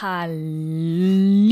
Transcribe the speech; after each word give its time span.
Hallo, 0.00 1.48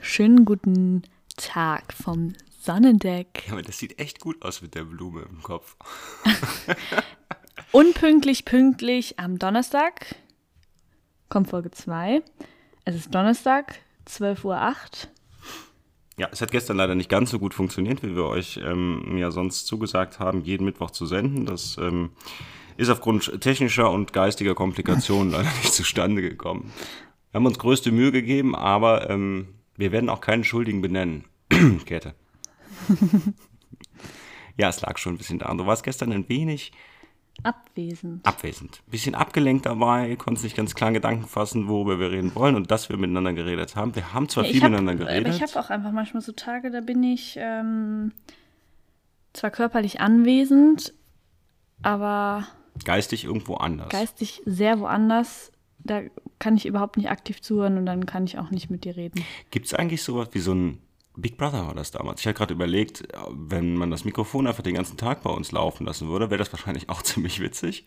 schönen 0.00 0.44
guten 0.44 1.02
Tag 1.36 1.92
vom 1.92 2.34
Sonnendeck. 2.60 3.42
Ja, 3.46 3.54
aber 3.54 3.62
das 3.62 3.78
sieht 3.78 3.98
echt 3.98 4.20
gut 4.20 4.40
aus 4.42 4.62
mit 4.62 4.76
der 4.76 4.84
Blume 4.84 5.26
im 5.28 5.42
Kopf. 5.42 5.74
Unpünktlich, 7.72 8.44
pünktlich 8.44 9.18
am 9.18 9.40
Donnerstag 9.40 10.14
kommt 11.30 11.50
Folge 11.50 11.72
2. 11.72 12.22
Es 12.84 12.94
ist 12.94 13.12
Donnerstag, 13.12 13.80
12.08 14.06 14.44
Uhr. 14.44 14.76
Ja, 16.18 16.28
es 16.30 16.42
hat 16.42 16.52
gestern 16.52 16.76
leider 16.76 16.94
nicht 16.94 17.08
ganz 17.08 17.30
so 17.30 17.40
gut 17.40 17.54
funktioniert, 17.54 18.04
wie 18.04 18.14
wir 18.14 18.26
euch 18.26 18.60
ähm, 18.62 19.16
ja 19.16 19.32
sonst 19.32 19.66
zugesagt 19.66 20.20
haben, 20.20 20.44
jeden 20.44 20.64
Mittwoch 20.64 20.92
zu 20.92 21.06
senden. 21.06 21.46
Das 21.46 21.76
ähm, 21.78 22.10
ist 22.76 22.88
aufgrund 22.88 23.40
technischer 23.40 23.90
und 23.90 24.12
geistiger 24.12 24.54
Komplikationen 24.54 25.32
leider 25.32 25.50
nicht 25.60 25.74
zustande 25.74 26.22
gekommen. 26.22 26.72
Wir 27.32 27.38
haben 27.38 27.46
uns 27.46 27.58
größte 27.58 27.90
Mühe 27.92 28.12
gegeben, 28.12 28.54
aber 28.54 29.08
ähm, 29.10 29.48
wir 29.76 29.90
werden 29.90 30.08
auch 30.10 30.20
keinen 30.20 30.44
Schuldigen 30.44 30.82
benennen. 30.82 31.24
Käthe. 31.86 32.14
ja, 34.58 34.68
es 34.68 34.80
lag 34.82 34.98
schon 34.98 35.14
ein 35.14 35.18
bisschen 35.18 35.38
da. 35.38 35.52
Du 35.54 35.66
warst 35.66 35.82
gestern 35.82 36.12
ein 36.12 36.28
wenig 36.28 36.72
Abwesend. 37.42 38.26
abwesend. 38.26 38.82
Bisschen 38.90 39.14
abgelenkt 39.14 39.64
dabei, 39.64 40.16
konntest 40.16 40.44
nicht 40.44 40.56
ganz 40.56 40.74
klar 40.74 40.92
Gedanken 40.92 41.26
fassen, 41.26 41.68
worüber 41.68 41.98
wir 41.98 42.10
reden 42.10 42.34
wollen 42.34 42.54
und 42.54 42.70
dass 42.70 42.90
wir 42.90 42.98
miteinander 42.98 43.32
geredet 43.32 43.74
haben. 43.76 43.94
Wir 43.96 44.12
haben 44.12 44.28
zwar 44.28 44.44
Ja, 44.44 44.52
viel 44.52 44.62
hab- 44.62 44.70
miteinander 44.70 45.04
Aber 45.04 45.12
geredet. 45.12 45.34
ich 45.34 45.42
habe 45.42 45.58
auch 45.64 45.70
einfach 45.70 45.92
manchmal 45.92 46.20
so 46.22 46.32
Tage, 46.32 46.70
da 46.70 46.82
bin 46.82 47.02
ich 47.02 47.36
ähm, 47.40 48.12
zwar 49.32 49.50
körperlich 49.50 50.00
anwesend, 50.00 50.92
aber 51.82 52.46
geistig 52.84 53.24
irgendwo 53.24 53.54
anders. 53.54 53.88
geistig 53.88 54.42
sehr 54.44 54.78
woanders. 54.80 55.51
Da 55.84 56.02
kann 56.38 56.56
ich 56.56 56.66
überhaupt 56.66 56.96
nicht 56.96 57.10
aktiv 57.10 57.40
zuhören 57.40 57.76
und 57.78 57.86
dann 57.86 58.06
kann 58.06 58.24
ich 58.24 58.38
auch 58.38 58.50
nicht 58.50 58.70
mit 58.70 58.84
dir 58.84 58.96
reden. 58.96 59.24
Gibt 59.50 59.66
es 59.66 59.74
eigentlich 59.74 60.02
sowas 60.02 60.28
wie 60.32 60.38
so 60.40 60.52
ein 60.54 60.78
Big 61.16 61.36
Brother 61.36 61.66
war 61.66 61.74
das 61.74 61.90
damals? 61.90 62.20
Ich 62.20 62.26
habe 62.26 62.34
gerade 62.34 62.54
überlegt, 62.54 63.02
wenn 63.30 63.74
man 63.76 63.90
das 63.90 64.04
Mikrofon 64.04 64.46
einfach 64.46 64.62
den 64.62 64.74
ganzen 64.74 64.96
Tag 64.96 65.22
bei 65.22 65.30
uns 65.30 65.52
laufen 65.52 65.84
lassen 65.86 66.08
würde, 66.08 66.30
wäre 66.30 66.38
das 66.38 66.52
wahrscheinlich 66.52 66.88
auch 66.88 67.02
ziemlich 67.02 67.40
witzig 67.40 67.84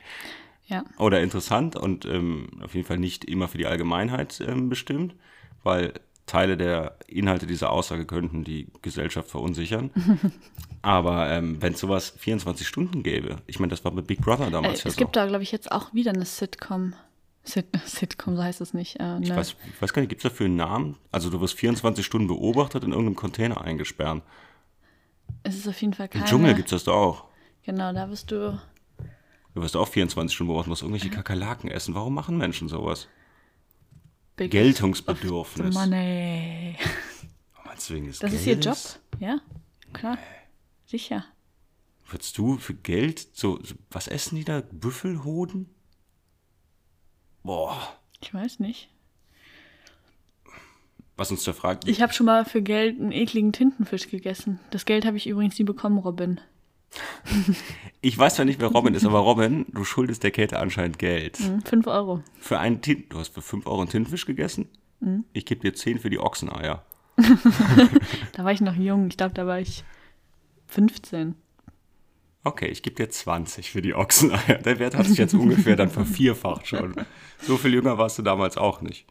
Ja. 0.67 0.83
oder 0.97 1.21
interessant 1.21 1.75
und 1.75 2.05
ähm, 2.05 2.47
auf 2.63 2.75
jeden 2.75 2.85
Fall 2.85 2.99
nicht 2.99 3.25
immer 3.25 3.47
für 3.47 3.57
die 3.57 3.65
Allgemeinheit 3.65 4.41
ähm, 4.47 4.69
bestimmt, 4.69 5.15
weil 5.63 5.93
Teile 6.27 6.57
der 6.57 6.97
Inhalte 7.07 7.45
dieser 7.45 7.71
Aussage 7.71 8.05
könnten 8.05 8.43
die 8.43 8.67
Gesellschaft 8.81 9.29
verunsichern. 9.29 9.91
Aber 10.81 11.29
ähm, 11.31 11.61
wenn 11.61 11.73
es 11.73 11.79
sowas 11.79 12.13
24 12.17 12.67
Stunden 12.67 13.03
gäbe, 13.03 13.37
ich 13.47 13.59
meine, 13.59 13.69
das 13.71 13.83
war 13.85 13.91
mit 13.91 14.07
Big 14.07 14.21
Brother 14.21 14.47
Äh, 14.47 14.51
damals 14.51 14.83
ja 14.83 14.89
es 14.89 14.95
gibt 14.97 15.15
da, 15.15 15.25
glaube 15.27 15.43
ich, 15.43 15.51
jetzt 15.51 15.71
auch 15.71 15.93
wieder 15.93 16.11
eine 16.11 16.25
Sitcom. 16.25 16.93
Sit 17.45 17.67
Sitcom, 17.85 18.35
so 18.35 18.43
heißt 18.43 18.59
es 18.61 18.73
nicht. 18.73 18.99
Äh, 18.99 19.19
Ich 19.21 19.29
ne- 19.29 19.35
weiß, 19.35 19.55
ich 19.73 19.81
weiß 19.81 19.93
gar 19.93 20.01
nicht, 20.01 20.09
gibt 20.09 20.25
es 20.25 20.31
dafür 20.31 20.47
einen 20.47 20.55
Namen? 20.55 20.97
Also 21.11 21.29
du 21.29 21.39
wirst 21.41 21.53
24 21.55 22.05
Stunden 22.05 22.27
beobachtet 22.27 22.83
in 22.83 22.91
irgendeinem 22.91 23.15
Container 23.15 23.61
eingesperrt. 23.61 24.23
Es 25.43 25.55
ist 25.55 25.67
auf 25.67 25.79
jeden 25.81 25.93
Fall 25.93 26.07
Im 26.07 26.11
keine. 26.11 26.25
Dschungel 26.25 26.53
gibt 26.55 26.67
es 26.67 26.71
das 26.71 26.83
da 26.85 26.91
auch. 26.91 27.25
Genau, 27.63 27.93
da 27.93 28.09
wirst 28.09 28.31
du. 28.31 28.59
Du 29.53 29.61
wirst 29.61 29.75
auch 29.77 29.87
24 29.87 30.35
Stunden 30.35 30.49
beobachten, 30.49 30.69
musst 30.69 30.81
irgendwelche 30.81 31.09
Kakerlaken 31.09 31.69
essen. 31.71 31.95
Warum 31.95 32.13
machen 32.13 32.37
Menschen 32.37 32.67
sowas? 32.67 33.07
Big 34.35 34.51
Geltungsbedürfnis. 34.51 35.73
Money. 35.73 36.75
Meinst 37.65 37.89
du 37.89 37.93
wegen 37.93 38.07
des 38.07 38.19
Das 38.19 38.33
ist 38.33 38.45
ihr 38.45 38.53
Job. 38.55 38.63
Geldes? 38.63 38.99
Ja, 39.19 39.39
klar. 39.93 40.17
Sicher. 40.85 41.25
Würdest 42.09 42.37
du 42.37 42.57
für 42.57 42.73
Geld 42.73 43.27
so 43.33 43.59
was 43.91 44.07
essen 44.07 44.35
die 44.35 44.43
da? 44.43 44.61
Büffelhoden? 44.71 45.69
Boah. 47.45 47.77
Ich 48.21 48.33
weiß 48.33 48.59
nicht. 48.59 48.89
Was 51.15 51.29
uns 51.31 51.43
da 51.43 51.53
fragt. 51.53 51.87
Ich 51.87 52.01
habe 52.01 52.11
schon 52.11 52.25
mal 52.25 52.43
für 52.43 52.61
Geld 52.61 52.99
einen 52.99 53.11
ekligen 53.11 53.53
Tintenfisch 53.53 54.09
gegessen. 54.09 54.59
Das 54.71 54.85
Geld 54.85 55.05
habe 55.05 55.15
ich 55.15 55.27
übrigens 55.27 55.57
nie 55.59 55.65
bekommen, 55.65 55.99
Robin. 55.99 56.41
Ich 58.01 58.15
weiß 58.15 58.35
zwar 58.35 58.45
nicht, 58.45 58.59
wer 58.59 58.67
Robin 58.67 58.93
ist, 58.93 59.03
aber 59.03 59.17
Robin, 59.17 59.65
du 59.71 59.83
schuldest 59.83 60.21
der 60.21 60.29
Kette 60.29 60.59
anscheinend 60.59 60.99
Geld. 60.99 61.37
Hm, 61.39 61.63
Fünf 61.63 61.87
Euro. 61.87 62.21
Für 62.39 62.59
einen 62.59 62.79
Tin 62.81 63.05
Du 63.09 63.17
hast 63.17 63.33
für 63.33 63.41
5 63.41 63.65
Euro 63.65 63.79
einen 63.81 63.89
Tintenfisch 63.89 64.27
gegessen? 64.27 64.69
Mhm. 64.99 65.25
Ich 65.33 65.45
gebe 65.45 65.61
dir 65.61 65.73
10 65.73 65.97
für 65.97 66.11
die 66.11 66.19
Ochseneier. 66.19 66.85
Da 68.33 68.43
war 68.43 68.51
ich 68.51 68.61
noch 68.61 68.75
jung. 68.75 69.07
Ich 69.07 69.17
glaube, 69.17 69.33
da 69.33 69.47
war 69.47 69.59
ich 69.59 69.83
15. 70.67 71.33
Okay, 72.45 72.67
ich 72.67 72.83
gebe 72.83 72.95
dir 72.95 73.09
20 73.09 73.71
für 73.71 73.81
die 73.81 73.95
Ochseneier. 73.95 74.59
Der 74.59 74.77
Wert 74.77 74.95
hat 74.95 75.07
sich 75.07 75.17
jetzt 75.17 75.33
ungefähr 75.33 75.75
dann 75.75 75.89
vervierfacht 75.89 76.67
schon. 76.67 76.95
So 77.41 77.57
viel 77.57 77.73
jünger 77.73 77.97
warst 77.97 78.19
du 78.19 78.21
damals 78.21 78.55
auch 78.55 78.81
nicht. 78.81 79.07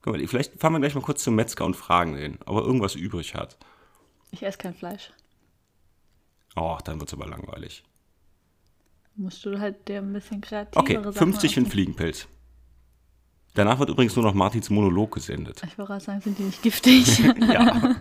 Guck 0.00 0.14
mal, 0.14 0.26
vielleicht 0.26 0.58
fahren 0.58 0.72
wir 0.72 0.80
gleich 0.80 0.94
mal 0.94 1.02
kurz 1.02 1.22
zum 1.22 1.34
Metzger 1.34 1.66
und 1.66 1.76
fragen 1.76 2.16
den, 2.16 2.38
ob 2.46 2.56
er 2.56 2.64
irgendwas 2.64 2.94
übrig 2.94 3.34
hat. 3.34 3.58
Ich 4.30 4.42
esse 4.42 4.56
kein 4.56 4.72
Fleisch. 4.72 5.12
Oh, 6.56 6.78
dann 6.82 6.98
wird's 7.00 7.12
aber 7.12 7.26
langweilig. 7.26 7.84
Musst 9.14 9.44
du 9.44 9.60
halt 9.60 9.86
der 9.86 10.00
ein 10.00 10.12
bisschen 10.14 10.40
kreativere 10.40 10.80
Okay, 10.80 10.94
Sachen 10.94 11.12
50 11.12 11.54
für 11.54 11.60
einen. 11.60 11.70
Fliegenpilz. 11.70 12.28
Danach 13.54 13.78
wird 13.80 13.90
übrigens 13.90 14.14
nur 14.16 14.24
noch 14.24 14.34
Martins 14.34 14.70
Monolog 14.70 15.12
gesendet. 15.14 15.60
Ich 15.66 15.76
wollte 15.76 15.88
gerade 15.92 16.04
sagen, 16.04 16.20
sind 16.20 16.38
die 16.38 16.44
nicht 16.44 16.62
giftig? 16.62 17.18
Ja. 17.40 17.96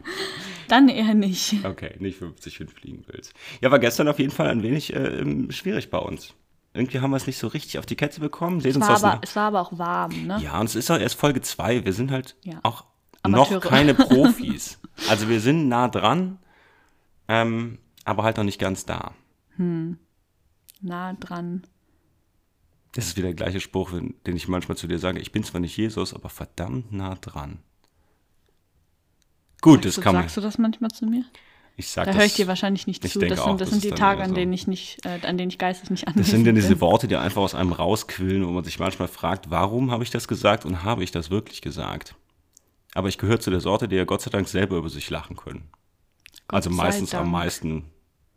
Dann 0.68 0.88
eher 0.88 1.16
nicht. 1.16 1.66
Okay, 1.66 1.96
nicht 1.98 2.20
50 2.20 2.58
für 2.58 2.64
einen 2.64 2.70
Fliegenpilz. 2.70 3.34
Ja, 3.60 3.72
war 3.72 3.80
gestern 3.80 4.08
auf 4.08 4.20
jeden 4.20 4.30
Fall 4.32 4.50
ein 4.50 4.62
wenig 4.62 4.94
äh, 4.94 5.00
ähm, 5.20 5.50
schwierig 5.50 5.90
bei 5.90 5.98
uns. 5.98 6.36
Irgendwie 6.76 7.00
haben 7.00 7.10
wir 7.10 7.18
es 7.18 7.26
nicht 7.26 7.40
so 7.40 7.48
richtig 7.48 7.80
auf 7.80 7.88
die 7.88 7.96
Kette 7.96 8.20
bekommen. 8.20 8.62
Seht 8.62 8.76
Es 8.76 8.80
war, 8.80 9.04
aber, 9.04 9.20
es 9.24 9.36
war 9.36 9.48
aber 9.48 9.62
auch 9.62 9.76
warm, 9.80 10.28
ne? 10.28 10.40
Ja, 10.44 10.60
und 10.60 10.68
es 10.68 10.76
ist 10.76 10.92
auch 10.92 11.00
erst 11.00 11.16
Folge 11.16 11.42
2. 11.42 11.86
Wir 11.86 11.94
sind 11.94 12.12
halt 12.12 12.36
Ja. 12.44 12.60
auch 12.62 12.86
Amateure. 13.24 13.56
noch 13.56 13.62
keine 13.62 13.94
Profis. 13.96 14.80
also 15.10 15.28
wir 15.28 15.40
sind 15.42 15.68
nah 15.68 15.88
dran, 15.88 16.38
ähm, 17.28 17.80
aber 18.06 18.22
halt 18.22 18.38
noch 18.38 18.44
nicht 18.44 18.60
ganz 18.60 18.86
da. 18.86 19.16
Nah 19.58 21.14
dran. 21.20 21.64
Das 22.94 23.08
ist 23.08 23.18
wieder 23.18 23.28
der 23.28 23.36
gleiche 23.36 23.60
Spruch, 23.60 23.92
den 23.92 24.36
ich 24.36 24.48
manchmal 24.48 24.78
zu 24.78 24.88
dir 24.88 25.00
sage. 25.00 25.20
Ich 25.20 25.32
bin 25.32 25.44
zwar 25.44 25.62
nicht 25.62 25.78
Jesus, 25.78 26.14
aber 26.14 26.30
verdammt 26.30 26.92
nah 26.92 27.16
dran. 27.16 27.60
Gut, 29.62 29.86
das 29.86 29.96
sagst, 29.96 30.04
kann 30.04 30.14
du, 30.14 30.20
man. 30.20 30.24
sagst 30.24 30.38
du 30.38 30.42
das 30.42 30.58
manchmal 30.58 30.90
zu 30.92 31.06
mir? 31.06 31.26
Ich 31.76 31.90
sag 31.90 32.06
Da 32.06 32.12
das, 32.12 32.20
höre 32.20 32.26
ich 32.26 32.34
dir 32.34 32.48
wahrscheinlich 32.48 32.88
nicht 32.88 33.06
ich 33.06 33.12
zu. 33.14 33.20
Das 33.20 33.40
auch, 33.40 33.46
sind, 33.46 33.62
das 33.62 33.70
das 33.70 33.82
sind 33.82 33.84
die 33.84 33.92
Tage, 33.94 34.24
an 34.24 34.34
denen 34.34 34.52
ich 34.54 34.68
nicht, 34.68 35.06
äh, 35.06 35.20
an 35.26 35.38
denen 35.38 35.50
ich 35.50 35.58
geistig 35.58 35.90
nicht 35.90 36.08
anwesend 36.08 36.26
Das 36.26 36.32
sind 36.32 36.46
ja 36.46 36.52
diese 36.52 36.76
bin. 36.76 36.82
Worte, 36.82 37.08
die 37.08 37.16
einfach 37.16 37.42
aus 37.42 37.56
einem 37.56 37.74
rausquillen, 37.74 38.46
wo 38.46 38.52
man 38.52 38.64
sich 38.64 38.80
manchmal 38.80 39.08
fragt, 39.08 39.50
warum 39.50 39.92
habe 39.92 40.04
ich 40.04 40.10
das 40.10 40.28
gesagt 40.28 40.66
und 40.66 40.84
habe 40.84 41.04
ich 41.04 41.12
das 41.12 41.30
wirklich 41.30 41.62
gesagt? 41.62 42.16
Aber 42.96 43.08
ich 43.08 43.18
gehöre 43.18 43.40
zu 43.40 43.50
der 43.52 43.62
Sorte, 43.62 43.88
die 43.88 43.96
ja 43.96 44.06
Gott 44.06 44.22
sei 44.22 44.32
Dank 44.32 44.48
selber 44.48 44.78
über 44.78 44.90
sich 44.90 45.10
lachen 45.10 45.36
können. 45.36 45.70
also 46.48 46.70
sei 46.70 46.76
meistens 46.76 47.14
am 47.14 47.32
meisten, 47.32 47.86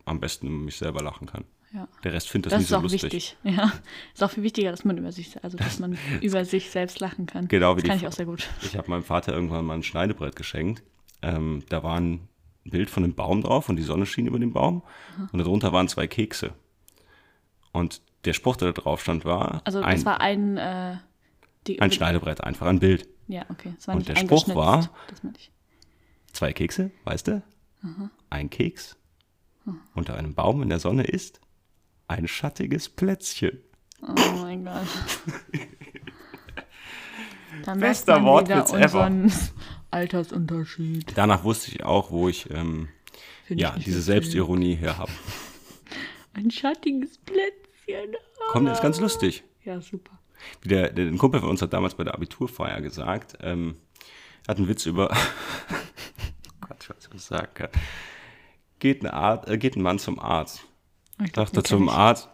am 0.04 0.20
besten 0.20 0.46
über 0.48 0.56
mich 0.58 0.76
selber 0.76 1.02
lachen 1.02 1.26
kann. 1.26 1.44
Ja. 1.74 1.88
Der 2.04 2.12
Rest 2.12 2.28
findet 2.28 2.52
das, 2.52 2.52
Das 2.52 2.60
nicht 2.60 2.64
ist 2.66 2.70
so 2.70 2.76
auch 2.76 2.82
lustig. 2.82 3.02
wichtig. 3.04 3.36
Ja. 3.44 3.72
Ist 4.12 4.22
auch 4.22 4.30
viel 4.30 4.42
wichtiger, 4.42 4.70
dass 4.70 4.84
man 4.84 4.98
über 4.98 5.10
sich, 5.12 5.42
also 5.42 5.56
dass 5.56 5.78
man 5.78 5.96
über 6.20 6.44
sich 6.44 6.70
selbst 6.70 7.00
lachen 7.00 7.26
kann. 7.26 7.48
Genau 7.48 7.76
wie 7.76 7.80
das 7.80 7.88
kann 7.88 7.98
ich 7.98 8.06
auch 8.06 8.12
sehr 8.12 8.26
gut. 8.26 8.48
Ich 8.62 8.76
habe 8.76 8.90
meinem 8.90 9.04
Vater 9.04 9.32
irgendwann 9.32 9.64
mal 9.64 9.74
ein 9.74 9.82
Schneidebrett 9.82 10.36
geschenkt. 10.36 10.82
Ähm, 11.22 11.64
da 11.70 11.82
war 11.82 11.98
ein 11.98 12.28
Bild 12.64 12.90
von 12.90 13.04
einem 13.04 13.14
Baum 13.14 13.42
drauf 13.42 13.68
und 13.68 13.76
die 13.76 13.82
Sonne 13.82 14.06
schien 14.06 14.26
über 14.26 14.38
den 14.38 14.52
Baum. 14.52 14.82
Und 15.32 15.38
darunter 15.38 15.72
waren 15.72 15.88
zwei 15.88 16.06
Kekse. 16.06 16.52
Und 17.72 18.02
der 18.24 18.34
Spruch, 18.34 18.56
der 18.56 18.72
da 18.72 18.82
drauf 18.82 19.00
stand, 19.00 19.24
war, 19.24 19.62
Also 19.64 19.80
ein, 19.80 19.96
das 19.96 20.04
war 20.04 20.20
ein, 20.20 20.56
äh, 20.58 20.96
die, 21.66 21.80
ein 21.80 21.90
Schneidebrett, 21.90 22.42
einfach 22.44 22.66
ein 22.66 22.80
Bild. 22.80 23.08
Ja, 23.28 23.46
okay. 23.48 23.72
Es 23.78 23.88
war 23.88 23.96
Und 23.96 24.08
der 24.08 24.16
Spruch 24.16 24.46
war- 24.54 24.90
Das. 25.08 25.20
Zwei 26.32 26.52
Kekse, 26.52 26.90
weißt 27.04 27.28
du? 27.28 27.42
Ein 28.30 28.50
Keks. 28.50 28.96
Unter 29.94 30.16
einem 30.16 30.34
Baum 30.34 30.62
in 30.62 30.68
der 30.68 30.78
Sonne 30.80 31.04
ist 31.04 31.40
ein 32.12 32.28
schattiges 32.28 32.88
Plätzchen. 32.88 33.60
Oh 34.02 34.36
mein 34.42 34.64
Gott. 34.64 34.86
Da 37.64 37.74
Bester 37.74 38.22
Wortwitz 38.24 38.72
ever. 38.72 39.10
Altersunterschied. 39.90 41.12
Danach 41.14 41.44
wusste 41.44 41.70
ich 41.70 41.84
auch, 41.84 42.10
wo 42.10 42.28
ich 42.28 42.50
ähm, 42.50 42.88
ich 43.48 43.60
ja, 43.60 43.76
diese 43.76 44.00
so 44.00 44.12
Selbstironie 44.12 44.75
her 44.75 44.98
habe. 44.98 45.12
Ein 46.34 46.50
schattiges 46.50 47.19
Plätzchen. 47.19 48.16
Komm, 48.48 48.64
das 48.64 48.78
ist 48.78 48.82
ganz 48.82 49.00
lustig. 49.00 49.44
Ja, 49.64 49.81
super. 49.81 50.19
Wie 50.62 50.70
der, 50.70 50.90
der, 50.90 51.06
ein 51.06 51.19
Kumpel 51.19 51.40
von 51.40 51.50
uns 51.50 51.62
hat 51.62 51.72
damals 51.72 51.94
bei 51.94 52.04
der 52.04 52.14
Abiturfeier 52.14 52.81
gesagt, 52.81 53.37
ähm, 53.42 53.76
hat 54.48 54.56
einen 54.56 54.66
Witz 54.66 54.87
über, 54.87 55.10
oh 55.12 56.66
Gott, 56.66 56.88
was 56.88 57.08
ich 57.14 57.22
sagen 57.22 57.52
kann. 57.54 57.69
Geht 58.78 59.04
ein, 59.04 59.08
Arzt, 59.08 59.48
äh, 59.48 59.58
geht 59.58 59.76
ein 59.76 59.82
Mann 59.82 59.98
zum 59.98 60.19
Arzt. 60.19 60.64
Ich 61.24 61.32
glaub, 61.32 61.52
kenn 61.52 61.64
zum 61.64 61.84
ich. 61.84 61.90
Arzt, 61.92 62.28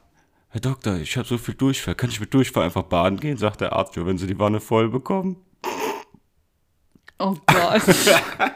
Herr 0.51 0.61
Doktor, 0.61 0.97
ich 0.97 1.17
habe 1.17 1.27
so 1.29 1.37
viel 1.39 1.55
Durchfall, 1.55 1.95
kann 1.95 2.11
ich 2.11 2.21
mit 2.21 2.33
Durchfall 2.33 2.65
einfach 2.65 2.85
baden 2.85 3.21
gehen? 3.21 3.37
Sagt 3.37 3.61
der 3.61 3.73
Arzt, 3.75 3.97
ja, 3.97 4.07
wenn 4.07 4.19
Sie 4.19 4.27
die 4.27 4.39
Wanne 4.39 4.61
voll 4.61 4.89
bekommen. 4.89 5.37
Oh 7.19 7.37
Gott. 7.47 7.83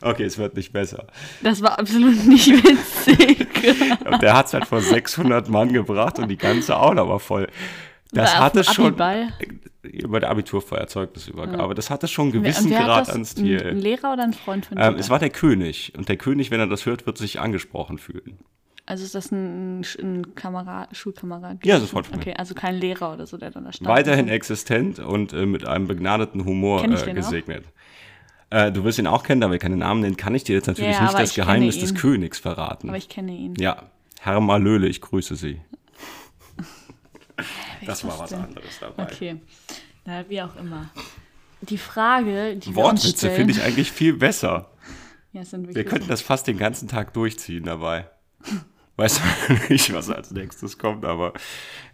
Okay, 0.00 0.24
es 0.24 0.36
wird 0.36 0.54
nicht 0.54 0.70
besser. 0.70 1.06
Das 1.42 1.62
war 1.62 1.78
absolut 1.78 2.26
nicht 2.26 2.46
witzig. 2.48 3.48
Und 4.04 4.20
der 4.20 4.36
hat 4.36 4.48
es 4.48 4.52
halt 4.52 4.66
vor 4.66 4.82
600 4.82 5.48
Mann 5.48 5.72
gebracht 5.72 6.18
und 6.18 6.28
die 6.28 6.36
ganze 6.36 6.76
Aula 6.76 7.08
war 7.08 7.18
voll. 7.20 7.48
Das 8.12 8.34
War 8.34 8.40
hatte 8.42 8.64
schon 8.64 8.88
Abiball? 8.88 9.32
bei 10.06 10.20
der 10.20 10.28
Abiturfeierzeugnisübergabe, 10.28 11.74
das 11.74 11.88
hatte 11.88 12.06
schon 12.06 12.24
einen 12.24 12.32
gewissen 12.32 12.66
Und 12.66 12.70
wer 12.72 12.84
Grad 12.84 13.08
an 13.08 13.14
Ein, 13.14 13.20
ein 13.22 13.24
Stil. 13.24 13.68
Lehrer 13.70 14.12
oder 14.12 14.24
ein 14.24 14.34
Freund 14.34 14.66
von 14.66 14.76
Ähm, 14.78 14.94
dir? 14.94 15.00
es 15.00 15.08
war 15.08 15.18
der 15.18 15.30
König 15.30 15.94
und 15.96 16.06
der 16.10 16.18
König, 16.18 16.50
wenn 16.50 16.60
er 16.60 16.66
das 16.66 16.84
hört, 16.84 17.06
wird 17.06 17.16
sich 17.16 17.40
angesprochen 17.40 17.96
fühlen. 17.96 18.38
Also 18.86 19.04
ist 19.04 19.14
das 19.14 19.30
ein, 19.32 19.80
ein 20.00 20.34
Kamerad, 20.34 20.94
Schulkamerad? 20.96 21.64
Ja, 21.64 21.74
das 21.74 21.84
ist 21.84 21.88
ein 21.88 21.92
Freund 21.92 22.06
von 22.06 22.16
mir. 22.16 22.22
Okay, 22.22 22.34
also 22.36 22.54
kein 22.54 22.74
Lehrer 22.76 23.12
oder 23.14 23.26
so, 23.26 23.36
der 23.38 23.50
dann 23.50 23.64
da 23.64 23.72
stand. 23.72 23.88
Weiterhin 23.88 24.28
existent 24.28 24.98
und 24.98 25.32
äh, 25.32 25.46
mit 25.46 25.66
einem 25.66 25.86
begnadeten 25.86 26.44
Humor 26.44 26.84
äh, 26.84 27.14
gesegnet. 27.14 27.64
Äh, 28.50 28.70
du 28.72 28.84
wirst 28.84 28.98
ihn 28.98 29.06
auch 29.06 29.22
kennen, 29.22 29.40
da 29.40 29.50
wir 29.50 29.58
keinen 29.58 29.78
Namen 29.78 30.00
nennen, 30.02 30.16
kann 30.16 30.34
ich 30.34 30.44
dir 30.44 30.54
jetzt 30.54 30.66
natürlich 30.66 30.94
Ja, 30.94 31.04
nicht 31.04 31.18
das 31.18 31.34
Geheimnis 31.34 31.78
des 31.78 31.94
Königs 31.94 32.38
verraten. 32.38 32.88
Aber 32.88 32.98
ich 32.98 33.08
kenne 33.08 33.32
ihn. 33.32 33.54
ja, 33.56 33.84
Herr 34.20 34.40
Malöle, 34.40 34.86
ich 34.86 35.00
grüße 35.00 35.36
Sie. 35.36 35.60
Das 37.84 38.04
war 38.06 38.18
was 38.18 38.30
denn? 38.30 38.40
anderes 38.40 38.78
dabei. 38.80 39.02
Okay. 39.02 39.36
Na, 40.04 40.28
wie 40.28 40.40
auch 40.40 40.56
immer. 40.56 40.90
Die 41.62 41.78
Frage, 41.78 42.56
die 42.56 42.74
Wortwitze 42.74 43.30
finde 43.30 43.52
ich 43.52 43.62
eigentlich 43.62 43.90
viel 43.90 44.14
besser. 44.14 44.70
Ja, 45.32 45.42
Wir 45.52 45.84
könnten 45.84 46.08
das 46.08 46.22
fast 46.22 46.46
den 46.46 46.58
ganzen 46.58 46.88
Tag 46.88 47.12
durchziehen 47.12 47.64
dabei. 47.64 48.08
Weiß 48.96 49.20
nicht, 49.70 49.92
was 49.92 50.08
als 50.08 50.30
nächstes 50.30 50.78
kommt, 50.78 51.04
aber 51.04 51.32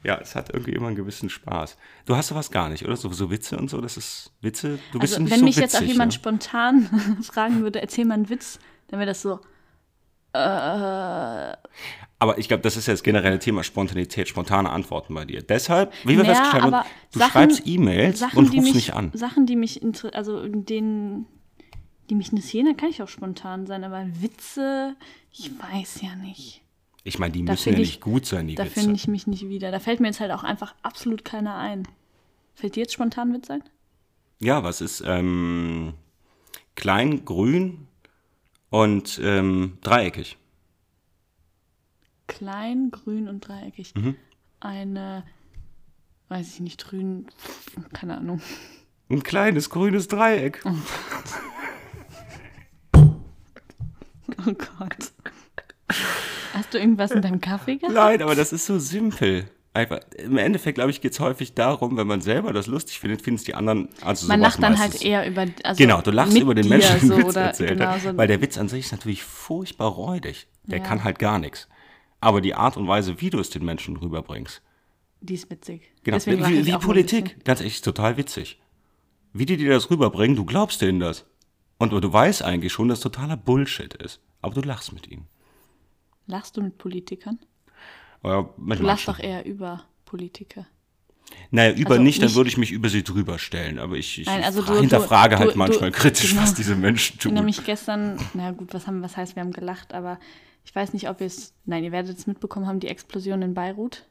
ja, 0.05 0.19
es 0.21 0.35
hat 0.35 0.53
irgendwie 0.53 0.73
immer 0.73 0.89
einen 0.89 0.97
gewissen 0.97 1.31
Spaß. 1.31 1.79
Du 2.05 2.15
hast 2.15 2.29
sowas 2.29 2.51
gar 2.51 2.69
nicht, 2.69 2.85
oder? 2.85 2.97
So, 2.97 3.09
so 3.11 3.31
Witze 3.31 3.57
und 3.57 3.71
so, 3.71 3.81
das 3.81 3.97
ist 3.97 4.33
Witze. 4.43 4.79
Du 4.93 4.99
bist 4.99 5.15
Also, 5.15 5.23
nicht 5.23 5.33
wenn 5.33 5.39
so 5.41 5.45
mich 5.47 5.57
witzig, 5.57 5.73
jetzt 5.73 5.83
auch 5.83 5.87
jemand 5.87 6.13
ja? 6.13 6.19
spontan 6.19 7.19
fragen 7.23 7.63
würde, 7.63 7.81
erzähl 7.81 8.05
mal 8.05 8.15
einen 8.15 8.29
Witz, 8.29 8.59
dann 8.89 8.99
wäre 9.01 9.07
das 9.09 9.23
so, 9.23 9.41
Aber 12.23 12.37
ich 12.37 12.49
glaube, 12.49 12.63
das 12.63 12.77
ist 12.77 12.87
ja 12.87 12.93
das 12.93 13.03
generelle 13.03 13.39
Thema 13.39 13.65
Spontanität, 13.65 14.29
spontane 14.29 14.69
Antworten 14.71 15.15
bei 15.15 15.25
dir. 15.25 15.43
Deshalb, 15.43 15.93
wie 16.05 16.17
wir 16.17 16.19
Naja, 16.25 16.35
festgestellt 16.35 16.63
haben, 16.65 16.87
du 17.13 17.19
Sachen- 17.19 17.31
schreibst 17.33 17.63
E-Mails 17.67 18.23
und 18.35 18.49
rufst 18.51 18.53
mich, 18.53 18.75
nicht 18.75 18.95
an. 18.95 19.11
Sachen, 19.15 19.47
die 19.47 19.57
mich, 19.57 19.81
also 20.13 20.47
denen, 20.47 21.27
die 22.11 22.15
mich 22.15 22.31
interessieren, 22.31 22.67
da 22.67 22.75
kann 22.75 22.91
ich 22.91 23.03
auch 23.03 23.09
spontan 23.09 23.67
sein, 23.67 23.85
aber 23.85 24.05
Witze, 24.21 24.97
ich 25.33 25.51
weiß 25.59 26.03
ja 26.03 26.15
nicht. 26.17 26.63
Ich 27.03 27.19
meine, 27.19 27.33
die 27.33 27.45
Da 27.45 27.53
müssen 27.53 27.71
ja 27.71 27.79
ich- 27.79 27.79
nicht 27.89 28.01
gut 28.01 28.27
sein, 28.27 28.47
die 28.47 28.55
Da 28.57 28.65
Witze. 28.65 28.81
finde 28.81 28.95
ich 28.97 29.09
mich 29.09 29.27
nicht 29.27 29.49
wieder. 29.49 29.71
Da 29.71 29.79
fällt 29.81 30.01
mir 30.01 30.09
jetzt 30.09 30.21
halt 30.21 30.33
auch 30.33 30.45
einfach 30.45 30.75
absolut 30.83 31.25
keiner 31.25 31.57
ein. 31.57 31.89
Fällt 32.55 32.77
dir 32.77 32.81
jetzt 32.81 32.93
spontan 32.93 33.33
Witz 33.33 33.49
ein? 33.51 33.63
Ja, 34.39 34.63
was 34.63 34.81
ist 34.81 35.03
ähm, 35.07 35.95
klein, 36.75 37.25
grün 37.25 37.87
und 38.71 39.19
ähm, 39.23 39.79
dreieckig? 39.83 40.37
Klein, 42.27 42.91
grün 42.91 43.29
und 43.29 43.47
dreieckig. 43.49 43.95
Mhm. 43.97 44.17
Eine, 44.61 45.25
weiß 46.29 46.55
ich 46.55 46.61
nicht, 46.61 46.85
grün, 46.87 47.27
keine 47.93 48.19
Ahnung. 48.19 48.41
Ein 49.09 49.23
kleines 49.23 49.69
grünes 49.71 50.07
Dreieck. 50.09 50.63
Oh 52.95 54.53
Gott. 54.79 55.13
Hast 56.55 56.75
du 56.75 56.79
irgendwas 56.79 57.11
in 57.13 57.23
deinem 57.23 57.41
Kaffee 57.41 57.77
gehabt? 57.77 57.95
Nein, 57.95 58.23
aber 58.23 58.35
das 58.35 58.53
ist 58.53 58.67
so 58.67 58.79
simpel. 58.79 59.49
Einfach, 59.73 60.01
Im 60.19 60.37
Endeffekt, 60.37 60.75
glaube 60.77 60.91
ich, 60.91 61.01
geht 61.01 61.13
es 61.13 61.21
häufig 61.21 61.55
darum, 61.55 61.97
wenn 61.97 62.07
man 62.09 62.21
selber 62.21 62.53
das 62.53 62.67
lustig 62.67 62.99
findet, 62.99 63.23
finden 63.23 63.37
es 63.37 63.45
die 63.45 63.55
anderen. 63.55 63.89
Also 64.01 64.27
Man 64.27 64.41
lacht 64.41 64.61
dann 64.61 64.73
meistens. 64.73 64.95
halt 64.95 65.05
eher 65.05 65.29
über. 65.29 65.47
Also 65.63 65.79
Genau, 65.79 66.01
du 66.01 66.11
lachst 66.11 66.37
über 66.37 66.57
den 66.57 66.69
Menschen, 66.69 66.99
den 66.99 67.09
so, 67.09 67.17
Witz 67.19 67.27
oder, 67.29 67.41
erzählt 67.43 67.79
genau, 67.79 67.97
so, 67.99 68.17
Weil 68.17 68.27
der 68.27 68.41
Witz 68.41 68.59
an 68.59 68.69
sich 68.69 68.87
ist 68.87 68.93
natürlich 68.93 69.23
furchtbar 69.23 69.89
räudig. 69.93 70.49
Der 70.65 70.79
Ja. 70.79 70.85
kann 70.85 71.05
halt 71.05 71.21
gar 71.21 71.39
nichts. 71.39 71.69
Aber 72.21 72.41
die 72.41 72.55
Art 72.55 72.77
und 72.77 72.89
Weise, 72.89 73.21
wie 73.21 73.31
du 73.31 73.39
es 73.39 73.51
den 73.51 73.65
Menschen 73.65 73.97
rüberbringst, 73.97 74.61
Die 75.21 75.35
ist 75.35 75.49
witzig. 75.51 75.83
genau, 76.03 76.17
Deswegen 76.17 76.45
wie, 76.49 76.67
wie 76.67 76.73
Politik, 76.73 77.45
ganz 77.45 77.61
echt, 77.61 77.77
ist 77.77 77.85
total 77.85 78.17
witzig. 78.17 78.61
Wie 79.33 79.47
die 79.47 79.57
dir 79.57 79.71
das 79.71 79.89
rüberbringen, 79.89 80.35
du 80.37 80.45
glaubst 80.45 80.83
denen 80.83 80.99
das. 80.99 81.27
Und 81.79 81.93
du 81.93 82.13
weißt 82.13 82.43
eigentlich 82.43 82.73
schon, 82.73 82.89
dass 82.89 82.99
totaler 83.01 83.37
Bullshit 83.37 83.95
ist. 83.95 84.21
Aber 84.43 84.55
du 84.55 84.63
lachst 84.63 84.93
mit 84.93 85.07
ihnen. 85.07 85.29
Lachst 86.31 86.57
du 86.57 86.63
mit 86.63 86.79
Politikern? 86.79 87.39
Mit 88.57 88.79
Du 88.79 88.85
lachst 88.85 89.09
doch 89.09 89.19
eher 89.19 89.45
über 89.47 89.85
Politiker. 90.05 90.67
Naja, 91.51 91.73
über 91.75 91.93
Also 91.93 92.03
nicht, 92.03 92.21
dann 92.21 92.27
nicht- 92.27 92.37
würde 92.37 92.49
ich 92.51 92.57
mich 92.57 92.71
über 92.73 92.89
sie 92.89 93.03
drüber 93.05 93.39
stellen. 93.39 93.79
Aber 93.79 93.97
ich, 93.97 94.19
ich 94.21 94.27
Nein, 94.27 94.43
also 94.43 94.63
du- 94.63 94.79
hinterfrage 94.79 95.37
du- 95.37 95.41
halt 95.41 95.55
du- 95.55 95.59
manchmal 95.59 95.91
kritisch, 95.93 96.31
genau. 96.31 96.43
was 96.43 96.55
diese 96.55 96.75
Menschen 96.77 97.15
Ich 97.15 97.21
tun. 97.23 97.31
erinnere 97.31 97.45
mich 97.45 97.65
gestern, 97.65 98.19
na 98.35 98.51
gut, 98.51 98.75
was, 98.75 98.87
haben, 98.87 99.03
was 99.03 99.17
heißt, 99.17 99.37
wir 99.37 99.43
haben 99.43 99.53
gelacht, 99.53 99.95
aber 99.95 100.19
ich 100.65 100.75
weiß 100.75 100.93
nicht, 100.93 101.09
ob 101.09 101.21
ihr 101.21 101.27
es, 101.29 101.55
nein, 101.65 101.85
ihr 101.85 101.93
werdet 101.93 102.19
es 102.19 102.27
mitbekommen 102.27 102.67
haben, 102.67 102.81
die 102.81 102.89
Explosion 102.89 103.43
in 103.43 103.55
Beirut. 103.55 104.05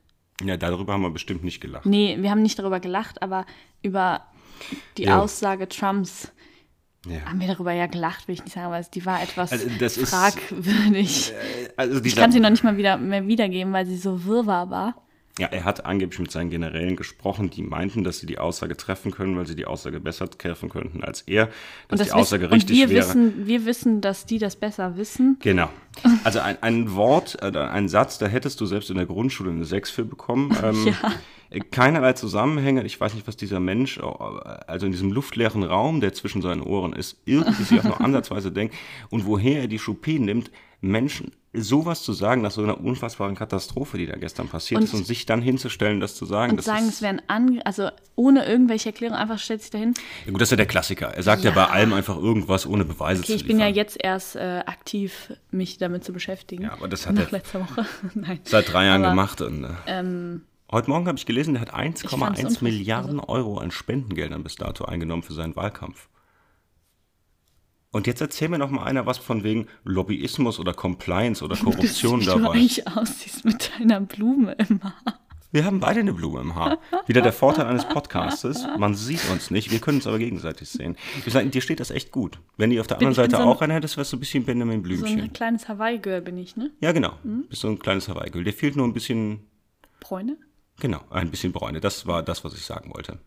Ja, 0.43 0.55
darüber 0.57 0.93
haben 0.93 1.01
wir 1.01 1.09
bestimmt 1.11 1.43
nicht 1.43 1.59
gelacht. 1.59 1.85
Nee, 1.85 2.17
wir 2.21 2.31
haben 2.31 2.41
nicht 2.41 2.57
darüber 2.57 2.79
gelacht, 2.79 3.21
aber 3.21 3.45
über 3.81 4.25
die 4.97 5.03
Ja. 5.03 5.19
Aussage 5.21 5.67
Trumps 5.67 6.31
Ja. 7.09 7.21
haben 7.25 7.39
wir 7.39 7.47
darüber 7.47 7.71
ja 7.73 7.87
gelacht, 7.87 8.27
will 8.27 8.35
ich 8.35 8.43
nicht 8.43 8.53
sagen, 8.53 8.67
aber 8.67 8.81
die 8.81 9.05
war 9.05 9.21
etwas 9.21 9.51
Also 9.51 9.67
das 9.79 9.97
ist- 9.97 10.09
fragwürdig. 10.09 11.33
Also 11.77 12.03
Ich 12.03 12.15
kann 12.15 12.31
sie 12.31 12.39
noch 12.39 12.49
nicht 12.49 12.63
mal 12.63 12.77
wieder 12.77 12.97
mehr 12.97 13.27
wiedergeben, 13.27 13.73
weil 13.73 13.85
sie 13.85 13.97
so 13.97 14.25
wirrwarr 14.25 14.69
war. 14.69 14.95
ja, 15.39 15.47
er 15.47 15.63
hat 15.63 15.85
angeblich 15.85 16.19
mit 16.19 16.31
seinen 16.31 16.49
Generälen 16.49 16.97
gesprochen, 16.97 17.49
die 17.49 17.61
meinten, 17.63 18.03
dass 18.03 18.19
sie 18.19 18.25
die 18.25 18.39
Aussage 18.39 18.75
treffen 18.75 19.11
können, 19.11 19.37
weil 19.37 19.47
sie 19.47 19.55
die 19.55 19.65
Aussage 19.65 19.99
besser 20.01 20.29
treffen 20.29 20.67
könnten 20.69 21.01
als 21.03 21.21
er, 21.21 21.45
dass 21.45 21.53
Und, 21.87 21.99
die 22.01 22.03
das 22.05 22.11
Aussage 22.11 22.41
wissen, 22.43 22.51
und 22.51 22.57
richtig 22.57 22.77
wir 22.77 22.89
wäre. 22.89 22.99
wissen, 23.07 23.47
wir 23.47 23.65
wissen, 23.65 24.01
dass 24.01 24.25
die 24.25 24.37
das 24.37 24.57
besser 24.57 24.97
wissen. 24.97 25.37
Genau. 25.39 25.69
Also 26.25 26.39
ein, 26.39 26.61
ein 26.61 26.93
Wort, 26.95 27.37
äh, 27.41 27.57
ein 27.57 27.87
Satz, 27.87 28.17
da 28.17 28.27
hättest 28.27 28.59
du 28.59 28.65
selbst 28.65 28.89
in 28.89 28.97
der 28.97 29.05
Grundschule 29.05 29.51
eine 29.51 29.63
6 29.65 29.89
für 29.91 30.03
bekommen. 30.05 30.51
Ähm, 30.63 30.87
Ja. 30.87 31.11
Keinerlei 31.71 32.13
Zusammenhänge. 32.13 32.83
Ich 32.85 32.99
weiß 32.99 33.13
nicht, 33.15 33.27
was 33.27 33.35
dieser 33.37 33.59
Mensch, 33.59 33.97
äh, 33.97 34.01
also 34.67 34.85
in 34.85 34.91
diesem 34.91 35.11
luftleeren 35.11 35.63
Raum, 35.63 35.99
der 36.01 36.13
zwischen 36.13 36.41
seinen 36.41 36.61
Ohren 36.61 36.93
ist, 36.93 37.17
irgendwie 37.25 37.63
sich 37.63 37.79
auch 37.79 37.83
nur 37.85 38.01
ansatzweise 38.01 38.51
denkt 38.51 38.75
und 39.09 39.25
woher 39.25 39.61
er 39.61 39.67
die 39.67 39.79
Chopin 39.79 40.25
nimmt, 40.25 40.51
Menschen 40.81 41.31
sowas 41.51 42.03
zu 42.03 42.13
sagen 42.13 42.41
nach 42.43 42.51
so 42.51 42.61
einer 42.63 42.79
unfassbaren 42.79 43.35
Katastrophe, 43.35 43.97
die 43.97 44.05
da 44.05 44.15
gestern 44.15 44.47
passiert 44.47 44.79
Und- 44.81 44.85
ist, 44.85 44.93
und 44.93 45.05
sich 45.07 45.25
dann 45.25 45.41
hinzustellen, 45.41 45.99
das 45.99 46.13
zu 46.15 46.25
sagen. 46.25 46.51
Und 46.51 46.57
das 46.57 46.65
sagen, 46.65 46.87
es 46.87 47.01
wären 47.01 47.21
an, 47.27 47.59
also 47.65 47.89
ohne 48.15 48.45
irgendwelche 48.45 48.89
Erklärung, 48.89 49.17
einfach 49.17 49.39
stellt 49.39 49.61
sich 49.61 49.71
dahin. 49.71 49.95
ja, 50.25 50.31
gut, 50.31 50.39
das 50.39 50.47
ist 50.49 50.51
ja 50.51 50.57
der 50.57 50.67
Klassiker. 50.67 51.07
Er 51.07 51.23
sagt 51.23 51.43
ja, 51.43 51.49
Ja. 51.49 51.55
bei 51.55 51.65
allem 51.73 51.91
einfach 51.93 52.15
irgendwas 52.17 52.67
ohne 52.67 52.85
Beweise 52.85 53.21
Okay, 53.23 53.31
zu 53.31 53.35
ich 53.37 53.47
bin 53.47 53.57
ja 53.59 53.65
liefern. 53.65 53.75
jetzt 53.77 53.97
erst 53.99 54.35
äh, 54.35 54.61
aktiv, 54.67 55.33
mich 55.49 55.79
damit 55.79 56.03
zu 56.03 56.13
beschäftigen. 56.13 56.63
Ja, 56.65 56.73
aber 56.73 56.87
das 56.87 57.07
hat 57.07 57.15
Nach 57.15 57.23
er- 57.25 57.31
letzter 57.31 57.61
Woche. 57.61 57.85
Nein. 58.13 58.39
Seit 58.43 58.71
drei 58.71 58.85
Jahren 58.85 59.03
Aber, 59.03 59.11
gemacht. 59.11 59.41
Und, 59.41 59.63
äh, 59.63 59.69
Ähm, 59.87 60.43
Heute 60.71 60.89
Morgen 60.89 61.07
habe 61.07 61.17
ich 61.17 61.25
gelesen, 61.25 61.53
der 61.55 61.61
hat 61.61 61.69
fand's 61.71 62.03
1,1 62.03 62.13
unfassbar. 62.13 62.45
Also 62.45 62.63
Milliarden 62.65 63.19
Euro 63.19 63.57
an 63.57 63.71
Spendengeldern 63.71 64.43
bis 64.43 64.55
dato 64.55 64.85
eingenommen 64.85 65.23
für 65.23 65.33
seinen 65.33 65.55
Wahlkampf. 65.55 66.09
Und 67.91 68.05
jetzt 68.05 68.21
erzähl 68.21 68.49
mir 68.49 68.59
noch 68.59 68.69
mal 68.69 68.83
einer 68.83 69.07
was 69.07 69.17
von 69.17 69.43
wegen 69.43 69.67
Lobbyismus 69.83 70.59
oder 70.59 70.73
Compliance 70.75 71.43
oder 71.43 71.55
Korruption 71.63 72.21
wie 72.21 72.25
du 72.25 72.31
dabei. 72.39 72.49
eigentlich 72.51 72.87
aussiehst 72.87 73.45
mit 73.45 73.71
deiner 73.79 73.99
Blume 74.01 74.53
im 74.53 74.83
Haar. 74.83 75.19
Wir 75.51 75.65
haben 75.65 75.79
beide 75.79 76.01
eine 76.01 76.13
Blume 76.13 76.41
im 76.41 76.53
Haar. 76.53 76.77
Wieder 77.07 77.21
der 77.21 77.33
Vorteil 77.33 77.65
eines 77.65 77.83
Podcastes. 77.89 78.67
Man 78.77 78.93
sieht 78.93 79.27
uns 79.31 79.49
nicht, 79.49 79.71
wir 79.71 79.79
können 79.79 79.97
uns 79.97 80.05
aber 80.05 80.19
gegenseitig 80.19 80.69
sehen. 80.69 80.95
Wir 81.23 81.33
sagen, 81.33 81.49
dir 81.49 81.61
steht 81.61 81.79
das 81.79 81.89
echt 81.89 82.11
gut. 82.11 82.39
Wenn 82.57 82.69
du 82.69 82.79
auf 82.79 82.85
der 82.85 82.97
Bin- 82.97 83.07
anderen 83.07 83.25
ich 83.25 83.31
Seite 83.31 83.43
so 83.43 83.49
auch 83.49 83.59
einer 83.63 83.73
hättest, 83.73 83.97
wärst 83.97 84.13
du 84.13 84.17
ein 84.17 84.19
bisschen 84.19 84.45
Benjamin 84.45 84.77
So 84.77 84.83
Blümchen. 84.83 85.21
ein 85.21 85.33
kleines 85.33 85.67
Hawaii-Girl 85.67 86.21
bin 86.21 86.37
ich, 86.37 86.55
ne? 86.55 86.69
ja, 86.81 86.91
genau. 86.91 87.13
Mhm. 87.23 87.45
Bist 87.49 87.63
so 87.63 87.67
ein 87.69 87.79
kleines 87.79 88.07
Hawaii-Girl. 88.07 88.43
Dir 88.43 88.53
fehlt 88.53 88.75
nur 88.75 88.85
ein 88.85 88.93
bisschen, 88.93 89.39
Bräune? 89.99 90.37
Genau, 90.79 91.01
ein 91.09 91.29
bisschen 91.31 91.51
Bräune. 91.51 91.79
Das 91.79 92.07
war 92.07 92.23
das, 92.23 92.43
was 92.43 92.53
ich 92.53 92.63
sagen 92.65 92.93
wollte. 92.93 93.19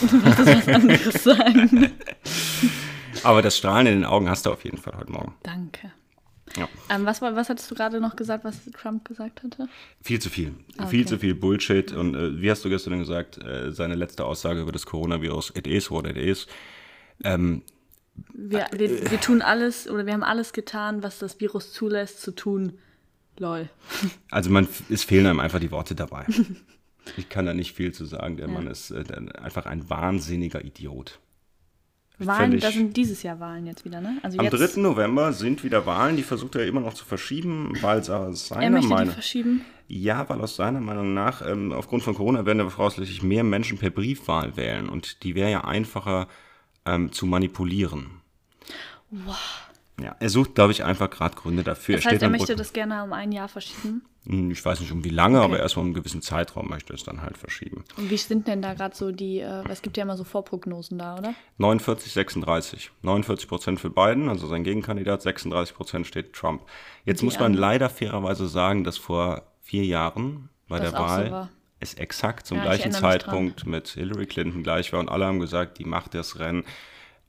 Was 0.00 0.68
anderes 0.68 1.24
sagen. 1.24 1.92
Aber 3.22 3.42
das 3.42 3.56
Strahlen 3.56 3.86
in 3.86 3.94
den 3.94 4.04
Augen 4.04 4.28
hast 4.28 4.46
du 4.46 4.50
auf 4.52 4.64
jeden 4.64 4.76
Fall 4.78 4.94
heute 4.96 5.10
Morgen. 5.10 5.34
Danke. 5.42 5.92
Ja. 6.56 6.68
Ähm, 6.90 7.04
was, 7.06 7.20
was 7.22 7.48
hattest 7.48 7.70
du 7.70 7.74
gerade 7.74 8.00
noch 8.00 8.14
gesagt, 8.16 8.44
was 8.44 8.64
Trump 8.72 9.06
gesagt 9.06 9.42
hatte? 9.42 9.68
Viel 10.00 10.20
zu 10.20 10.30
viel. 10.30 10.54
Ah, 10.78 10.86
Viel 10.86 11.00
okay. 11.00 11.08
zu 11.08 11.18
viel 11.18 11.34
Bullshit. 11.34 11.92
Und 11.92 12.14
äh, 12.14 12.40
wie 12.40 12.50
hast 12.50 12.64
du 12.64 12.68
gestern 12.68 12.98
gesagt, 12.98 13.42
äh, 13.42 13.72
seine 13.72 13.94
letzte 13.94 14.24
Aussage 14.24 14.60
über 14.60 14.72
das 14.72 14.86
Coronavirus, 14.86 15.52
it 15.56 15.66
is 15.66 15.90
what 15.90 16.06
it 16.06 16.16
is. 16.16 16.46
Ähm, 17.24 17.62
Wir, 18.32 18.66
wir, 18.72 19.10
wir 19.10 19.20
tun 19.20 19.42
alles 19.42 19.88
oder 19.88 20.06
wir 20.06 20.12
haben 20.12 20.22
alles 20.22 20.52
getan, 20.52 21.02
was 21.02 21.18
das 21.18 21.40
Virus 21.40 21.72
zulässt 21.72 22.22
zu 22.22 22.32
tun. 22.34 22.78
Lol. 23.38 23.68
also 24.30 24.50
man, 24.50 24.66
es 24.88 25.04
fehlen 25.04 25.26
einem 25.26 25.40
einfach 25.40 25.60
die 25.60 25.70
Worte 25.70 25.94
dabei. 25.94 26.26
ich 27.16 27.28
kann 27.28 27.46
da 27.46 27.54
nicht 27.54 27.74
viel 27.74 27.92
zu 27.92 28.04
sagen. 28.04 28.36
Der 28.36 28.48
Mann 28.48 28.66
ist 28.66 28.90
äh, 28.90 29.04
einfach 29.40 29.66
ein 29.66 29.88
wahnsinniger 29.88 30.64
Idiot. 30.64 31.20
Wahlen, 32.18 32.58
da 32.58 32.70
sind 32.70 32.96
dieses 32.96 33.22
Jahr 33.22 33.40
Wahlen 33.40 33.66
jetzt 33.66 33.84
wieder, 33.84 34.00
ne? 34.00 34.18
Also 34.22 34.38
Am 34.38 34.46
jetzt, 34.46 34.76
3. 34.76 34.80
November 34.80 35.34
sind 35.34 35.62
wieder 35.64 35.84
Wahlen, 35.84 36.16
die 36.16 36.22
versucht 36.22 36.56
er 36.56 36.66
immer 36.66 36.80
noch 36.80 36.94
zu 36.94 37.04
verschieben, 37.04 37.72
weil 37.82 37.98
es 37.98 38.08
aus 38.08 38.50
er 38.50 38.56
seiner 38.56 38.70
möchte 38.70 38.88
die 38.88 38.94
Meinung 38.94 39.12
verschieben. 39.12 39.64
Ja, 39.88 40.26
weil 40.28 40.40
aus 40.40 40.56
seiner 40.56 40.80
Meinung 40.80 41.12
nach, 41.12 41.46
ähm, 41.46 41.72
aufgrund 41.72 42.02
von 42.02 42.14
Corona 42.14 42.46
werden 42.46 42.58
ja 42.58 42.68
voraussichtlich 42.70 43.22
mehr 43.22 43.44
Menschen 43.44 43.76
per 43.76 43.90
Briefwahl 43.90 44.56
wählen 44.56 44.88
und 44.88 45.22
die 45.22 45.34
wäre 45.34 45.50
ja 45.50 45.64
einfacher 45.64 46.26
ähm, 46.86 47.12
zu 47.12 47.26
manipulieren. 47.26 48.22
Ja, 50.00 50.14
er 50.20 50.28
sucht, 50.28 50.54
glaube 50.54 50.72
ich, 50.72 50.84
einfach 50.84 51.08
gerade 51.08 51.34
Gründe 51.36 51.62
dafür. 51.62 51.96
Das 51.96 52.04
heißt, 52.04 52.20
er 52.22 52.26
am 52.26 52.32
möchte 52.32 52.48
Rücken. 52.48 52.58
das 52.58 52.72
gerne 52.74 53.02
um 53.02 53.12
ein 53.14 53.32
Jahr 53.32 53.48
verschieben. 53.48 54.02
Hm, 54.26 54.50
Ich 54.50 54.62
weiß 54.62 54.80
nicht 54.80 54.92
um 54.92 55.04
wie 55.04 55.08
lange, 55.08 55.38
Okay. 55.38 55.44
aber 55.46 55.58
erstmal 55.60 55.82
um 55.84 55.86
einen 55.88 55.94
gewissen 55.94 56.20
Zeitraum 56.20 56.68
möchte 56.68 56.92
er 56.92 56.96
es 56.96 57.04
dann 57.04 57.22
halt 57.22 57.38
verschieben. 57.38 57.82
Und 57.96 58.10
wie 58.10 58.16
sind 58.18 58.46
denn 58.46 58.60
da 58.60 58.74
gerade 58.74 58.94
so 58.94 59.10
die, 59.10 59.38
äh, 59.40 59.62
es 59.70 59.80
gibt 59.80 59.96
ja 59.96 60.02
immer 60.02 60.16
so 60.18 60.24
Vorprognosen 60.24 60.98
da, 60.98 61.16
oder? 61.16 61.32
49, 61.56 62.12
36. 62.12 62.90
49 63.00 63.48
Prozent 63.48 63.80
für 63.80 63.88
Biden, 63.88 64.28
also 64.28 64.46
sein 64.48 64.64
Gegenkandidat, 64.64 65.22
36 65.22 65.74
Prozent 65.74 66.06
steht 66.06 66.34
Trump. 66.34 66.62
Jetzt 67.06 67.22
Die 67.22 67.24
muss 67.24 67.38
man 67.38 67.54
leider 67.54 67.88
fairerweise 67.88 68.48
sagen, 68.48 68.84
dass 68.84 68.98
vor 68.98 69.44
vier 69.62 69.84
Jahren 69.86 70.50
bei 70.68 70.78
Das 70.78 70.90
der 70.90 70.98
so 71.00 71.06
Wahl 71.06 71.30
war. 71.30 71.48
es 71.80 71.94
exakt 71.94 72.46
zum 72.46 72.58
Ja, 72.58 72.64
ich 72.64 72.68
gleichen 72.82 72.92
Zeitpunkt 72.92 73.66
mit 73.66 73.88
Hillary 73.88 74.26
Clinton 74.26 74.62
gleich 74.62 74.92
war 74.92 75.00
und 75.00 75.08
alle 75.08 75.24
haben 75.24 75.40
gesagt, 75.40 75.78
die 75.78 75.84
macht 75.86 76.12
das 76.12 76.38
Rennen. 76.38 76.64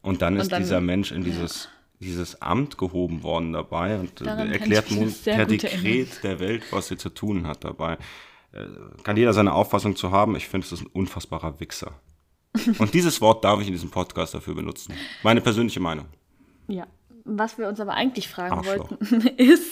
Und 0.01 0.21
dann 0.21 0.36
ist 0.36 0.51
dann- 0.51 0.62
dieser 0.62 0.81
Mensch 0.81 1.12
in 1.12 1.24
dieses, 1.24 1.69
dieses 2.00 2.42
Amt 2.42 2.77
gehoben 2.77 3.24
worden 3.24 3.54
dabei 3.54 3.98
und 4.00 4.22
äh, 4.22 4.25
Daran 4.25 4.51
erklärt 4.51 4.92
nun 4.92 5.13
per 5.24 5.46
Dekret 5.46 6.24
der 6.24 6.39
Welt, 6.39 6.63
was 6.72 6.88
sie 6.88 6.98
zu 6.98 7.10
tun 7.10 7.48
hat 7.48 7.63
dabei. 7.63 7.98
Äh, 8.51 8.66
Kann 9.04 9.18
jeder 9.18 9.34
seine 9.34 9.54
Auffassung 9.54 9.96
zu 9.96 10.12
haben. 10.12 10.36
Ich 10.36 10.48
finde, 10.48 10.66
es 10.66 10.72
ist 10.72 10.82
ein 10.82 10.88
unfassbarer 10.88 11.60
Wichser. 11.60 11.94
Und 12.80 12.94
dieses 12.94 13.20
Wort 13.22 13.44
darf 13.44 13.60
ich 13.62 13.68
in 13.68 13.74
diesem 13.74 13.89
Podcast 13.89 14.34
dafür 14.34 14.56
benutzen. 14.56 14.94
Meine 15.24 15.42
persönliche 15.42 15.80
Meinung. 15.80 16.06
Ja. 16.68 16.88
Was 17.25 17.58
wir 17.58 17.68
uns 17.68 17.80
aber 17.80 17.94
eigentlich 17.94 18.30
fragen 18.30 18.56
Arschloch. 18.56 18.92
wollten, 18.92 19.27
ist, 19.38 19.66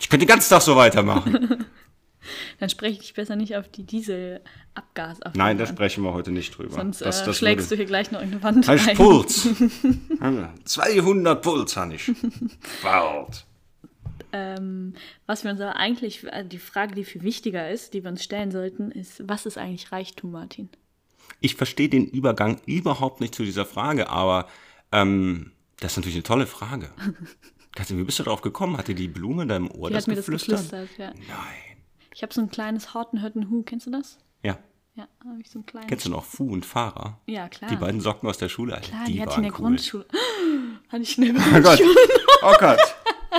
Ich 0.00 0.08
könnte 0.08 0.24
den 0.24 0.28
ganzen 0.28 0.50
Tag 0.50 0.62
so 0.62 0.76
weitermachen. 0.76 1.66
dann 2.60 2.68
spreche 2.68 3.00
ich 3.02 3.14
besser 3.14 3.36
nicht 3.36 3.56
auf 3.56 3.68
die 3.68 3.84
Dieselabgasabfuhr 3.84 5.32
Nein, 5.36 5.58
da 5.58 5.66
sprechen 5.66 6.04
wir 6.04 6.12
heute 6.14 6.30
nicht 6.30 6.56
drüber. 6.56 6.74
Sonst 6.74 7.00
Das- 7.00 7.22
äh, 7.22 7.26
das 7.26 7.36
schlägst 7.38 7.66
würde- 7.70 7.76
du 7.76 7.82
hier 7.82 7.86
gleich 7.86 8.10
noch 8.10 8.20
eine 8.20 8.42
Wand 8.42 8.66
Heißt 8.66 8.88
ein. 8.88 8.96
Puls. 8.96 9.48
200 10.64 11.42
Puls 11.42 11.76
habe 11.76 11.94
ich. 11.94 12.08
Wald. 12.82 13.44
Ähm, 14.32 14.94
was 15.26 15.44
wir 15.44 15.52
uns 15.52 15.60
aber 15.60 15.76
eigentlich, 15.76 16.30
also 16.32 16.48
die 16.48 16.58
Frage, 16.58 16.94
die 16.94 17.04
viel 17.04 17.22
wichtiger 17.22 17.70
ist, 17.70 17.94
die 17.94 18.02
wir 18.02 18.10
uns 18.10 18.24
stellen 18.24 18.50
sollten, 18.50 18.90
ist, 18.90 19.22
was 19.28 19.46
ist 19.46 19.58
eigentlich 19.58 19.92
Reichtum, 19.92 20.32
Martin? 20.32 20.68
Ich 21.40 21.54
verstehe 21.54 21.88
den 21.88 22.06
Übergang 22.06 22.60
überhaupt 22.66 23.20
nicht 23.20 23.34
zu 23.34 23.44
dieser 23.44 23.64
Frage, 23.64 24.08
aber 24.10 24.48
ähm, 24.92 25.52
das 25.78 25.92
ist 25.92 25.96
natürlich 25.98 26.16
eine 26.16 26.22
tolle 26.24 26.46
Frage. 26.46 26.90
Katja, 27.76 27.96
wie 27.96 28.04
bist 28.04 28.18
du 28.18 28.22
darauf 28.24 28.40
gekommen? 28.42 28.76
Hat 28.76 28.88
dir 28.88 28.94
die 28.94 29.08
Blume 29.08 29.42
in 29.42 29.48
deinem 29.48 29.70
Ohr 29.70 29.88
Die 29.88 29.94
das 29.94 30.04
hat 30.04 30.08
mir 30.08 30.14
das 30.16 30.26
geflüstert? 30.26 30.60
geflüstert, 30.70 30.98
ja. 30.98 31.08
Nein. 31.28 31.73
Ich 32.14 32.22
habe 32.22 32.32
so 32.32 32.40
ein 32.40 32.48
kleines 32.48 32.94
Hortenhütten-Hu, 32.94 33.62
kennst 33.64 33.86
du 33.88 33.90
das? 33.90 34.18
Ja. 34.42 34.56
Ja, 34.94 35.08
habe 35.24 35.40
ich 35.40 35.50
so 35.50 35.58
ein 35.58 35.66
kleines. 35.66 35.88
Kennst 35.88 36.06
du 36.06 36.10
noch 36.10 36.24
Fu 36.24 36.44
und 36.52 36.64
Fahrer? 36.64 37.20
Ja, 37.26 37.48
klar. 37.48 37.68
Die 37.68 37.76
beiden 37.76 38.00
Socken 38.00 38.28
aus 38.28 38.38
der 38.38 38.48
Schule. 38.48 38.74
Alter, 38.74 38.88
Klar, 38.90 39.04
die, 39.06 39.12
die, 39.14 39.20
hatte 39.20 39.30
ich 39.32 39.36
in 39.38 39.42
der 39.42 39.52
cool. 39.52 39.58
Grundschule. 39.58 40.06
hatte 40.88 41.02
ich 41.02 41.18
in 41.18 41.34
der 41.34 41.34
Oh 41.34 41.50
Gott. 41.60 41.64
Grundschule. 41.78 41.96
Oh 42.42 42.54
Gott. 42.60 42.78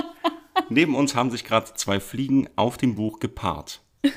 Neben 0.68 0.94
uns 0.94 1.14
haben 1.14 1.30
sich 1.30 1.44
gerade 1.44 1.72
zwei 1.74 2.00
Fliegen 2.00 2.48
auf 2.56 2.76
dem 2.76 2.94
Buch 2.94 3.18
gepaart. 3.20 3.82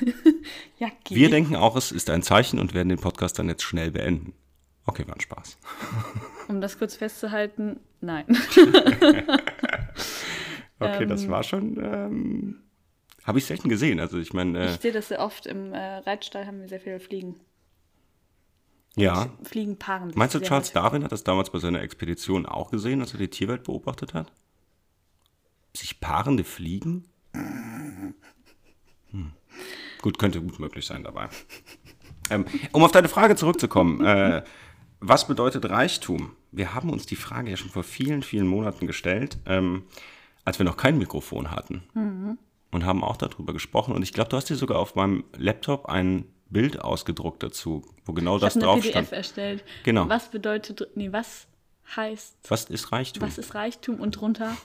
Ja, 0.78 0.88
geh. 1.04 1.14
Wir 1.14 1.28
denken 1.28 1.56
auch, 1.56 1.76
es 1.76 1.92
ist 1.92 2.08
ein 2.08 2.22
Zeichen 2.22 2.58
und 2.58 2.72
werden 2.72 2.88
den 2.88 2.98
Podcast 2.98 3.38
dann 3.38 3.48
jetzt 3.50 3.62
schnell 3.62 3.90
beenden. 3.90 4.32
Okay, 4.86 5.06
war 5.06 5.14
ein 5.14 5.20
Spaß. 5.20 5.58
Um 6.48 6.60
das 6.62 6.78
kurz 6.78 6.96
festzuhalten, 6.96 7.78
nein. 8.00 8.24
Okay, 10.78 11.04
das 11.06 11.24
Ähm. 11.24 11.30
war 11.30 11.42
schon. 11.42 11.76
Ähm, 11.82 12.62
Habe 13.30 13.38
ich 13.38 13.44
selten 13.46 13.68
gesehen. 13.68 14.00
Also 14.00 14.18
ich 14.18 14.32
meine, 14.32 14.58
äh, 14.58 14.74
Ich 14.74 14.80
sehe 14.80 14.90
das 14.90 15.06
sehr 15.06 15.20
oft 15.20 15.46
im 15.46 15.72
äh, 15.72 15.98
Reitstall, 15.98 16.48
haben 16.48 16.62
wir 16.62 16.68
sehr 16.68 16.80
viele 16.80 16.98
Fliegen. 16.98 17.38
ja. 18.96 19.30
Fliegen 19.44 19.78
paaren 19.78 20.10
Meinst 20.16 20.34
du, 20.34 20.40
Charles. 20.40 20.72
Darwin 20.72 21.04
hat 21.04 21.12
das 21.12 21.22
damals 21.22 21.50
bei 21.50 21.60
seiner 21.60 21.80
Expedition 21.80 22.44
auch 22.44 22.72
gesehen, 22.72 23.00
als 23.00 23.12
er 23.12 23.20
die 23.20 23.28
Tierwelt 23.28 23.62
beobachtet 23.62 24.14
hat? 24.14 24.32
Sich 25.76 26.00
paarende 26.00 26.42
Fliegen? 26.42 27.04
Hm. 27.32 28.14
Gut, 30.02 30.18
könnte 30.18 30.42
gut 30.42 30.58
möglich 30.58 30.84
sein 30.84 31.04
dabei. 31.04 31.28
Ähm, 32.30 32.46
um 32.72 32.82
auf 32.82 32.90
deine 32.90 33.08
Frage 33.08 33.36
zurückzukommen, 33.36 34.04
äh, 34.04 34.42
was 34.98 35.28
bedeutet 35.28 35.70
Reichtum? 35.70 36.32
Wir 36.50 36.74
haben 36.74 36.90
uns 36.90 37.06
die 37.06 37.14
Frage 37.14 37.48
ja 37.50 37.56
schon 37.56 37.70
vor 37.70 37.84
vielen, 37.84 38.24
vielen 38.24 38.48
Monaten 38.48 38.88
gestellt, 38.88 39.38
ähm, 39.46 39.84
als 40.44 40.58
wir 40.58 40.66
noch 40.66 40.76
kein 40.76 40.98
Mikrofon 40.98 41.52
hatten. 41.52 41.84
Und 42.72 42.84
haben 42.84 43.02
auch 43.02 43.16
darüber 43.16 43.52
gesprochen. 43.52 43.94
Und 43.94 44.02
ich 44.02 44.12
glaube, 44.12 44.30
du 44.30 44.36
hast 44.36 44.48
dir 44.48 44.54
sogar 44.56 44.78
auf 44.78 44.94
meinem 44.94 45.24
Laptop 45.36 45.86
ein 45.86 46.24
Bild 46.50 46.80
ausgedruckt 46.80 47.42
dazu, 47.42 47.82
wo 48.04 48.12
genau 48.12 48.36
Ich 48.36 48.42
das 48.42 48.54
drauf 48.54 48.76
PDF 48.80 48.90
stand. 48.90 49.12
erstellt. 49.12 49.64
Genau. 49.84 50.08
Was 50.08 50.30
bedeutet, 50.30 50.86
nee, 50.94 51.12
was 51.12 51.46
heißt, 51.96 52.36
Was 52.48 52.64
ist 52.64 52.92
Reichtum? 52.92 53.22
was 53.22 53.38
ist 53.38 53.54
Reichtum 53.54 53.98
und 54.00 54.12
drunter 54.12 54.56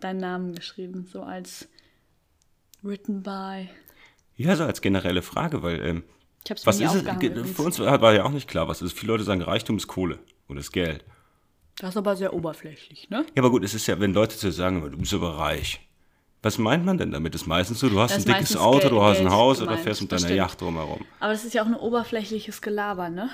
deinen 0.00 0.20
Namen 0.20 0.54
geschrieben, 0.54 1.06
so 1.10 1.22
als 1.22 1.68
written 2.82 3.22
by. 3.22 3.68
Ja, 4.36 4.56
so 4.56 4.64
als 4.64 4.80
generelle 4.80 5.22
Frage, 5.22 5.62
weil 5.62 5.84
ähm, 5.84 6.02
Ich 6.44 6.50
mir 6.50 6.56
was 6.64 6.80
ist 6.80 6.94
es? 6.94 7.50
Für 7.52 7.62
uns 7.62 7.78
war 7.78 8.14
ja 8.14 8.24
auch 8.24 8.30
nicht 8.30 8.48
klar, 8.48 8.68
was 8.68 8.80
ist. 8.82 8.98
Viele 8.98 9.12
Leute 9.12 9.24
sagen, 9.24 9.42
Reichtum 9.42 9.76
ist 9.76 9.86
Kohle 9.86 10.18
oder 10.48 10.60
ist 10.60 10.72
Geld. 10.72 11.04
Das 11.78 11.90
ist 11.90 11.96
aber 11.96 12.16
sehr 12.16 12.32
oberflächlich, 12.34 13.08
ne? 13.10 13.24
Ja, 13.34 13.42
aber 13.42 13.50
gut, 13.50 13.64
es 13.64 13.74
ist 13.74 13.86
ja, 13.86 13.98
wenn 14.00 14.12
Leute 14.12 14.36
zu 14.36 14.50
sagen, 14.52 14.82
du 14.90 14.96
bist 14.98 15.14
aber 15.14 15.38
reich. 15.38 15.80
Was 16.42 16.56
meint 16.56 16.84
man 16.86 16.96
denn 16.96 17.10
damit? 17.10 17.34
Ist 17.34 17.46
meistens 17.46 17.80
so, 17.80 17.88
du 17.90 18.00
hast 18.00 18.16
Das 18.16 18.26
ein 18.26 18.32
dickes 18.32 18.56
Auto, 18.56 18.80
Geld- 18.80 18.92
du 18.92 19.02
hast 19.02 19.20
ein 19.20 19.30
Haus 19.30 19.58
oder 19.58 19.66
gemeint, 19.68 19.84
fährst 19.84 20.00
mit 20.00 20.12
das 20.12 20.22
deiner 20.22 20.28
stimmt. 20.34 20.38
Yacht 20.38 20.60
drumherum. 20.60 21.04
Aber 21.20 21.32
das 21.32 21.44
ist 21.44 21.52
ja 21.54 21.62
auch 21.62 21.66
ein 21.66 21.74
oberflächliches 21.74 22.62
Gelaber, 22.62 23.10
ne? 23.10 23.28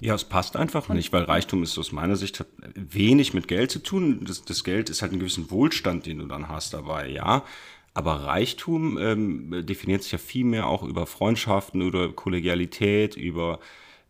Ja, 0.00 0.14
es 0.14 0.24
passt 0.24 0.56
einfach 0.56 0.88
nicht, 0.88 1.12
weil 1.12 1.24
Reichtum 1.24 1.62
ist 1.62 1.76
aus 1.78 1.92
meiner 1.92 2.16
Sicht 2.16 2.40
hat 2.40 2.46
wenig 2.74 3.34
mit 3.34 3.48
Geld 3.48 3.70
zu 3.70 3.80
tun. 3.80 4.24
Das, 4.24 4.42
das 4.44 4.64
Geld 4.64 4.88
ist 4.90 5.02
halt 5.02 5.12
einen 5.12 5.20
gewissen 5.20 5.50
Wohlstand, 5.50 6.06
den 6.06 6.18
du 6.18 6.26
dann 6.26 6.48
hast 6.48 6.72
dabei, 6.72 7.08
ja. 7.08 7.44
Aber 7.92 8.14
Reichtum 8.24 8.96
ähm, 8.98 9.66
definiert 9.66 10.02
sich 10.02 10.12
ja 10.12 10.18
viel 10.18 10.44
mehr 10.46 10.66
auch 10.68 10.82
über 10.82 11.06
Freundschaften, 11.06 11.80
über 11.82 12.12
Kollegialität, 12.12 13.14
über 13.16 13.60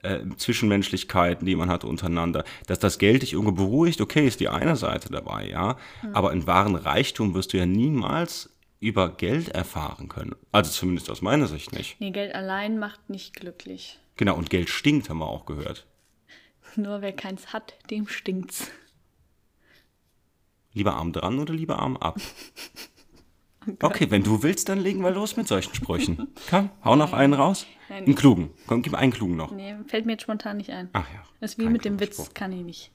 äh, 0.02 0.20
Zwischenmenschlichkeiten, 0.36 1.46
die 1.46 1.56
man 1.56 1.68
hat 1.68 1.84
untereinander. 1.84 2.44
Dass 2.66 2.78
das 2.78 2.98
Geld 2.98 3.22
dich 3.22 3.32
irgendwo 3.32 3.52
beruhigt, 3.52 4.00
okay, 4.00 4.26
ist 4.26 4.40
die 4.40 4.48
eine 4.48 4.76
Seite 4.76 5.10
dabei, 5.10 5.48
ja. 5.48 5.76
Aber 6.12 6.32
in 6.32 6.46
wahren 6.46 6.74
Reichtum 6.74 7.34
wirst 7.34 7.52
du 7.52 7.58
ja 7.58 7.66
niemals 7.66 8.50
über 8.80 9.10
Geld 9.10 9.48
erfahren 9.50 10.08
können. 10.08 10.34
Also 10.52 10.70
zumindest 10.70 11.10
aus 11.10 11.20
meiner 11.20 11.46
Sicht 11.46 11.72
nicht. 11.72 12.00
Nee, 12.00 12.10
Geld 12.10 12.34
allein 12.34 12.78
macht 12.78 13.10
nicht 13.10 13.34
glücklich. 13.36 13.98
Genau, 14.16 14.36
und 14.36 14.50
Geld 14.50 14.70
stinkt, 14.70 15.10
haben 15.10 15.18
wir 15.18 15.28
auch 15.28 15.46
gehört. 15.46 15.86
Nur 16.76 17.02
wer 17.02 17.12
keins 17.12 17.52
hat, 17.52 17.74
dem 17.90 18.08
stinkt's. 18.08 18.70
Lieber 20.72 20.94
Arm 20.94 21.12
dran 21.12 21.38
oder 21.38 21.52
lieber 21.52 21.78
Arm 21.78 21.96
ab? 21.96 22.18
Oh. 23.66 23.88
Okay, 23.88 24.10
wenn 24.10 24.22
du 24.22 24.42
willst, 24.42 24.70
dann 24.70 24.80
legen 24.80 25.02
wir 25.02 25.10
los 25.10 25.36
mit 25.36 25.46
solchen 25.46 25.74
Sprüchen. 25.74 26.28
Komm, 26.48 26.70
hau 26.82 26.96
noch 26.96 27.12
einen 27.12 27.34
raus. 27.34 27.66
Nein. 27.90 28.04
Einen 28.04 28.14
klugen. 28.14 28.50
Komm, 28.66 28.82
gib 28.82 28.94
einen 28.94 29.12
klugen 29.12 29.36
noch. 29.36 29.50
Nee, 29.50 29.74
fällt 29.86 30.06
mir 30.06 30.12
jetzt 30.12 30.22
spontan 30.22 30.56
nicht 30.56 30.70
ein. 30.70 30.88
Ach 30.92 31.06
ja. 31.12 31.22
Das 31.40 31.52
ist 31.52 31.58
wie 31.58 31.64
kein 31.64 31.72
mit 31.72 31.84
dem 31.84 32.00
Witz, 32.00 32.14
Spruch. 32.14 32.32
kann 32.34 32.52
ich 32.52 32.62
nicht. 32.62 32.92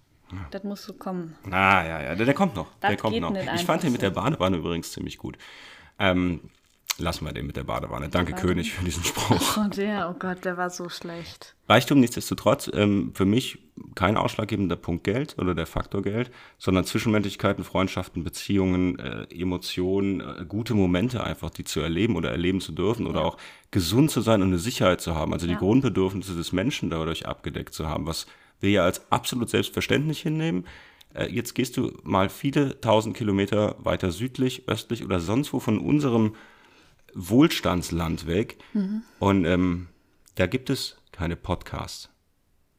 Das 0.51 0.63
muss 0.63 0.83
so 0.83 0.93
kommen. 0.93 1.35
Ah, 1.51 1.85
ja, 1.85 2.01
ja, 2.01 2.15
der, 2.15 2.25
der 2.25 2.33
kommt 2.33 2.55
noch. 2.55 2.67
Das 2.79 2.89
der 2.89 2.97
kommt 2.97 3.19
noch. 3.19 3.35
Ich 3.53 3.63
fand 3.65 3.83
den 3.83 3.91
mit 3.91 4.01
der 4.01 4.09
Badewanne 4.09 4.57
übrigens 4.57 4.91
ziemlich 4.91 5.17
gut. 5.17 5.37
Ähm, 5.99 6.49
lassen 6.97 7.25
wir 7.25 7.33
den 7.33 7.47
mit 7.47 7.57
der 7.57 7.63
Badewanne. 7.63 8.09
Danke, 8.09 8.31
Badewanne. 8.31 8.53
König, 8.53 8.73
für 8.73 8.85
diesen 8.85 9.03
Spruch. 9.03 9.57
Oh, 9.57 9.67
der, 9.67 10.09
oh 10.09 10.17
Gott, 10.17 10.45
der 10.45 10.57
war 10.57 10.69
so 10.69 10.89
schlecht. 10.89 11.55
Reichtum 11.67 11.99
nichtsdestotrotz, 11.99 12.69
ähm, 12.73 13.11
für 13.13 13.25
mich 13.25 13.59
kein 13.95 14.17
ausschlaggebender 14.17 14.75
Punkt 14.75 15.03
Geld 15.03 15.35
oder 15.37 15.55
der 15.55 15.65
Faktor 15.65 16.01
Geld, 16.01 16.31
sondern 16.57 16.85
Zwischenmenschlichkeiten, 16.85 17.63
Freundschaften, 17.63 18.23
Beziehungen, 18.23 18.99
äh, 18.99 19.25
Emotionen, 19.33 20.21
äh, 20.21 20.45
gute 20.47 20.73
Momente 20.73 21.23
einfach, 21.23 21.49
die 21.49 21.63
zu 21.63 21.81
erleben 21.81 22.15
oder 22.15 22.31
erleben 22.31 22.61
zu 22.61 22.71
dürfen 22.71 23.07
oder 23.07 23.25
auch 23.25 23.37
gesund 23.71 24.11
zu 24.11 24.21
sein 24.21 24.41
und 24.41 24.49
eine 24.49 24.59
Sicherheit 24.59 25.01
zu 25.01 25.15
haben, 25.15 25.33
also 25.33 25.47
die 25.47 25.53
Ja. 25.53 25.59
Grundbedürfnisse 25.59 26.35
des 26.35 26.53
Menschen 26.53 26.89
dadurch 26.89 27.25
abgedeckt 27.25 27.73
zu 27.73 27.87
haben, 27.87 28.05
was 28.05 28.27
wir 28.61 28.69
ja 28.69 28.83
als 28.83 29.11
absolut 29.11 29.49
selbstverständlich 29.49 30.21
hinnehmen. 30.21 30.65
Äh, 31.13 31.31
jetzt 31.31 31.55
gehst 31.55 31.77
du 31.77 31.91
mal 32.03 32.29
viele 32.29 32.79
tausend 32.79 33.17
Kilometer 33.17 33.75
weiter 33.79 34.11
südlich, 34.11 34.67
östlich 34.67 35.03
oder 35.03 35.19
sonst 35.19 35.51
wo 35.51 35.59
von 35.59 35.79
unserem 35.79 36.35
Wohlstandsland 37.15 38.27
weg. 38.27 38.57
Und 39.19 39.45
ähm, 39.45 39.87
da 40.35 40.45
gibt 40.45 40.69
es 40.69 40.97
keine 41.11 41.35
Podcasts. 41.35 42.09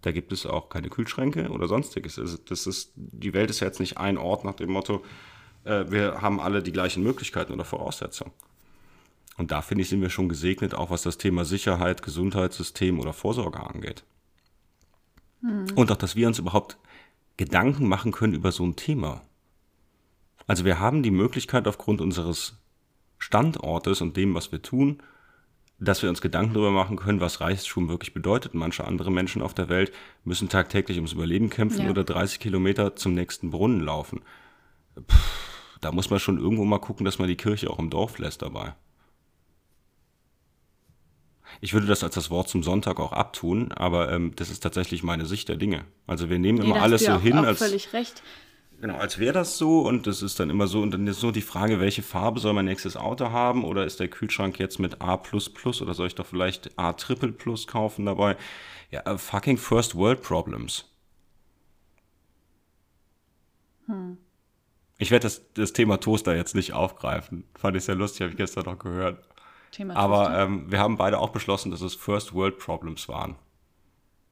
Da 0.03 0.13
gibt 0.13 0.31
es 0.31 0.47
auch 0.47 0.69
keine 0.69 0.89
Kühlschränke 0.89 1.49
oder 1.49 1.67
sonstiges. 1.67 2.21
Das 2.49 2.67
ist, 2.67 2.93
die 2.95 3.33
Welt 3.35 3.51
ist 3.51 3.61
jetzt 3.61 3.81
nicht 3.81 3.99
ein 3.99 4.19
Ort 4.19 4.45
nach 4.45 4.55
dem 4.55 4.71
Motto, 4.71 5.03
äh, 5.65 5.91
wir 5.91 6.23
haben 6.23 6.39
alle 6.39 6.63
die 6.63 6.73
gleichen 6.73 7.03
Möglichkeiten 7.03 7.53
oder 7.53 7.65
Voraussetzungen. 7.65 8.33
Und 9.37 9.51
da 9.51 9.61
finde 9.63 9.83
ich, 9.83 9.89
sind 9.89 10.01
wir 10.01 10.11
schon 10.11 10.29
gesegnet, 10.29 10.75
auch 10.75 10.91
was 10.91 11.03
das 11.03 11.19
Thema 11.19 11.45
Sicherheit, 11.45 12.03
Gesundheitssystem 12.03 13.01
oder 13.01 13.13
Vorsorge 13.13 13.61
angeht. 13.61 14.05
Und 15.75 15.91
auch, 15.93 15.97
dass 15.97 16.17
wir 16.17 16.27
uns 16.27 16.39
überhaupt 16.39 16.79
Gedanken 17.37 17.87
machen 17.87 18.13
können 18.13 18.35
über 18.35 18.51
so 18.51 18.65
ein 18.65 18.77
Thema. 18.77 19.23
Also 20.47 20.65
wir 20.65 20.79
haben 20.81 21.03
die 21.03 21.11
Möglichkeit 21.11 21.69
aufgrund 21.69 22.01
unseres 22.01 22.57
Standortes 23.19 24.01
und 24.01 24.17
dem, 24.17 24.35
was 24.35 24.53
wir 24.53 24.63
tun, 24.63 25.03
dass 25.79 26.03
wir 26.03 26.09
uns 26.09 26.23
Gedanken 26.23 26.55
darüber 26.55 26.71
machen 26.71 26.97
können, 26.97 27.21
was 27.21 27.41
Reichtum 27.41 27.89
wirklich 27.89 28.15
bedeutet. 28.15 28.55
Manche 28.55 28.85
andere 28.87 29.11
Menschen 29.13 29.43
auf 29.43 29.53
der 29.53 29.69
Welt 29.69 29.93
müssen 30.25 30.49
tagtäglich 30.49 30.97
ums 30.97 31.13
Überleben 31.13 31.51
kämpfen 31.51 31.85
Ja. 31.85 31.91
oder 31.91 32.03
30 32.05 32.41
Kilometer 32.41 32.97
zum 32.97 33.13
nächsten 33.15 33.51
Brunnen 33.51 33.81
laufen. 33.81 34.23
Da 35.83 35.93
muss 35.93 36.09
man 36.09 36.19
schon 36.19 36.39
irgendwo 36.39 36.65
mal 36.65 36.79
gucken, 36.79 37.05
dass 37.05 37.19
man 37.19 37.29
die 37.29 37.37
Kirche 37.37 37.69
auch 37.69 37.79
im 37.79 37.91
Dorf 37.91 38.19
lässt 38.19 38.41
dabei. 38.43 38.75
Ich 41.61 41.73
würde 41.73 41.87
das 41.87 42.03
als 42.03 42.15
das 42.15 42.31
Wort 42.31 42.49
zum 42.49 42.63
Sonntag 42.63 42.99
auch 42.99 43.13
abtun, 43.13 43.73
aber 43.73 44.11
ähm, 44.13 44.33
das 44.37 44.51
ist 44.51 44.61
tatsächlich 44.61 45.03
meine 45.03 45.27
Sicht 45.27 45.49
der 45.49 45.57
Dinge. 45.57 45.85
Also 46.07 46.29
wir 46.29 46.39
nehmen 46.39 46.59
Nee, 46.59 46.65
immer 46.67 46.83
alles 46.83 47.05
so 47.05 47.19
hin, 47.21 47.39
auch 47.39 47.45
als 47.45 47.59
völlig 47.59 47.93
recht. 47.93 48.23
Genau, 48.81 48.97
als 48.97 49.19
wäre 49.19 49.33
das 49.33 49.57
so 49.57 49.81
und 49.81 50.07
das 50.07 50.23
ist 50.23 50.39
dann 50.39 50.51
immer 50.51 50.67
so 50.67 50.83
und 50.83 50.91
dann 50.91 51.07
ist 51.07 51.23
nur 51.23 51.33
die 51.33 51.41
Frage, 51.41 51.81
welche 51.81 52.03
Farbe 52.03 52.41
soll 52.41 52.53
mein 52.53 52.67
nächstes 52.67 52.97
Auto 52.97 53.31
haben 53.31 53.65
oder 53.65 53.87
ist 53.87 54.01
der 54.01 54.09
Kühlschrank 54.09 54.59
jetzt 54.59 54.79
mit 54.79 55.01
A++ 55.01 55.15
oder 55.15 55.95
soll 55.95 56.07
ich 56.07 56.15
doch 56.15 56.27
vielleicht 56.27 56.79
A 56.79 56.93
Triple 56.93 57.33
Plus 57.33 57.67
kaufen 57.67 58.05
dabei? 58.05 58.37
Ja, 58.91 59.01
äh, 59.01 59.17
fucking 59.17 59.57
First 59.57 59.95
World 59.95 60.23
Problems. 60.23 60.85
Ich 64.99 65.11
werde 65.11 65.25
das, 65.25 65.43
das 65.55 65.73
Thema 65.73 65.99
Toaster 65.99 66.35
jetzt 66.35 66.55
nicht 66.55 66.73
aufgreifen. 66.73 67.45
Fand 67.55 67.77
ich 67.77 67.85
sehr 67.85 67.95
lustig, 67.95 68.23
habe 68.23 68.31
ich 68.33 68.37
gestern 68.37 68.65
noch 68.65 68.79
gehört. 68.79 69.27
Thema 69.71 69.97
Aber 69.97 70.39
ähm, 70.39 70.71
wir 70.71 70.81
haben 70.81 70.97
beide 70.97 71.19
auch 71.19 71.31
beschlossen, 71.31 71.71
dass 71.71 71.81
es 71.81 71.95
First 71.95 72.35
World 72.35 72.59
Problems 72.59 73.09
waren. 73.09 73.37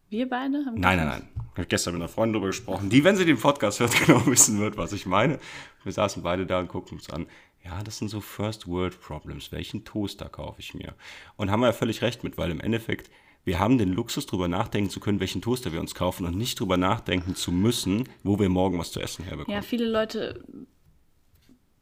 Wir 0.08 0.28
beide 0.28 0.64
haben 0.64 0.78
Nein, 0.78 0.98
nein, 0.98 1.06
nein. 1.06 1.28
Ich 1.52 1.58
habe 1.58 1.66
gestern 1.66 1.94
mit 1.94 2.02
einer 2.02 2.08
Freundin 2.08 2.34
darüber 2.34 2.48
gesprochen, 2.48 2.90
die, 2.90 3.04
wenn 3.04 3.16
sie 3.16 3.24
den 3.24 3.38
Podcast 3.38 3.80
hört, 3.80 3.98
genau 4.06 4.26
wissen 4.26 4.58
wird, 4.58 4.76
was 4.76 4.92
ich 4.92 5.06
meine. 5.06 5.38
Wir 5.82 5.92
saßen 5.92 6.22
beide 6.22 6.46
da 6.46 6.60
und 6.60 6.68
guckten 6.68 6.98
uns 6.98 7.10
an. 7.10 7.26
Ja, 7.64 7.82
das 7.82 7.98
sind 7.98 8.08
so 8.08 8.20
First 8.20 8.66
World 8.66 9.00
Problems. 9.00 9.50
Welchen 9.52 9.84
Toaster 9.84 10.28
kaufe 10.28 10.60
ich 10.60 10.74
mir? 10.74 10.94
Und 11.36 11.50
haben 11.50 11.60
wir 11.60 11.66
ja 11.66 11.72
völlig 11.72 12.02
recht 12.02 12.24
mit, 12.24 12.36
weil 12.36 12.50
im 12.50 12.60
Endeffekt, 12.60 13.10
wir 13.44 13.58
haben 13.58 13.78
den 13.78 13.92
Luxus, 13.92 14.26
drüber 14.26 14.48
nachdenken 14.48 14.90
zu 14.90 15.00
können, 15.00 15.20
welchen 15.20 15.40
Toaster 15.40 15.72
wir 15.72 15.80
uns 15.80 15.94
kaufen 15.94 16.26
und 16.26 16.36
nicht 16.36 16.60
drüber 16.60 16.76
nachdenken 16.76 17.34
zu 17.34 17.52
müssen, 17.52 18.08
wo 18.22 18.38
wir 18.38 18.48
morgen 18.48 18.78
was 18.78 18.92
zu 18.92 19.00
essen 19.00 19.24
herbekommen. 19.24 19.54
Ja, 19.54 19.62
viele 19.62 19.86
Leute 19.86 20.44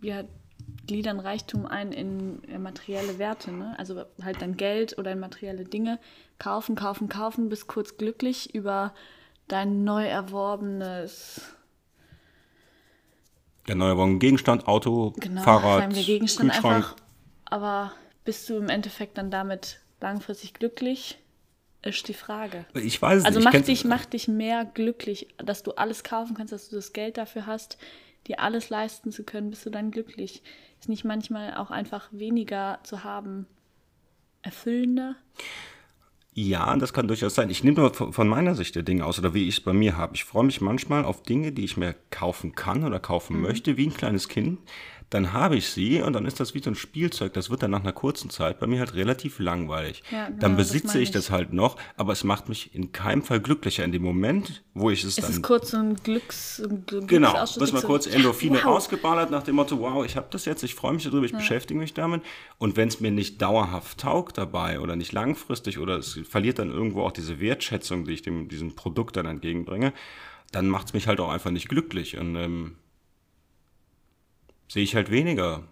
ja, 0.03 0.25
gliedern 0.87 1.21
Reichtum 1.21 1.67
ein 1.67 1.93
in 1.93 2.43
äh, 2.49 2.59
materielle 2.59 3.19
Werte, 3.19 3.53
ne? 3.53 3.75
Also 3.79 4.05
halt 4.23 4.43
dann 4.43 4.57
Geld 4.57 4.99
oder 4.99 5.13
in 5.13 5.21
materielle 5.21 5.65
Dinge. 5.65 5.99
Kaufen, 6.39 6.75
kaufen, 6.75 7.09
kaufen, 7.09 7.49
bis 7.49 7.67
kurz 7.67 7.97
glücklich 7.97 8.55
über 8.55 8.93
dein 9.49 9.85
neu 9.85 10.05
erworbenes 10.07 11.43
Der 13.69 13.75
neue 13.77 13.97
Wagen, 13.97 14.19
Gegenstand, 14.19 14.67
Auto, 14.67 15.13
genau, 15.19 15.43
Fahrrad, 15.43 15.93
Gegenstand 15.95 16.51
Kühlschrank. 16.53 16.75
einfach. 16.85 16.97
Aber 17.45 17.93
bist 18.25 18.49
du 18.49 18.57
im 18.57 18.69
Endeffekt 18.69 19.19
dann 19.19 19.31
damit 19.31 19.81
langfristig 20.01 20.55
glücklich? 20.55 21.19
Ist 21.85 22.07
die 22.07 22.15
Frage. 22.15 22.65
Ich 22.75 23.01
weiß 23.03 23.21
es 23.21 23.25
Also 23.25 23.39
nicht. 23.41 23.45
mach 23.45 23.51
ich 23.53 23.57
kenn's- 23.57 23.67
dich, 23.67 23.85
mach 23.85 24.05
dich 24.05 24.29
mehr 24.29 24.65
glücklich, 24.65 25.29
dass 25.39 25.63
du 25.65 25.73
alles 25.73 26.05
kaufen 26.05 26.35
kannst, 26.37 26.53
dass 26.53 26.69
du 26.69 26.77
das 26.77 26.93
Geld 26.93 27.17
dafür 27.19 27.47
hast, 27.47 27.77
dir 28.29 28.41
alles 28.41 28.71
leisten 28.71 29.11
zu 29.11 29.25
können, 29.25 29.51
bist 29.51 29.65
du 29.67 29.71
dann 29.71 29.91
glücklich. 29.91 30.43
Ist 30.81 30.89
nicht 30.89 31.05
manchmal 31.05 31.55
auch 31.55 31.71
einfach 31.71 32.09
weniger 32.13 32.79
zu 32.83 33.05
haben 33.05 33.47
erfüllender? 34.43 35.17
Ja, 36.35 36.75
das 36.77 36.95
kann 36.95 37.09
durchaus 37.09 37.35
sein. 37.35 37.51
Ich 37.51 37.63
nehme 37.63 37.77
nur 37.77 37.93
von 37.93 38.27
meiner 38.29 38.55
Sicht 38.55 38.75
der 38.75 38.83
Dinge 38.83 39.05
aus 39.05 39.19
oder 39.19 39.35
wie 39.35 39.47
ich 39.49 39.59
es 39.59 39.61
bei 39.61 39.75
mir 39.75 39.99
habe. 39.99 40.15
Ich 40.15 40.25
freue 40.25 40.45
mich 40.45 40.63
manchmal 40.63 41.05
auf 41.05 41.23
Dinge, 41.23 41.53
die 41.53 41.65
ich 41.65 41.77
mir 41.77 41.95
kaufen 42.11 42.55
kann 42.55 42.85
oder 42.85 42.99
kaufen 43.01 43.37
Mhm. 43.37 43.43
möchte, 43.43 43.77
wie 43.77 43.87
ein 43.87 43.95
kleines 43.95 44.29
Kind. 44.29 44.59
Dann 45.13 45.35
habe 45.35 45.57
ich 45.57 45.69
sie 45.69 46.01
und 46.01 46.15
dann 46.15 46.25
ist 46.25 46.41
das 46.41 46.55
wie 46.55 46.63
so 46.63 46.71
ein 46.71 46.75
Spielzeug. 46.75 47.35
Das 47.35 47.51
wird 47.51 47.63
dann 47.63 47.71
nach 47.71 47.83
einer 47.83 47.93
kurzen 47.93 48.31
Zeit 48.31 48.59
bei 48.59 48.67
mir 48.67 48.79
halt 48.79 48.95
relativ 48.95 49.41
langweilig. 49.41 50.03
Ja, 50.11 50.29
genau, 50.29 50.39
dann 50.41 50.57
das 50.57 50.69
besitze 50.69 50.87
meine 50.87 51.01
ich 51.01 51.09
ich. 51.11 51.15
das 51.15 51.31
halt 51.31 51.53
noch, 51.53 51.77
aber 51.99 52.13
es 52.13 52.25
macht 52.25 52.49
mich 52.49 52.75
in 52.75 52.93
keinem 52.93 53.23
Fall 53.23 53.41
glücklicher. 53.41 53.85
In 53.85 53.93
dem 53.93 54.01
Moment, 54.01 54.65
wo 54.73 54.89
ich 54.89 55.05
es 55.05 55.19
Es 55.19 55.25
dann 55.25 55.31
ist 55.31 55.43
kurz 55.43 55.73
so 55.73 55.77
ein 55.77 55.97
Glücks... 55.97 56.63
ein 56.65 56.87
Gl- 56.87 57.07
Genau, 57.07 57.35
mal 57.35 57.47
so, 57.47 57.67
kurz 57.87 58.07
ja, 58.07 58.13
Endorphine 58.13 58.57
wow. 58.57 58.65
rausgeballert 58.65 59.31
nach 59.31 59.43
dem 59.43 59.57
Motto, 59.57 59.79
wow, 59.81 60.03
ich 60.03 60.17
habe 60.17 60.29
das 60.31 60.47
jetzt, 60.47 60.63
ich 60.63 60.75
freue 60.75 60.95
mich 60.95 61.05
darüber, 61.05 61.27
ich 61.27 61.33
beschäftige 61.33 61.79
mich 61.79 61.93
damit. 61.93 62.23
Und 62.57 62.79
wenn 62.79 62.89
es 62.89 63.01
mir 63.01 63.11
nicht 63.11 63.43
dauerhaft 63.43 63.99
taugt 64.01 64.39
dabei 64.39 64.81
oder 64.81 64.97
nicht 64.97 65.13
langfristig 65.13 65.79
oder 65.79 65.99
es 65.99 66.21
verliert 66.27 66.59
dann 66.59 66.71
irgendwo 66.71 67.03
auch 67.03 67.13
diese 67.13 67.39
Wertschätzung, 67.39 68.07
die 68.07 68.13
ich 68.13 68.23
dem, 68.23 68.49
diesem 68.49 68.75
Produkt 68.77 69.19
dann 69.19 69.27
entgegenbringe, 69.27 69.93
dann 70.53 70.69
macht 70.69 70.87
es 70.87 70.93
mich 70.95 71.07
halt 71.07 71.21
auch 71.21 71.29
einfach 71.31 71.51
nicht 71.51 71.69
glücklich 71.69 72.17
und 72.17 72.37
ähm, 72.37 72.77
sehe 74.73 74.83
ich 74.83 74.95
halt 74.95 75.11
weniger. 75.11 75.63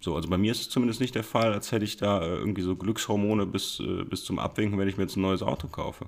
So, 0.00 0.16
also 0.16 0.28
bei 0.28 0.38
mir 0.38 0.52
ist 0.52 0.60
es 0.62 0.70
zumindest 0.70 1.00
nicht 1.00 1.14
der 1.14 1.24
Fall, 1.24 1.52
als 1.52 1.70
hätte 1.72 1.84
ich 1.84 1.96
da 1.96 2.22
äh, 2.22 2.26
irgendwie 2.36 2.62
so 2.62 2.76
Glückshormone 2.76 3.46
bis, 3.46 3.80
äh, 3.80 4.04
bis 4.04 4.24
zum 4.24 4.38
Abwinken, 4.38 4.78
wenn 4.78 4.88
ich 4.88 4.96
mir 4.96 5.04
jetzt 5.04 5.16
ein 5.16 5.22
neues 5.22 5.42
Auto 5.42 5.66
kaufe. 5.68 6.06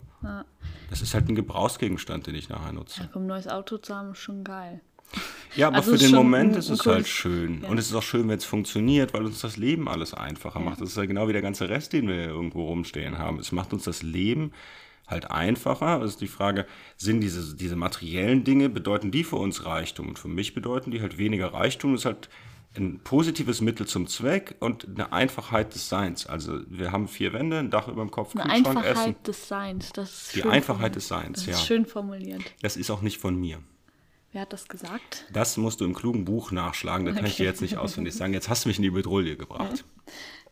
Das 0.90 1.02
ist 1.02 1.14
halt 1.14 1.28
ein 1.28 1.34
Gebrauchsgegenstand, 1.34 2.26
den 2.26 2.34
ich 2.34 2.48
nachher 2.48 2.72
nutze. 2.72 3.00
Ja, 3.02 3.08
komm, 3.12 3.22
ein 3.22 3.26
neues 3.28 3.48
Auto 3.48 3.78
zu 3.78 3.94
haben, 3.94 4.12
ist 4.12 4.18
schon 4.18 4.42
geil. 4.44 4.80
Ja, 5.54 5.68
aber 5.68 5.76
Also 5.76 5.92
für 5.92 5.98
den 5.98 6.14
Moment 6.14 6.52
ein- 6.54 6.58
ist 6.58 6.68
es 6.70 6.80
cooles- 6.80 6.94
halt 6.94 7.06
schön. 7.08 7.62
ja. 7.62 7.68
Und 7.68 7.78
es 7.78 7.86
ist 7.88 7.94
auch 7.94 8.02
schön, 8.02 8.28
wenn 8.28 8.38
es 8.38 8.44
funktioniert, 8.44 9.14
weil 9.14 9.24
uns 9.24 9.40
das 9.40 9.56
Leben 9.56 9.88
alles 9.88 10.12
einfacher 10.14 10.60
macht. 10.60 10.80
Das 10.80 10.88
ist 10.90 10.96
ja 10.96 11.04
genau 11.06 11.28
wie 11.28 11.32
der 11.32 11.42
ganze 11.42 11.68
Rest, 11.68 11.92
den 11.92 12.08
wir 12.08 12.16
irgendwo 12.26 12.66
rumstehen 12.66 13.16
haben. 13.18 13.38
Es 13.38 13.52
macht 13.52 13.72
uns 13.72 13.84
das 13.84 14.02
Leben 14.02 14.52
halt 15.06 15.30
einfacher. 15.30 16.02
Es 16.02 16.12
ist 16.12 16.20
die 16.20 16.28
Frage, 16.28 16.66
sind 16.96 17.20
diese, 17.20 17.56
diese 17.56 17.76
materiellen 17.76 18.44
Dinge, 18.44 18.68
bedeuten 18.68 19.10
die 19.10 19.24
für 19.24 19.36
uns 19.36 19.64
Reichtum? 19.64 20.08
Und 20.08 20.18
für 20.18 20.28
mich 20.28 20.54
bedeuten 20.54 20.90
die 20.90 21.00
halt 21.00 21.18
weniger 21.18 21.52
Reichtum. 21.52 21.92
Das 21.92 22.02
ist 22.02 22.06
halt 22.06 22.28
ein 22.76 23.00
positives 23.00 23.60
Mittel 23.62 23.86
zum 23.86 24.06
Zweck 24.06 24.56
und 24.60 24.86
eine 24.86 25.12
Einfachheit 25.12 25.74
des 25.74 25.88
Seins. 25.88 26.26
Also 26.26 26.60
wir 26.68 26.92
haben 26.92 27.08
vier 27.08 27.32
Wände, 27.32 27.58
ein 27.58 27.70
Dach 27.70 27.88
über 27.88 28.02
dem 28.02 28.10
Kopf, 28.10 28.34
Eine 28.36 28.42
Kühlschrank, 28.52 28.66
Einfachheit 28.78 28.96
Essen. 28.96 29.22
des 29.26 29.48
Seins. 29.48 29.92
Das 29.94 30.10
ist 30.10 30.36
Die 30.36 30.42
Einfachheit 30.44 30.94
des 30.94 31.08
Seins, 31.08 31.38
das 31.38 31.46
ja. 31.46 31.52
ist 31.54 31.64
schön 31.66 31.86
formuliert. 31.86 32.42
Das 32.60 32.76
ist 32.76 32.90
auch 32.90 33.00
nicht 33.00 33.18
von 33.18 33.34
mir. 33.36 33.60
Wer 34.32 34.42
hat 34.42 34.52
das 34.52 34.68
gesagt? 34.68 35.24
Das 35.32 35.56
musst 35.56 35.80
du 35.80 35.86
im 35.86 35.94
klugen 35.94 36.26
Buch 36.26 36.50
nachschlagen, 36.50 37.06
da 37.06 37.12
kann 37.12 37.24
ich 37.24 37.36
dir 37.36 37.44
Okay. 37.44 37.50
jetzt 37.50 37.62
nicht 37.62 37.78
auswendig 37.78 38.14
sagen. 38.14 38.34
Jetzt 38.34 38.50
hast 38.50 38.64
du 38.64 38.68
mich 38.68 38.76
in 38.76 38.82
die 38.82 38.90
Bedrohung 38.90 39.24
gebracht. 39.24 39.84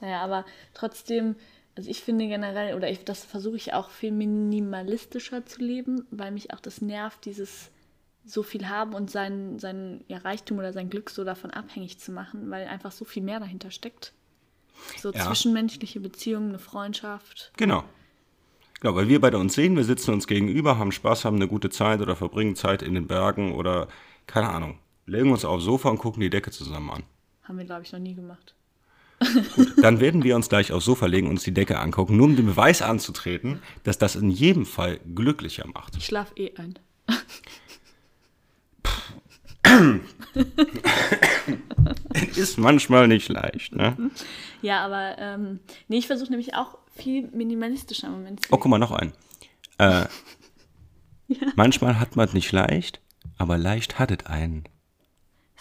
Naja, 0.01 0.23
aber 0.23 0.45
trotzdem, 0.75 1.37
also 1.77 1.91
ich 1.91 2.03
finde 2.03 2.27
generell, 2.27 2.75
oder 2.75 2.91
ich, 2.91 3.05
das 3.05 3.25
versuche 3.25 3.57
ich 3.57 3.73
auch 3.73 3.91
viel 3.91 4.13
minimalistischer 4.13 5.45
zu 5.45 5.61
leben, 5.61 6.07
weil 6.11 6.31
mich 6.31 6.53
auch 6.53 6.61
das 6.61 6.81
nervt, 6.81 7.25
dieses 7.25 7.71
so 8.25 8.43
viel 8.43 8.69
haben 8.69 8.95
und 8.95 9.11
sein, 9.11 9.59
sein 9.59 10.03
ja, 10.09 10.19
Reichtum 10.19 10.59
oder 10.59 10.73
sein 10.73 10.89
Glück 10.89 11.11
so 11.11 11.25
davon 11.25 11.51
abhängig 11.51 11.99
zu 11.99 12.13
machen, 12.13 12.51
weil 12.51 12.67
einfach 12.67 12.93
so 12.93 13.05
viel 13.05 13.23
mehr 13.23 13.41
dahinter 13.41 13.71
steckt. 13.71 14.13
So 14.99 15.11
Ja. 15.11 15.27
zwischenmenschliche 15.27 16.01
Beziehungen, 16.01 16.51
eine 16.51 16.59
Freundschaft. 16.59 17.53
Genau. 17.57 17.85
Genau, 18.81 18.97
weil 18.97 19.09
wir 19.09 19.21
beide 19.21 19.39
uns 19.39 19.55
sehen, 19.55 19.77
wir 19.77 19.85
sitzen 19.85 20.13
uns 20.13 20.27
gegenüber, 20.27 20.79
haben 20.79 20.93
Spaß, 20.93 21.25
haben 21.25 21.37
eine 21.37 21.49
gute 21.49 21.71
Zeit 21.71 22.01
oder 22.01 22.17
verbringen 22.17 22.55
Zeit 22.57 22.83
in 22.83 22.95
den 22.95 23.07
Bergen 23.07 23.55
oder, 23.55 23.89
keine 24.27 24.51
Ahnung, 24.51 24.79
legen 25.07 25.31
uns 25.31 25.45
aufs 25.45 25.65
Sofa 25.65 25.89
und 25.91 25.99
gucken 25.99 26.21
die 26.21 26.31
Decke 26.31 26.51
zusammen 26.51 26.91
an. 26.91 27.03
Haben 27.45 27.59
wir, 27.59 27.65
glaube 27.65 27.83
ich, 27.83 27.93
noch 27.93 28.01
nie 28.01 28.15
gemacht. 28.15 28.55
Dann 29.81 30.01
werden 30.01 30.23
wir 30.23 30.37
uns 30.37 30.49
gleich 30.49 30.73
aufs 30.73 30.85
Sofa 30.85 31.07
legen 31.07 31.27
und 31.27 31.35
uns 31.35 31.45
die 31.45 31.55
Decke 31.55 31.79
angucken, 31.79 32.17
nur 32.17 32.27
um 32.27 32.37
den 32.37 32.47
Beweis 32.47 32.83
anzutreten, 32.83 33.61
dass 33.83 33.99
das 33.99 34.17
in 34.17 34.31
jedem 34.31 34.67
Fall 34.67 35.01
glücklicher 35.15 35.67
macht. 35.67 35.97
Ich 35.97 36.07
schlafe 36.07 36.35
eh 36.37 36.53
ein. 36.57 36.79
Ist 42.37 42.59
manchmal 42.59 43.09
nicht 43.09 43.29
leicht, 43.29 43.75
ne? 43.75 43.97
Ja, 44.63 44.85
aber 44.85 45.17
ähm, 45.19 45.61
nee, 45.89 45.99
ich 45.99 46.07
versuche 46.07 46.31
nämlich 46.31 46.55
auch 46.55 46.79
viel 46.95 47.29
minimalistischer 47.33 48.07
im 48.07 48.13
Moment 48.15 48.45
zu 48.45 48.53
Oh, 48.53 48.57
guck 48.57 48.71
mal, 48.71 48.79
noch 48.79 48.93
ein. 48.93 49.13
Äh, 49.79 50.05
Manchmal 51.57 51.99
hat 51.99 52.17
man 52.17 52.27
es 52.27 52.35
nicht 52.35 52.53
leicht, 52.53 53.01
aber 53.39 53.59
leicht 53.59 53.99
hat 53.99 54.11
es 54.11 54.27
einen. 54.27 54.65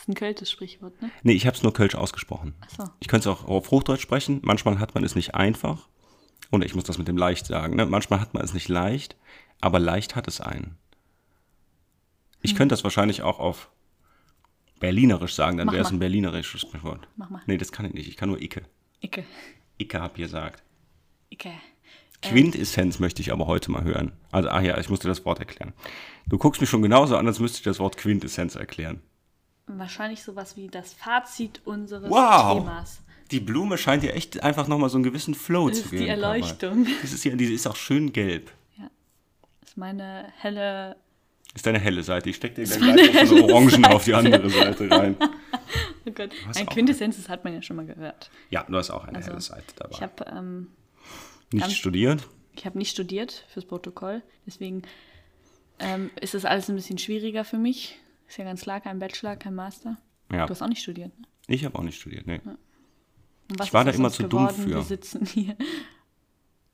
Das 0.05 0.09
ist 0.09 0.15
ein 0.17 0.19
költes 0.19 0.51
Sprichwort, 0.51 1.01
ne? 1.01 1.09
Nee, 1.23 1.31
ich 1.31 1.47
habe 1.47 1.55
es 1.55 1.63
nur 1.63 1.71
Kölsch 1.73 1.95
ausgesprochen. 1.95 2.55
Ach 2.59 2.69
so. 2.69 2.83
Ich 2.99 3.07
könnte 3.07 3.29
es 3.29 3.35
auch 3.35 3.45
auf 3.47 3.71
Hochdeutsch 3.71 4.01
sprechen. 4.01 4.39
Manchmal 4.43 4.79
hat 4.79 4.93
man 4.95 5.03
es 5.05 5.15
nicht 5.15 5.33
einfach. 5.33 5.87
Und 6.51 6.63
ich 6.65 6.75
muss 6.75 6.83
das 6.83 6.97
mit 6.97 7.07
dem 7.07 7.15
leicht 7.17 7.45
sagen. 7.45 7.77
Ne? 7.77 7.85
Manchmal 7.85 8.19
hat 8.19 8.33
man 8.33 8.43
es 8.43 8.53
nicht 8.53 8.67
leicht, 8.67 9.15
aber 9.61 9.79
leicht 9.79 10.17
hat 10.17 10.27
es 10.27 10.41
einen. 10.41 10.77
Ich 12.41 12.51
Hm. 12.51 12.57
könnte 12.57 12.73
das 12.73 12.83
wahrscheinlich 12.83 13.21
auch 13.21 13.39
auf 13.39 13.69
Berlinerisch 14.79 15.33
sagen, 15.35 15.55
dann 15.55 15.71
wäre 15.71 15.83
es 15.83 15.91
ein 15.91 15.99
berlinerisches 15.99 16.59
Sprichwort. 16.59 17.07
Mach 17.15 17.29
mal. 17.29 17.41
Nee, 17.45 17.55
das 17.57 17.71
kann 17.71 17.85
ich 17.85 17.93
nicht. 17.93 18.09
Ich 18.09 18.17
kann 18.17 18.27
nur 18.27 18.41
Icke. 18.41 18.63
Icke. 18.99 19.23
Icke 19.77 20.01
hab 20.01 20.15
gesagt. 20.15 20.61
Icke. 21.29 21.51
Quintessenz 22.21 22.99
möchte 22.99 23.21
ich 23.21 23.31
aber 23.31 23.47
heute 23.47 23.71
mal 23.71 23.85
hören. 23.85 24.11
Also, 24.31 24.49
ah 24.49 24.59
ja, 24.59 24.77
ich 24.77 24.89
muss 24.89 24.99
dir 24.99 25.07
das 25.07 25.23
Wort 25.23 25.39
erklären. 25.39 25.71
Du 26.27 26.37
guckst 26.37 26.59
mich 26.59 26.69
schon 26.69 26.81
genauso 26.81 27.15
an, 27.15 27.27
als 27.27 27.39
müsste 27.39 27.59
ich 27.59 27.63
das 27.63 27.79
Wort 27.79 27.95
Quintessenz 27.95 28.55
erklären. 28.55 29.01
Wahrscheinlich 29.67 30.23
sowas 30.23 30.57
wie 30.57 30.67
das 30.67 30.93
Fazit 30.93 31.61
unseres 31.65 32.09
Wow! 32.09 32.59
Themas. 32.59 32.99
Die 33.31 33.39
Blume 33.39 33.77
scheint 33.77 34.03
dir 34.03 34.13
echt 34.13 34.43
einfach 34.43 34.67
nochmal 34.67 34.89
so 34.89 34.97
einen 34.97 35.03
gewissen 35.03 35.33
Flow 35.33 35.69
Das 35.69 35.77
zu 35.79 35.83
ist 35.85 35.91
geben. 35.91 36.03
die 36.03 36.09
dabei. 36.09 36.35
Erleuchtung. 36.39 36.87
Das 37.01 37.13
ist 37.13 37.23
ja, 37.23 37.35
die 37.35 37.45
ist 37.53 37.65
auch 37.67 37.75
schön 37.75 38.11
gelb. 38.13 38.51
Ja. 38.77 38.89
Das 39.61 39.69
ist 39.71 39.77
meine 39.77 40.25
helle. 40.37 40.97
Ist 41.55 41.65
deine 41.65 41.79
helle 41.79 42.03
Seite. 42.03 42.29
Ich 42.29 42.35
steck 42.35 42.55
dir 42.55 42.63
gleich 42.65 43.13
noch 43.13 43.25
so 43.25 43.43
Orangen 43.45 43.85
auf 43.85 44.03
die 44.03 44.11
Seite. 44.11 44.25
andere 44.35 44.49
Seite 44.49 44.91
rein. 44.91 45.15
Oh 46.05 46.11
Gott. 46.11 46.31
Ein 46.55 46.65
Quintessenz, 46.65 47.15
das 47.15 47.29
hat 47.29 47.45
man 47.45 47.53
ja 47.53 47.61
schon 47.61 47.77
mal 47.77 47.85
gehört. 47.85 48.29
Ja, 48.49 48.63
du 48.67 48.75
hast 48.75 48.91
auch 48.91 49.05
eine 49.05 49.15
Also, 49.19 49.29
helle 49.29 49.39
Seite 49.41 49.73
dabei. 49.77 49.91
Ich 49.95 50.01
habe 50.01 50.25
ähm, 50.25 50.67
Nicht 51.53 51.61
ganz- 51.61 51.73
studiert. 51.75 52.27
ich 52.57 52.65
hab 52.65 52.75
nicht 52.75 52.91
studiert 52.91 53.45
fürs 53.53 53.63
Protokoll. 53.65 54.21
Deswegen 54.45 54.81
ähm, 55.79 56.11
ist 56.19 56.33
das 56.33 56.43
alles 56.43 56.67
ein 56.67 56.75
bisschen 56.75 56.97
schwieriger 56.97 57.45
für 57.45 57.57
mich. 57.57 57.97
Ist 58.33 58.37
ja 58.37 58.45
ganz 58.45 58.61
klar, 58.61 58.81
kein 58.81 58.97
Bachelor, 58.97 59.35
kein 59.35 59.53
Master. 59.53 59.95
Ja. 60.31 60.47
Du 60.47 60.49
hast 60.49 60.63
auch 60.63 60.67
nicht 60.67 60.81
studiert. 60.81 61.15
Ne? 61.19 61.27
Ich 61.45 61.65
habe 61.65 61.77
auch 61.77 61.83
nicht 61.83 62.01
studiert, 62.01 62.25
nee. 62.25 62.41
Und 62.43 63.59
was 63.59 63.67
Ich 63.67 63.73
war 63.75 63.85
da 63.85 63.91
immer 63.91 64.09
zu 64.09 64.23
dumm 64.23 64.47
geworden? 64.47 64.63
für. 64.63 64.69
Wir 64.69 64.81
sitzen 64.81 65.23
hier. 65.27 65.55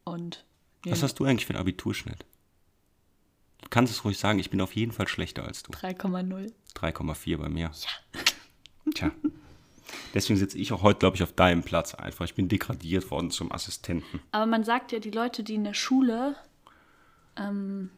Und 0.06 0.46
Was 0.86 1.04
hast 1.04 1.16
du 1.16 1.26
eigentlich 1.26 1.46
für 1.46 1.52
einen 1.52 1.60
Abiturschnitt? 1.60 2.26
Du 3.62 3.68
kannst 3.70 3.92
es 3.92 4.06
ruhig 4.06 4.18
sagen, 4.18 4.40
ich 4.40 4.50
bin 4.50 4.62
auf 4.62 4.74
jeden 4.74 4.94
Fall 4.94 5.10
schlechter 5.10 5.44
als 5.44 5.64
du. 5.64 5.74
3,0. 5.74 6.54
3,4 6.76 7.38
bei 7.38 7.50
mir. 7.50 7.72
Ja. 7.74 8.22
Tja. 8.96 9.12
Deswegen 10.14 10.40
sitze 10.40 10.58
ich 10.58 10.72
auch 10.72 10.82
heute, 10.82 11.00
glaube 11.00 11.18
ich, 11.18 11.24
auf 11.24 11.34
deinem 11.34 11.64
Platz 11.64 11.94
einfach. 11.94 12.24
Ich 12.24 12.36
bin 12.36 12.48
degradiert 12.48 13.12
worden 13.12 13.32
zum 13.32 13.52
Assistenten. 13.52 14.22
Aber 14.32 14.46
man 14.46 14.64
sagt 14.64 14.94
ja, 14.94 15.00
die 15.00 15.12
Leute, 15.12 15.44
die 15.44 15.56
in 15.56 15.66
der 15.66 15.74
Schule, 15.74 16.38
ähm, 17.36 17.90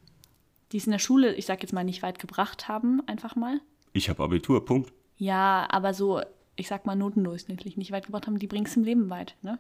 die 0.72 0.78
es 0.78 0.86
in 0.86 0.92
der 0.92 1.00
Schule, 1.00 1.34
ich 1.36 1.46
sag 1.46 1.62
jetzt 1.62 1.74
mal, 1.74 1.84
nicht 1.84 2.02
weit 2.04 2.20
gebracht 2.20 2.68
haben, 2.68 3.02
einfach 3.08 3.36
mal. 3.36 3.60
Ich 3.94 4.10
habe 4.10 4.24
Abitur, 4.24 4.64
Punkt. 4.66 4.92
Ja, 5.18 5.68
aber 5.70 5.94
so, 5.94 6.22
ich 6.56 6.68
sag 6.68 6.86
mal, 6.86 6.96
notendurchschnittlich 6.96 7.78
nicht 7.78 7.92
weit 7.92 8.06
gebracht 8.06 8.28
haben, 8.28 8.40
die 8.40 8.48
bringen 8.48 8.66
es 8.66 8.76
im 8.76 8.84
Leben 8.84 9.10
weit, 9.10 9.36
ne? 9.42 9.60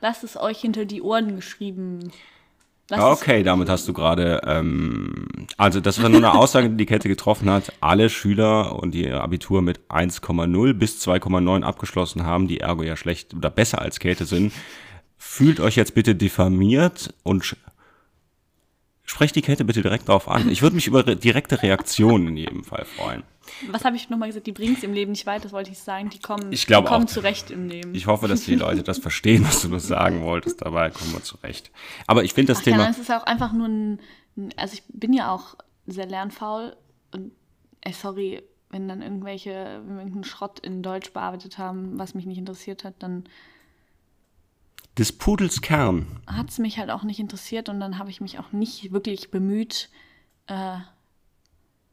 Lasst 0.00 0.24
es 0.24 0.36
euch 0.36 0.60
hinter 0.60 0.84
die 0.84 1.00
Ohren 1.00 1.36
geschrieben. 1.36 2.10
Lasst 2.90 3.22
Okay, 3.22 3.44
damit 3.44 3.68
hast 3.68 3.86
du 3.86 3.92
gerade, 3.92 4.40
ähm, 4.44 5.26
also 5.56 5.80
das 5.80 6.02
war 6.02 6.08
nur 6.08 6.18
eine 6.18 6.34
Aussage, 6.34 6.70
die 6.70 6.76
die 6.76 6.86
Kette 6.86 7.08
getroffen 7.08 7.48
hat. 7.48 7.72
Alle 7.80 8.10
Schüler 8.10 8.76
und 8.82 8.92
die 8.92 9.04
ihr 9.04 9.22
Abitur 9.22 9.62
mit 9.62 9.78
1,0 9.88 10.74
bis 10.74 11.06
2,9 11.06 11.62
abgeschlossen 11.62 12.26
haben, 12.26 12.48
die 12.48 12.58
ergo 12.58 12.82
ja 12.82 12.96
schlecht 12.96 13.32
oder 13.32 13.48
besser 13.48 13.80
als 13.80 14.00
Käthe 14.00 14.24
sind, 14.24 14.52
fühlt 15.16 15.60
euch 15.60 15.76
jetzt 15.76 15.94
bitte 15.94 16.16
diffamiert 16.16 17.14
und 17.22 17.56
sprecht 19.12 19.36
die 19.36 19.42
Kette 19.42 19.64
bitte 19.64 19.82
direkt 19.82 20.08
darauf 20.08 20.28
an. 20.28 20.48
Ich 20.50 20.62
würde 20.62 20.74
mich 20.74 20.86
über 20.86 21.06
re 21.06 21.16
direkte 21.16 21.62
Reaktionen 21.62 22.28
in 22.28 22.36
jedem 22.36 22.64
Fall 22.64 22.84
freuen. 22.84 23.22
Was 23.70 23.84
habe 23.84 23.96
ich 23.96 24.08
nochmal 24.08 24.28
gesagt? 24.28 24.46
Die 24.46 24.52
bringen 24.52 24.74
es 24.76 24.82
im 24.82 24.92
Leben 24.94 25.12
nicht 25.12 25.26
weit, 25.26 25.44
das 25.44 25.52
wollte 25.52 25.70
ich 25.70 25.78
sagen. 25.78 26.08
Die 26.10 26.18
kommen, 26.18 26.50
Ich 26.52 26.66
die 26.66 26.72
kommen 26.72 26.86
auch. 26.88 27.04
zurecht 27.04 27.50
im 27.50 27.68
Leben. 27.68 27.94
Ich 27.94 28.06
hoffe, 28.06 28.26
dass 28.26 28.44
die 28.44 28.54
Leute 28.54 28.82
das 28.82 28.98
verstehen, 28.98 29.44
was 29.44 29.60
du 29.62 29.68
nur 29.68 29.80
sagen 29.80 30.22
wolltest. 30.22 30.62
Dabei 30.62 30.90
kommen 30.90 31.12
wir 31.12 31.22
zurecht. 31.22 31.70
Aber 32.06 32.24
ich 32.24 32.32
finde 32.32 32.52
das 32.52 32.60
Ach 32.60 32.64
Thema. 32.64 32.84
ja, 32.84 32.90
es 32.90 32.98
ist 32.98 33.10
auch 33.12 33.24
einfach 33.24 33.52
nur 33.52 33.68
ein, 33.68 33.98
also 34.56 34.74
ich 34.74 34.82
bin 34.88 35.12
ja 35.12 35.30
auch 35.32 35.56
sehr 35.86 36.06
lernfaul 36.06 36.74
und 37.12 37.32
ey, 37.82 37.92
sorry, 37.92 38.42
wenn 38.70 38.88
dann 38.88 39.02
irgendwelche, 39.02 39.82
wenn 39.84 39.96
wir 39.96 40.00
irgendeinen 40.02 40.24
Schrott 40.24 40.58
in 40.60 40.82
Deutsch 40.82 41.12
bearbeitet 41.12 41.58
haben, 41.58 41.98
was 41.98 42.14
mich 42.14 42.24
nicht 42.24 42.38
interessiert 42.38 42.84
hat, 42.84 42.94
dann 43.00 43.24
des 44.98 45.12
Pudels 45.12 45.60
Kern 45.62 46.06
hat 46.26 46.50
es 46.50 46.58
mich 46.58 46.78
halt 46.78 46.90
auch 46.90 47.02
nicht 47.02 47.18
interessiert 47.20 47.68
und 47.68 47.80
dann 47.80 47.98
habe 47.98 48.10
ich 48.10 48.20
mich 48.20 48.38
auch 48.38 48.52
nicht 48.52 48.92
wirklich 48.92 49.30
bemüht, 49.30 49.88
äh, 50.48 50.76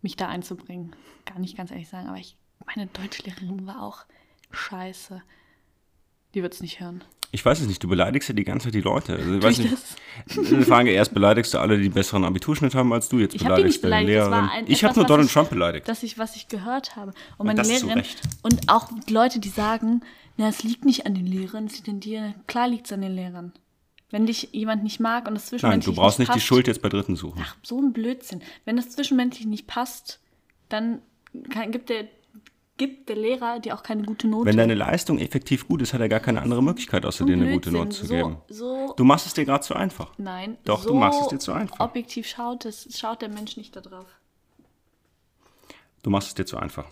mich 0.01 0.15
da 0.15 0.27
einzubringen. 0.27 0.95
Gar 1.25 1.39
nicht 1.39 1.55
ganz 1.57 1.71
ehrlich 1.71 1.87
sagen, 1.89 2.07
aber 2.07 2.17
ich, 2.17 2.35
meine 2.65 2.87
Deutschlehrerin 2.87 3.65
war 3.65 3.83
auch 3.83 4.05
scheiße. 4.51 5.21
Die 6.33 6.43
wird 6.43 6.53
es 6.53 6.61
nicht 6.61 6.79
hören. 6.79 7.03
Ich 7.31 7.45
weiß 7.45 7.59
es 7.61 7.67
nicht, 7.67 7.83
du 7.83 7.87
beleidigst 7.87 8.27
ja 8.29 8.33
die 8.33 8.43
ganze 8.43 8.65
Zeit 8.65 8.73
die 8.73 8.81
Leute. 8.81 9.15
Also, 9.15 9.35
ich 9.35 9.43
weiß 9.43 9.59
ich 9.59 9.71
nicht, 10.37 10.53
Eine 10.53 10.65
Frage, 10.65 10.89
erst 10.89 11.13
beleidigst 11.13 11.53
du 11.53 11.59
alle, 11.59 11.77
die 11.77 11.89
besseren 11.89 12.23
Abiturschnitt 12.25 12.73
haben 12.73 12.91
als 12.91 13.07
du, 13.07 13.19
jetzt 13.19 13.35
Ich 13.35 13.43
beleidigst 13.43 13.83
du 13.83 13.89
deine 13.89 14.11
das 14.11 14.27
Lehrerin. 14.29 14.63
Ich 14.65 14.83
habe 14.83 14.95
nur 14.95 15.05
Donald 15.05 15.27
ich- 15.27 15.33
Trump 15.33 15.49
beleidigt. 15.51 15.87
dass 15.87 16.01
ich, 16.01 16.17
was 16.17 16.35
ich 16.35 16.47
gehört 16.47 16.95
habe. 16.95 17.13
Und 17.37 17.45
meine 17.45 17.57
das 17.57 17.67
zu 17.67 17.85
Lehrerin 17.85 18.03
und 18.41 18.67
auch 18.69 18.89
Leute, 19.09 19.39
die 19.39 19.49
sagen, 19.49 20.01
na, 20.39 20.47
es 20.47 20.63
liegt 20.63 20.85
nicht 20.85 21.05
an 21.05 21.13
den 21.15 21.25
Lehrern, 21.25 21.65
es 21.65 21.75
liegt 21.75 21.89
an 21.89 21.99
dir. 21.99 22.33
Klar 22.47 22.69
liegt 22.69 22.85
es 22.85 22.93
an 22.93 23.01
den 23.01 23.11
Lehrern. 23.13 23.51
Wenn 24.09 24.25
dich 24.25 24.49
jemand 24.53 24.83
nicht 24.83 25.01
mag 25.01 25.27
und 25.27 25.33
das 25.35 25.43
Nein, 25.43 25.49
zwischenmenschlich 25.59 25.95
du 25.95 26.01
brauchst 26.01 26.17
nicht 26.17 26.29
die 26.29 26.33
passt, 26.35 26.45
Schuld 26.45 26.67
jetzt 26.67 26.81
bei 26.81 26.87
Dritten 26.89 27.17
suchen. 27.17 27.41
Ach, 27.45 27.57
so 27.61 27.77
ein 27.79 27.91
Blödsinn. 27.91 28.41
Wenn 28.63 28.77
das 28.77 28.89
zwischenmenschlich 28.89 29.45
nicht 29.47 29.67
passt, 29.67 30.21
dann 30.69 31.01
kann, 31.49 31.71
gibt, 31.71 31.89
der, 31.89 32.07
gibt 32.77 33.09
der 33.09 33.17
Lehrer 33.17 33.59
dir 33.59 33.75
auch 33.75 33.83
keine 33.83 34.03
gute 34.03 34.27
Note. 34.29 34.45
Wenn 34.45 34.55
deine 34.57 34.75
Leistung 34.75 35.19
effektiv 35.19 35.67
gut 35.67 35.81
ist, 35.81 35.93
hat 35.93 35.99
er 35.99 36.07
gar 36.09 36.21
keine 36.21 36.41
andere 36.41 36.63
Möglichkeit, 36.63 37.05
außer 37.05 37.19
So 37.19 37.25
dir 37.25 37.33
ein 37.35 37.43
eine 37.43 37.51
gute 37.51 37.71
Note 37.71 37.89
Blödsinn. 37.89 38.07
zu 38.07 38.13
geben. 38.13 38.37
So, 38.47 38.87
so 38.87 38.93
Du 38.95 39.03
machst 39.03 39.27
es 39.27 39.33
dir 39.33 39.43
gerade 39.45 39.63
zu 39.63 39.75
einfach. 39.75 40.13
nein. 40.17 40.57
Doch, 40.63 40.81
so 40.83 40.89
du 40.89 40.95
machst 40.95 41.21
es 41.21 41.27
dir 41.27 41.39
zu 41.39 41.51
einfach. 41.51 41.79
Objektiv 41.81 42.25
schaut, 42.27 42.63
das, 42.65 42.87
schaut 42.97 43.21
der 43.21 43.29
Mensch 43.29 43.57
nicht 43.57 43.75
da 43.75 43.81
drauf. 43.81 44.07
Du 46.01 46.09
machst 46.09 46.29
es 46.29 46.33
dir 46.33 46.45
zu 46.45 46.57
einfach. 46.57 46.85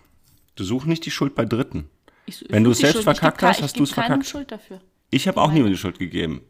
Du 0.56 0.64
suchst 0.66 0.86
nicht 0.88 1.06
die 1.06 1.12
Schuld 1.12 1.34
bei 1.34 1.46
Dritten. 1.46 1.90
Ich, 2.28 2.46
Wenn 2.50 2.63
du 2.63 2.72
es 2.72 2.78
selbst. 2.80 2.98
Ich 2.98 3.04
verkackt 3.04 3.42
hast, 3.42 3.62
hast 3.62 3.72
ich 3.72 3.78
du 3.78 3.84
es 3.84 3.92
verkackt. 3.92 4.26
Schuld 4.28 4.52
dafür. 4.52 4.80
Ich 5.10 5.28
habe 5.28 5.42
auch 5.42 5.48
niemandem 5.48 5.74
die 5.74 5.80
Schuld 5.80 5.98
gegeben. 5.98 6.42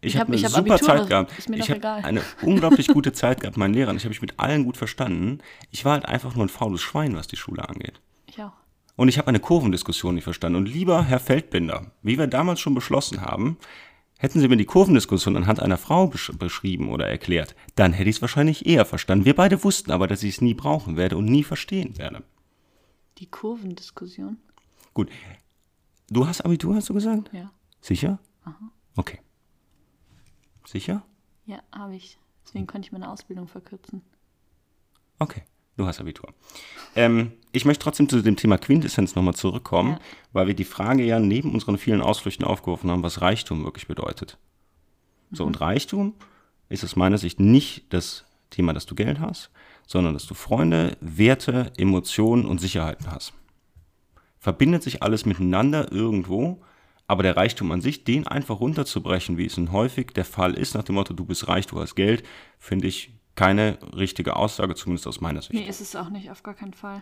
Ich, 0.00 0.14
Ich 0.14 0.16
hab- 0.16 0.28
habe 0.28 0.32
eine 0.32 0.36
ich 0.36 0.44
hab 0.44 0.50
super 0.52 0.74
Abitur, 0.74 0.86
Zeit 0.88 1.08
gehabt. 1.08 1.38
ist 1.38 1.48
mir 1.48 1.56
ich 1.58 1.70
habe 1.70 1.88
eine 2.04 2.22
unglaublich 2.42 2.86
gute 2.88 3.12
Zeit 3.12 3.40
gehabt, 3.40 3.56
mit 3.56 3.60
meinen 3.60 3.74
Lehrern. 3.74 3.96
Ich 3.96 4.04
habe 4.04 4.10
mich 4.10 4.22
mit 4.22 4.38
allen 4.38 4.64
gut 4.64 4.76
verstanden. 4.76 5.38
Ich 5.70 5.84
war 5.84 5.92
halt 5.94 6.06
einfach 6.06 6.34
nur 6.34 6.44
ein 6.46 6.50
faules 6.50 6.80
Schwein, 6.82 7.16
was 7.16 7.26
die 7.26 7.36
Schule 7.36 7.68
angeht. 7.68 8.00
Ich 8.26 8.40
auch. 8.42 8.52
Und 8.96 9.08
ich 9.08 9.18
habe 9.18 9.28
eine 9.28 9.40
Kurvendiskussion 9.40 10.14
nicht 10.14 10.24
verstanden. 10.24 10.56
Und 10.56 10.66
lieber 10.66 11.02
Herr 11.04 11.18
Feldbinder, 11.20 11.90
wie 12.02 12.16
wir 12.16 12.28
damals 12.28 12.60
schon 12.60 12.74
beschlossen 12.74 13.22
haben, 13.22 13.56
hätten 14.18 14.38
Sie 14.38 14.46
mir 14.46 14.56
die 14.56 14.66
Kurvendiskussion 14.66 15.36
anhand 15.36 15.58
einer 15.60 15.78
Frau 15.78 16.06
besch 16.06 16.30
beschrieben 16.38 16.90
oder 16.90 17.08
erklärt, 17.08 17.56
dann 17.74 17.92
hätte 17.92 18.08
ich 18.08 18.16
es 18.16 18.22
wahrscheinlich 18.22 18.66
eher 18.66 18.84
verstanden. 18.84 19.24
Wir 19.24 19.34
beide 19.34 19.64
wussten 19.64 19.90
aber, 19.90 20.06
dass 20.06 20.22
ich 20.22 20.34
es 20.36 20.40
nie 20.40 20.54
brauchen 20.54 20.96
werde 20.96 21.16
und 21.16 21.24
nie 21.24 21.42
verstehen 21.42 21.98
werde. 21.98 22.22
Die 23.18 23.26
Kurvendiskussion. 23.26 24.36
Gut. 24.94 25.10
Du 26.08 26.26
hast 26.26 26.40
Abitur, 26.42 26.74
hast 26.76 26.88
du 26.88 26.94
gesagt? 26.94 27.30
Ja. 27.32 27.50
Sicher? 27.80 28.18
Okay. 28.96 29.20
Sicher? 30.66 31.04
Ja, 31.46 31.58
habe 31.72 31.96
ich. 31.96 32.18
Deswegen 32.46 32.66
konnte 32.66 32.86
ich 32.86 32.92
meine 32.92 33.10
Ausbildung 33.10 33.48
verkürzen. 33.48 34.02
Okay, 35.18 35.42
du 35.76 35.86
hast 35.86 36.00
Abitur. 36.00 36.32
Ähm, 36.94 37.32
ich 37.52 37.64
möchte 37.64 37.82
trotzdem 37.84 38.08
zu 38.08 38.22
dem 38.22 38.36
Thema 38.36 38.58
Quintessenz 38.58 39.14
nochmal 39.14 39.34
zurückkommen, 39.34 39.92
Ja. 39.92 39.98
weil 40.32 40.46
wir 40.46 40.54
die 40.54 40.64
Frage 40.64 41.04
ja 41.04 41.18
neben 41.20 41.52
unseren 41.52 41.78
vielen 41.78 42.00
Ausflüchten 42.00 42.44
aufgeworfen 42.44 42.90
haben, 42.90 43.02
was 43.02 43.20
Reichtum 43.20 43.64
wirklich 43.64 43.86
bedeutet. 43.86 44.38
So, 45.30 45.44
und 45.44 45.60
Reichtum 45.60 46.14
ist 46.68 46.84
aus 46.84 46.96
meiner 46.96 47.18
Sicht 47.18 47.40
nicht 47.40 47.92
das 47.92 48.24
Thema, 48.50 48.72
dass 48.72 48.86
du 48.86 48.94
Geld 48.94 49.20
hast, 49.20 49.50
sondern 49.86 50.14
dass 50.14 50.26
du 50.26 50.34
Freunde, 50.34 50.96
Werte, 51.00 51.72
Emotionen 51.76 52.46
und 52.46 52.60
Sicherheiten 52.60 53.10
hast. 53.10 53.32
Verbindet 54.44 54.82
sich 54.82 55.02
alles 55.02 55.24
miteinander 55.24 55.90
irgendwo, 55.90 56.60
aber 57.06 57.22
der 57.22 57.34
Reichtum 57.34 57.72
an 57.72 57.80
sich, 57.80 58.04
den 58.04 58.26
einfach 58.26 58.60
runterzubrechen, 58.60 59.38
wie 59.38 59.46
es 59.46 59.56
nun 59.56 59.72
häufig 59.72 60.08
der 60.08 60.26
Fall 60.26 60.52
ist, 60.52 60.74
nach 60.74 60.82
dem 60.82 60.96
Motto, 60.96 61.14
du 61.14 61.24
bist 61.24 61.48
reich, 61.48 61.66
du 61.66 61.80
hast 61.80 61.94
Geld, 61.94 62.24
finde 62.58 62.86
ich 62.88 63.10
keine 63.36 63.78
richtige 63.96 64.36
Aussage, 64.36 64.74
zumindest 64.74 65.06
aus 65.06 65.22
meiner 65.22 65.40
Sicht. 65.40 65.54
Nee, 65.54 65.66
ist 65.66 65.80
es 65.80 65.96
auch 65.96 66.10
nicht, 66.10 66.30
auf 66.30 66.42
gar 66.42 66.52
keinen 66.52 66.74
Fall. 66.74 67.00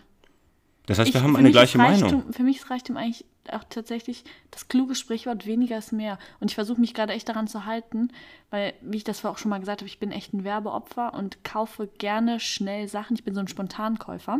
Das 0.86 1.00
heißt, 1.00 1.12
wir 1.12 1.18
Ich- 1.18 1.24
haben 1.24 1.34
eine 1.34 1.50
gleiche 1.50 1.78
Reichtum, 1.80 2.10
Meinung. 2.10 2.32
Für 2.32 2.44
mich 2.44 2.58
ist 2.58 2.70
Reichtum 2.70 2.96
eigentlich 2.96 3.24
auch 3.50 3.64
tatsächlich 3.68 4.22
das 4.52 4.68
kluge 4.68 4.94
Sprichwort, 4.94 5.44
weniger 5.44 5.76
ist 5.78 5.90
mehr. 5.92 6.20
Und 6.38 6.52
ich 6.52 6.54
versuche 6.54 6.80
mich 6.80 6.94
gerade 6.94 7.12
echt 7.12 7.28
daran 7.28 7.48
zu 7.48 7.64
halten, 7.66 8.12
weil, 8.50 8.72
wie 8.82 8.98
ich 8.98 9.04
das 9.04 9.18
vorher 9.18 9.34
auch 9.34 9.38
schon 9.38 9.50
mal 9.50 9.58
gesagt 9.58 9.80
habe, 9.80 9.88
ich 9.88 9.98
bin 9.98 10.12
echt 10.12 10.32
ein 10.32 10.44
Werbeopfer 10.44 11.12
und 11.14 11.42
kaufe 11.42 11.88
gerne 11.98 12.38
schnell 12.38 12.86
Sachen. 12.86 13.16
Ich 13.16 13.24
bin 13.24 13.34
so 13.34 13.40
ein 13.40 13.48
Spontankäufer. 13.48 14.38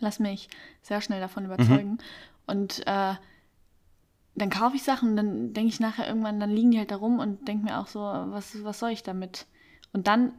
Lass 0.00 0.18
mich 0.18 0.48
sehr 0.82 1.00
schnell 1.00 1.20
davon 1.20 1.44
überzeugen. 1.44 1.98
Und 2.46 2.86
äh, 2.86 3.14
dann 4.34 4.50
kaufe 4.50 4.76
ich 4.76 4.82
Sachen 4.82 5.10
und 5.10 5.16
dann 5.16 5.52
denke 5.52 5.68
ich 5.68 5.80
nachher 5.80 6.08
irgendwann, 6.08 6.40
dann 6.40 6.50
liegen 6.50 6.72
die 6.72 6.78
halt 6.78 6.90
da 6.90 6.96
rum 6.96 7.18
und 7.18 7.46
denke 7.46 7.64
mir 7.64 7.78
auch 7.78 7.86
so, 7.86 8.00
was, 8.00 8.62
was 8.64 8.80
soll 8.80 8.90
ich 8.90 9.02
damit? 9.02 9.46
Und 9.92 10.06
dann 10.06 10.32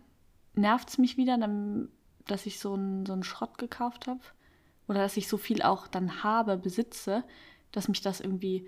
nervt 0.54 0.90
es 0.90 0.98
mich 0.98 1.18
wieder, 1.18 1.38
dann, 1.38 1.90
dass 2.28 2.46
ich 2.46 2.60
so 2.60 2.74
einen, 2.74 3.06
so 3.06 3.14
einen 3.14 3.24
Schrott 3.24 3.58
gekauft 3.58 4.08
habe 4.08 4.20
oder 4.88 5.00
dass 5.00 5.18
ich 5.18 5.28
so 5.28 5.38
viel 5.38 5.62
auch 5.62 5.88
dann 5.88 6.24
habe, 6.24 6.58
besitze, 6.58 7.24
dass 7.72 7.88
mich 7.88 8.02
das 8.02 8.20
irgendwie, 8.20 8.68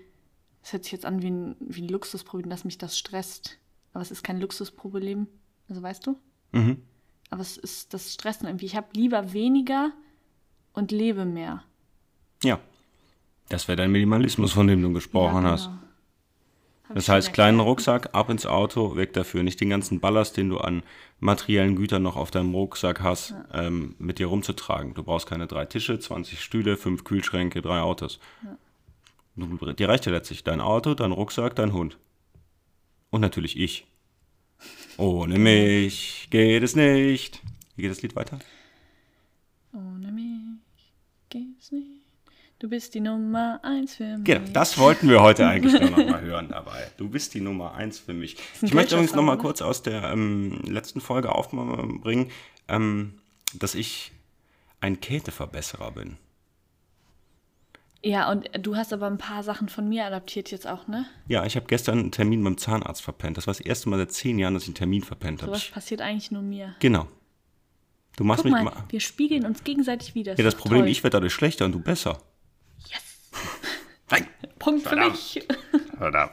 das 0.62 0.72
hört 0.72 0.84
sich 0.84 0.92
jetzt 0.92 1.04
an 1.04 1.22
wie 1.22 1.30
ein, 1.30 1.56
wie 1.60 1.82
ein 1.82 1.88
Luxusproblem, 1.88 2.50
dass 2.50 2.64
mich 2.64 2.78
das 2.78 2.98
stresst. 2.98 3.58
Aber 3.92 4.02
es 4.02 4.10
ist 4.10 4.24
kein 4.24 4.40
Luxusproblem, 4.40 5.26
also 5.68 5.82
weißt 5.82 6.06
du? 6.06 6.18
Mhm. 6.52 6.82
Aber 7.30 7.42
es 7.42 7.58
ist, 7.58 7.92
das 7.92 8.14
stresst 8.14 8.42
dann 8.42 8.48
irgendwie. 8.48 8.66
Ich 8.66 8.76
habe 8.76 8.88
lieber 8.94 9.32
weniger 9.32 9.92
und 10.72 10.90
lebe 10.92 11.24
mehr. 11.24 11.62
Ja. 12.42 12.58
Das 13.48 13.66
wäre 13.68 13.76
dein 13.76 13.90
Minimalismus, 13.92 14.52
von 14.52 14.66
dem 14.66 14.82
du 14.82 14.92
gesprochen 14.92 15.44
Ja, 15.44 15.50
hast. 15.52 15.64
genau. 15.66 15.78
Hab 16.84 16.90
ich 16.90 16.94
Das 17.04 17.08
heißt, 17.08 17.32
kleinen. 17.32 17.60
Rucksack, 17.60 18.14
ab 18.14 18.30
ins 18.30 18.46
Auto, 18.46 18.96
weg 18.96 19.12
dafür. 19.12 19.42
Nicht 19.42 19.60
den 19.60 19.68
ganzen 19.70 20.00
Ballast, 20.00 20.36
den 20.36 20.48
du 20.48 20.58
an 20.58 20.82
materiellen 21.20 21.76
Gütern 21.76 22.02
noch 22.02 22.16
auf 22.16 22.30
deinem 22.30 22.54
Rucksack 22.54 23.00
hast, 23.02 23.34
ähm, 23.52 23.94
mit 23.98 24.18
dir 24.18 24.26
rumzutragen. 24.26 24.94
Du 24.94 25.02
brauchst 25.02 25.26
keine 25.26 25.46
drei 25.46 25.66
Tische, 25.66 25.98
20 25.98 26.40
Stühle, 26.42 26.76
fünf 26.76 27.04
Kühlschränke, 27.04 27.60
drei 27.60 27.80
Autos. 27.80 28.20
Du, 29.36 29.46
dir 29.74 29.88
reicht 29.88 30.06
ja 30.06 30.12
letztlich 30.12 30.44
dein 30.44 30.60
Auto, 30.60 30.94
dein 30.94 31.12
Rucksack, 31.12 31.54
dein 31.56 31.72
Hund. 31.72 31.98
Und 33.10 33.20
natürlich 33.20 33.58
ich. 33.58 33.86
Ohne 34.96 35.38
mich 35.38 36.28
geht 36.30 36.62
es 36.62 36.74
nicht. 36.74 37.40
Wie 37.76 37.82
geht 37.82 37.90
das 37.90 38.02
Lied 38.02 38.16
weiter? 38.16 38.38
Ohne 39.72 40.10
mich 40.10 40.27
geht's 41.28 41.72
nicht. 41.72 41.86
Du 42.60 42.68
bist 42.68 42.94
die 42.94 43.00
Nummer 43.00 43.60
eins 43.62 43.94
für 43.94 44.16
mich. 44.18 44.24
Genau, 44.24 44.50
das 44.52 44.78
wollten 44.78 45.08
wir 45.08 45.22
heute 45.22 45.46
eigentlich 45.46 45.80
nur 45.80 45.90
noch 45.90 46.06
mal 46.08 46.20
hören 46.20 46.48
dabei. 46.48 46.90
Du 46.96 47.08
bist 47.08 47.34
die 47.34 47.40
Nummer 47.40 47.74
eins 47.74 48.00
für 48.00 48.14
mich. 48.14 48.36
Ich 48.62 48.74
möchte 48.74 48.96
übrigens 48.96 49.14
noch 49.14 49.22
mal 49.22 49.38
kurz 49.38 49.62
aus 49.62 49.82
der 49.82 50.10
ähm, 50.10 50.60
letzten 50.64 51.00
Folge 51.00 51.32
aufbringen, 51.32 52.32
ähm, 52.66 53.20
dass 53.54 53.76
ich 53.76 54.10
ein 54.80 55.00
Käteverbesserer 55.00 55.92
bin. 55.92 56.16
Ja, 58.02 58.30
und 58.30 58.48
du 58.58 58.76
hast 58.76 58.92
aber 58.92 59.06
ein 59.06 59.18
paar 59.18 59.42
Sachen 59.42 59.68
von 59.68 59.88
mir 59.88 60.04
adaptiert 60.06 60.50
jetzt 60.50 60.66
auch, 60.66 60.86
ne? 60.86 61.06
Ja, 61.26 61.44
ich 61.44 61.56
habe 61.56 61.66
gestern 61.66 61.98
einen 61.98 62.12
Termin 62.12 62.42
beim 62.42 62.56
Zahnarzt 62.56 63.02
verpennt. 63.02 63.36
Das 63.36 63.46
war 63.46 63.54
das 63.54 63.60
erste 63.60 63.88
Mal 63.88 63.98
seit 63.98 64.12
zehn 64.12 64.38
Jahren, 64.38 64.54
dass 64.54 64.64
ich 64.64 64.68
einen 64.68 64.76
Termin 64.76 65.02
verpennt 65.02 65.42
habe. 65.42 65.52
Sowas 65.52 65.70
passiert 65.70 66.00
eigentlich 66.00 66.30
nur 66.30 66.42
mir. 66.42 66.74
Genau. 66.78 67.08
Du 68.18 68.24
machst 68.24 68.42
Guck 68.42 68.52
mich 68.52 68.64
mal, 68.64 68.72
immer. 68.72 68.84
wir 68.88 68.98
spiegeln 68.98 69.46
uns 69.46 69.62
gegenseitig 69.62 70.16
wieder. 70.16 70.36
Ja, 70.36 70.42
das 70.42 70.56
Problem, 70.56 70.80
toll. 70.80 70.88
ich 70.88 71.04
werde 71.04 71.14
dadurch 71.18 71.32
schlechter 71.32 71.64
und 71.66 71.70
du 71.72 71.78
besser. 71.78 72.18
Yes! 72.90 73.30
Nein! 74.10 74.26
Punkt 74.58 74.82
für 74.82 74.88
Verdammt. 74.88 75.12
mich. 75.12 75.46
Verdammt. 75.96 76.32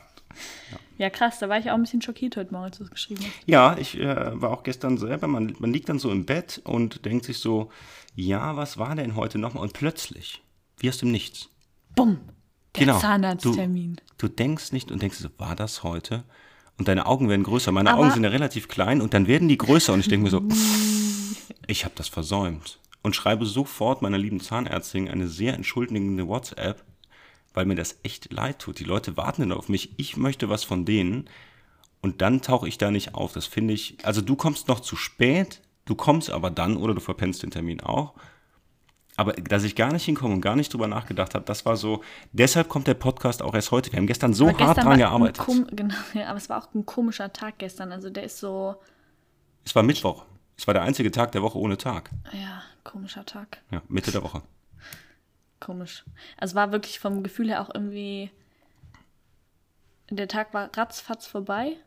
Ja, 0.97 1.11
krass, 1.11 1.37
da 1.37 1.47
war 1.47 1.59
ich 1.59 1.69
auch 1.69 1.75
ein 1.75 1.83
bisschen 1.83 2.01
schockiert 2.01 2.37
heute 2.37 2.51
Morgen, 2.51 2.65
als 2.65 2.79
du 2.79 2.85
es 2.85 2.89
geschrieben 2.89 3.23
hast. 3.23 3.33
Ja, 3.47 3.77
ich 3.77 3.99
äh, 3.99 4.41
war 4.41 4.49
auch 4.49 4.63
gestern 4.63 4.97
selber, 4.97 5.27
man, 5.27 5.55
man 5.59 5.71
liegt 5.71 5.87
dann 5.87 5.99
so 5.99 6.09
im 6.09 6.25
Bett 6.25 6.59
und 6.63 7.05
denkt 7.05 7.25
sich 7.25 7.37
so, 7.37 7.69
ja, 8.15 8.55
was 8.57 8.79
war 8.79 8.95
denn 8.95 9.15
heute 9.15 9.37
nochmal? 9.37 9.61
Und 9.61 9.73
plötzlich, 9.73 10.41
wie 10.79 10.89
aus 10.89 10.97
dem 10.97 11.11
Nichts. 11.11 11.49
Bumm! 11.95 12.17
Der 12.75 12.85
Genau. 12.87 12.97
Zahnarzttermin. 12.99 14.01
Du 14.17 14.27
denkst 14.27 14.71
nicht 14.71 14.89
und 14.89 15.03
denkst 15.03 15.17
so, 15.19 15.29
war 15.37 15.55
das 15.55 15.83
heute? 15.83 16.23
Und 16.79 16.87
deine 16.87 17.05
Augen 17.05 17.29
werden 17.29 17.43
größer. 17.43 17.71
Meine 17.71 17.91
Aber- 17.91 18.01
Augen 18.01 18.11
sind 18.11 18.23
ja 18.23 18.29
relativ 18.31 18.67
klein 18.69 19.01
und 19.01 19.13
dann 19.13 19.27
werden 19.27 19.47
die 19.47 19.57
größer 19.59 19.93
und 19.93 19.99
ich 19.99 20.07
denke 20.07 20.23
mir 20.23 20.31
so, 20.31 20.41
ich 21.67 21.85
habe 21.85 21.95
das 21.95 22.07
versäumt. 22.07 22.79
Und 23.01 23.15
schreibe 23.15 23.45
sofort 23.45 24.01
meiner 24.01 24.17
lieben 24.17 24.39
Zahnärztin 24.39 25.09
eine 25.09 25.27
sehr 25.27 25.53
entschuldigende 25.53 26.27
WhatsApp, 26.27 26.83
weil 27.53 27.65
mir 27.65 27.75
das 27.75 27.99
echt 28.03 28.33
leid 28.33 28.59
tut. 28.59 28.79
Die 28.79 28.83
Leute 28.83 29.15
warten 29.15 29.41
dann 29.41 29.57
auf 29.57 29.69
mich. 29.69 29.91
Ich 29.97 30.17
möchte 30.17 30.49
was 30.49 30.63
von 30.63 30.85
denen 30.85 31.29
und 32.01 32.21
dann 32.21 32.41
tauche 32.41 32.67
ich 32.67 32.77
da 32.77 32.91
nicht 32.91 33.15
auf. 33.15 33.33
Das 33.33 33.45
finde 33.45 33.73
ich, 33.73 33.97
also 34.03 34.21
du 34.21 34.35
kommst 34.35 34.67
noch 34.67 34.79
zu 34.79 34.95
spät, 34.95 35.61
du 35.85 35.95
kommst 35.95 36.29
aber 36.29 36.51
dann 36.51 36.77
oder 36.77 36.93
du 36.93 36.99
verpennst 36.99 37.43
den 37.43 37.51
Termin 37.51 37.81
auch. 37.81 38.13
Aber 39.17 39.33
dass 39.33 39.63
ich 39.63 39.75
gar 39.75 39.93
nicht 39.93 40.05
hinkomme 40.05 40.33
und 40.33 40.41
gar 40.41 40.55
nicht 40.55 40.73
drüber 40.73 40.87
nachgedacht 40.87 41.35
habe, 41.35 41.45
das 41.45 41.65
war 41.65 41.77
so. 41.77 42.03
Deshalb 42.33 42.67
kommt 42.67 42.87
der 42.87 42.95
Podcast 42.95 43.41
auch 43.41 43.53
erst 43.53 43.71
heute. 43.71 43.91
Wir 43.91 43.97
haben 43.97 44.07
gestern 44.07 44.33
so 44.33 44.49
Aber 44.49 44.59
hart 44.59 44.75
gestern 44.75 44.85
dran 44.85 44.97
gearbeitet. 44.99 45.45
genau, 45.71 45.95
ja, 46.13 46.27
aber 46.27 46.37
es 46.37 46.49
war 46.49 46.61
auch 46.61 46.73
ein 46.75 46.85
komischer 46.85 47.31
Tag 47.31 47.57
gestern. 47.59 47.91
Also 47.91 48.09
der 48.09 48.23
ist 48.23 48.39
so, 48.39 48.75
Es 49.63 49.73
war 49.73 49.83
Mittwoch. 49.83 50.25
Es 50.57 50.67
war 50.67 50.73
der 50.73 50.83
einzige 50.83 51.11
Tag 51.11 51.31
der 51.33 51.41
Woche 51.41 51.57
ohne 51.57 51.77
Tag. 51.77 52.11
ja, 52.33 52.63
komischer 52.83 53.25
Tag. 53.25 53.59
Ja, 53.71 53.81
Mitte 53.87 54.11
der 54.11 54.23
Woche. 54.23 54.41
Komisch. 55.59 56.03
Also 56.37 56.51
es 56.51 56.55
war 56.55 56.71
wirklich 56.71 56.99
vom 56.99 57.23
Gefühl 57.23 57.49
her 57.49 57.61
auch 57.61 57.73
irgendwie. 57.73 58.31
Der 60.09 60.27
Tag 60.27 60.53
war 60.53 60.69
ratzfatz 60.75 61.25
vorbei 61.25 61.77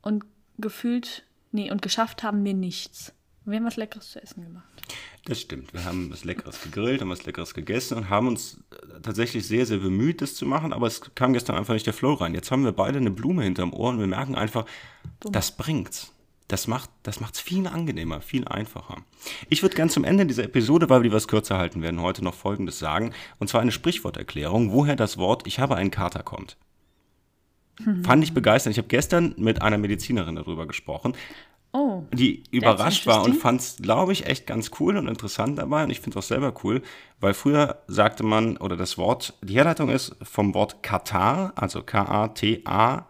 und 0.00 0.24
gefühlt, 0.58 1.24
nee, 1.52 1.70
und 1.70 1.82
geschafft 1.82 2.22
haben 2.22 2.44
wir 2.44 2.54
nichts. 2.54 3.12
Wir 3.44 3.58
haben 3.58 3.66
was 3.66 3.76
Leckeres 3.76 4.10
zu 4.10 4.22
essen 4.22 4.42
gemacht. 4.42 4.64
Das 5.24 5.40
stimmt. 5.40 5.72
Wir 5.72 5.84
haben 5.84 6.10
was 6.10 6.24
Leckeres 6.24 6.62
gegrillt, 6.62 7.00
haben 7.00 7.10
was 7.10 7.26
Leckeres 7.26 7.54
gegessen 7.54 7.98
und 7.98 8.08
haben 8.08 8.28
uns 8.28 8.60
äh, 8.70 9.00
tatsächlich 9.02 9.46
sehr, 9.46 9.66
sehr 9.66 9.78
bemüht, 9.78 10.20
das 10.22 10.34
zu 10.34 10.46
machen, 10.46 10.72
aber 10.72 10.86
es 10.86 11.14
kam 11.14 11.32
gestern 11.32 11.56
einfach 11.56 11.74
nicht 11.74 11.86
der 11.86 11.92
Flow 11.92 12.14
rein. 12.14 12.34
Jetzt 12.34 12.50
haben 12.50 12.64
wir 12.64 12.72
beide 12.72 12.98
eine 12.98 13.10
Blume 13.10 13.42
hinterm 13.42 13.72
Ohr 13.72 13.90
und 13.90 13.98
wir 14.00 14.06
merken 14.06 14.34
einfach, 14.34 14.66
das 15.20 15.56
bringt's. 15.56 16.12
Das 16.48 16.66
macht 16.68 16.90
das 17.02 17.20
macht's 17.20 17.40
viel 17.40 17.66
angenehmer, 17.66 18.20
viel 18.20 18.46
einfacher. 18.46 18.98
Ich 19.48 19.62
würde 19.62 19.76
gern 19.76 19.90
zum 19.90 20.04
Ende 20.04 20.26
dieser 20.26 20.44
Episode, 20.44 20.88
weil 20.88 21.02
wir 21.02 21.10
die 21.10 21.14
was 21.14 21.28
kürzer 21.28 21.58
halten 21.58 21.82
werden, 21.82 22.00
heute 22.00 22.22
noch 22.22 22.34
Folgendes 22.34 22.78
sagen. 22.78 23.12
Und 23.38 23.48
zwar 23.48 23.60
eine 23.60 23.72
Sprichworterklärung, 23.72 24.72
woher 24.72 24.96
das 24.96 25.18
Wort 25.18 25.46
Ich 25.46 25.58
habe 25.58 25.76
einen 25.76 25.90
Kater 25.90 26.22
kommt. 26.22 26.56
Fand 28.02 28.24
ich 28.24 28.32
begeisternd. 28.32 28.74
Ich 28.74 28.78
habe 28.78 28.88
gestern 28.88 29.34
mit 29.36 29.60
einer 29.60 29.76
Medizinerin 29.78 30.36
darüber 30.36 30.66
gesprochen. 30.66 31.14
Oh, 31.72 32.04
die 32.10 32.44
überrascht 32.50 33.06
war 33.06 33.22
und 33.22 33.34
fand 33.34 33.60
es, 33.60 33.76
glaube 33.76 34.12
ich, 34.12 34.24
echt 34.26 34.46
ganz 34.46 34.70
cool 34.80 34.96
und 34.96 35.08
interessant 35.08 35.58
dabei. 35.58 35.84
Und 35.84 35.90
ich 35.90 36.00
finde 36.00 36.18
es 36.18 36.24
auch 36.24 36.28
selber 36.28 36.54
cool, 36.64 36.80
weil 37.20 37.34
früher 37.34 37.82
sagte 37.86 38.22
man, 38.22 38.56
oder 38.56 38.78
das 38.78 38.96
Wort, 38.96 39.34
die 39.42 39.56
Herleitung 39.56 39.90
ist 39.90 40.16
vom 40.22 40.54
Wort 40.54 40.82
Katar, 40.82 41.52
also 41.54 41.82
K-A-T-A-R-R-H, 41.82 43.02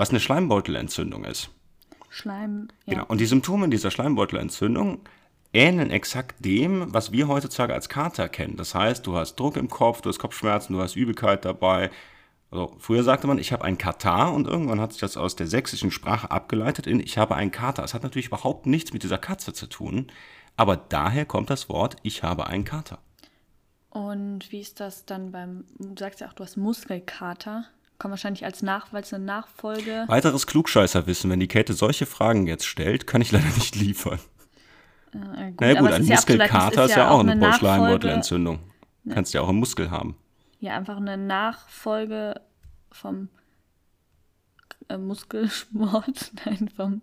was 0.00 0.08
eine 0.08 0.20
Schleimbeutelentzündung 0.20 1.24
ist. 1.24 1.50
Schleim. 2.08 2.68
Ja. 2.86 2.94
Genau. 2.94 3.06
Und 3.08 3.20
die 3.20 3.26
Symptome 3.26 3.68
dieser 3.68 3.90
Schleimbeutelentzündung 3.90 5.00
ähneln 5.52 5.90
exakt 5.90 6.42
dem, 6.42 6.94
was 6.94 7.12
wir 7.12 7.28
heutzutage 7.28 7.74
als 7.74 7.90
Kater 7.90 8.30
kennen. 8.30 8.56
Das 8.56 8.74
heißt, 8.74 9.06
du 9.06 9.16
hast 9.16 9.36
Druck 9.36 9.58
im 9.58 9.68
Kopf, 9.68 10.00
du 10.00 10.08
hast 10.08 10.18
Kopfschmerzen, 10.18 10.72
du 10.72 10.80
hast 10.80 10.96
Übelkeit 10.96 11.44
dabei. 11.44 11.90
Also 12.50 12.74
früher 12.78 13.02
sagte 13.02 13.26
man, 13.26 13.36
ich 13.36 13.52
habe 13.52 13.62
einen 13.62 13.76
Katar 13.76 14.32
und 14.32 14.46
irgendwann 14.46 14.80
hat 14.80 14.92
sich 14.92 15.02
das 15.02 15.18
aus 15.18 15.36
der 15.36 15.46
sächsischen 15.46 15.90
Sprache 15.90 16.30
abgeleitet 16.30 16.86
in 16.86 16.98
ich 16.98 17.18
habe 17.18 17.36
einen 17.36 17.50
Kater. 17.50 17.84
Es 17.84 17.92
hat 17.92 18.02
natürlich 18.02 18.28
überhaupt 18.28 18.64
nichts 18.64 18.94
mit 18.94 19.02
dieser 19.02 19.18
Katze 19.18 19.52
zu 19.52 19.66
tun, 19.66 20.06
aber 20.56 20.78
daher 20.78 21.26
kommt 21.26 21.50
das 21.50 21.68
Wort 21.68 21.96
ich 22.04 22.22
habe 22.22 22.46
einen 22.46 22.64
Kater. 22.64 23.00
Und 23.90 24.50
wie 24.50 24.60
ist 24.60 24.80
das 24.80 25.04
dann 25.04 25.30
beim, 25.30 25.66
du 25.78 25.94
sagst 25.98 26.20
ja 26.20 26.28
auch, 26.28 26.32
du 26.32 26.42
hast 26.42 26.56
Muskelkater. 26.56 27.66
Kommt 28.00 28.12
wahrscheinlich 28.12 28.46
als 28.46 28.62
Nach, 28.62 28.94
weil 28.94 29.02
es 29.02 29.12
eine 29.12 29.26
Nachfolge. 29.26 30.04
Weiteres 30.06 30.46
Klugscheißerwissen, 30.46 31.28
wenn 31.30 31.38
die 31.38 31.48
Käthe 31.48 31.74
solche 31.74 32.06
Fragen 32.06 32.46
jetzt 32.46 32.64
stellt, 32.64 33.06
kann 33.06 33.20
ich 33.20 33.30
leider 33.30 33.44
nicht 33.56 33.76
liefern. 33.76 34.18
Äh, 35.12 35.18
gut, 35.50 35.56
Na 35.60 35.66
ja, 35.66 35.80
gut, 35.80 35.92
ein 35.92 36.02
ist 36.02 36.08
ja 36.08 36.14
Muskelkater 36.14 36.84
ist 36.86 36.96
ja 36.96 37.10
auch 37.10 37.20
eine 37.20 37.34
Nachfolge- 37.36 37.58
Schleimbeutelentzündung. 37.58 38.60
Kannst 39.10 39.34
ja 39.34 39.42
auch 39.42 39.50
einen 39.50 39.58
Muskel 39.58 39.90
haben. 39.90 40.16
Ja, 40.60 40.76
einfach 40.78 40.96
eine 40.96 41.18
Nachfolge 41.18 42.40
vom 42.90 43.28
äh, 44.88 44.96
Muskelsport. 44.96 46.32
Nein, 46.46 46.70
vom. 46.74 47.02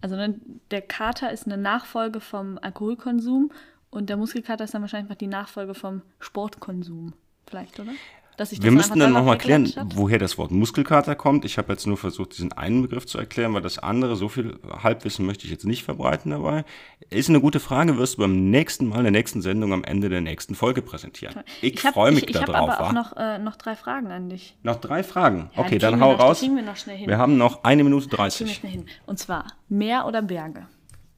Also 0.00 0.16
ne, 0.16 0.40
der 0.70 0.80
Kater 0.80 1.32
ist 1.32 1.44
eine 1.44 1.58
Nachfolge 1.58 2.20
vom 2.20 2.58
Alkoholkonsum 2.62 3.52
und 3.90 4.08
der 4.08 4.16
Muskelkater 4.16 4.64
ist 4.64 4.72
dann 4.72 4.80
wahrscheinlich 4.80 5.10
einfach 5.10 5.18
die 5.18 5.26
Nachfolge 5.26 5.74
vom 5.74 6.00
Sportkonsum. 6.18 7.12
Vielleicht, 7.46 7.78
oder? 7.78 7.92
Dass 8.36 8.50
sich 8.50 8.58
das 8.58 8.64
Wir 8.64 8.72
müssten 8.72 8.98
dann 8.98 9.12
nochmal 9.12 9.38
klären, 9.38 9.72
woher 9.94 10.18
das 10.18 10.38
Wort 10.38 10.50
Muskelkater 10.50 11.14
kommt. 11.14 11.44
Ich 11.44 11.56
habe 11.58 11.72
jetzt 11.72 11.86
nur 11.86 11.96
versucht, 11.96 12.32
diesen 12.36 12.52
einen 12.52 12.82
Begriff 12.82 13.06
zu 13.06 13.16
erklären, 13.18 13.54
weil 13.54 13.62
das 13.62 13.78
andere, 13.78 14.16
so 14.16 14.28
viel 14.28 14.58
Halbwissen 14.82 15.24
möchte 15.24 15.44
ich 15.44 15.50
jetzt 15.52 15.64
nicht 15.64 15.84
verbreiten 15.84 16.32
dabei. 16.32 16.64
Ist 17.10 17.28
eine 17.28 17.40
gute 17.40 17.60
Frage, 17.60 17.96
wirst 17.96 18.14
du 18.14 18.22
beim 18.22 18.50
nächsten 18.50 18.88
Mal, 18.88 18.98
in 18.98 19.02
der 19.04 19.12
nächsten 19.12 19.40
Sendung 19.40 19.72
am 19.72 19.84
Ende 19.84 20.08
der 20.08 20.20
nächsten 20.20 20.54
Folge 20.54 20.82
präsentieren. 20.82 21.34
Ich, 21.62 21.84
hab- 21.84 21.94
freue 21.94 22.10
mich 22.12 22.24
ich, 22.24 22.30
ich 22.30 22.36
habe 22.36 22.52
darauf. 22.52 22.70
aber 22.70 22.88
auch 22.88 22.92
noch, 22.92 23.16
äh, 23.16 23.38
noch 23.38 23.56
drei 23.56 23.76
Fragen 23.76 24.08
an 24.10 24.28
dich. 24.28 24.56
noch 24.62 24.76
drei 24.76 25.02
Fragen. 25.04 25.50
Ja, 25.54 25.62
okay, 25.62 25.78
dann 25.78 26.00
hau 26.00 26.10
wir 26.10 26.16
noch- 26.16 26.20
raus. 26.24 26.42
wir 26.42 26.62
noch 26.62 26.76
schnell 26.76 26.96
hin. 26.96 27.08
Wir 27.08 27.18
haben 27.18 27.36
noch 27.36 27.62
eine 27.62 27.84
Minute 27.84 28.08
Kriegen 28.08 28.12
wir 28.12 28.24
30. 28.24 28.54
schnell 28.54 28.72
hin. 28.72 28.86
Und 29.06 29.18
zwar 29.18 29.46
Meer 29.68 30.06
oder 30.06 30.22
Berge? 30.22 30.66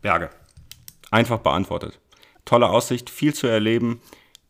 Berge. 0.02 0.30
Einfach 1.10 1.38
beantwortet. 1.38 1.98
Tolle 2.44 2.68
Aussicht, 2.68 3.10
viel 3.10 3.32
zu 3.34 3.46
erleben, 3.46 4.00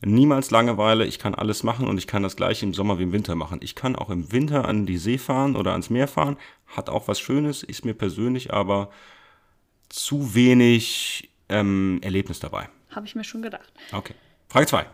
niemals 0.05 0.51
Langeweile, 0.51 1.05
ich 1.07 1.19
kann 1.19 1.35
alles 1.35 1.63
machen 1.63 1.87
und 1.89 1.99
ich 1.99 2.07
kann 2.07 2.23
das 2.23 2.37
gleiche 2.37 2.67
im 2.67 2.75
Sommer 2.75 2.99
wie 2.99 3.05
im 3.05 3.13
Winter 3.13 3.35
machen. 3.35 3.61
Ich 3.63 3.75
kann 3.75 3.97
auch 3.97 4.11
im 4.11 4.33
Winter 4.33 4.67
an 4.67 4.87
die 4.87 4.99
See 4.99 5.19
fahren 5.19 5.57
oder 5.57 5.73
ans 5.73 5.91
Meer 5.91 6.09
fahren, 6.09 6.37
hat 6.67 6.89
auch 6.89 7.09
was 7.09 7.21
Schönes, 7.21 7.63
ist 7.63 7.85
mir 7.85 7.95
persönlich 7.95 8.53
aber 8.53 8.91
zu 9.89 10.35
wenig 10.35 11.31
ähm, 11.49 12.01
Erlebnis 12.03 12.41
dabei. 12.41 12.69
Habe 12.91 13.07
ich 13.07 13.15
mir 13.15 13.25
schon 13.25 13.43
gedacht. 13.43 13.73
Okay. 13.93 14.15
Frage 14.49 14.67
2. 14.67 14.87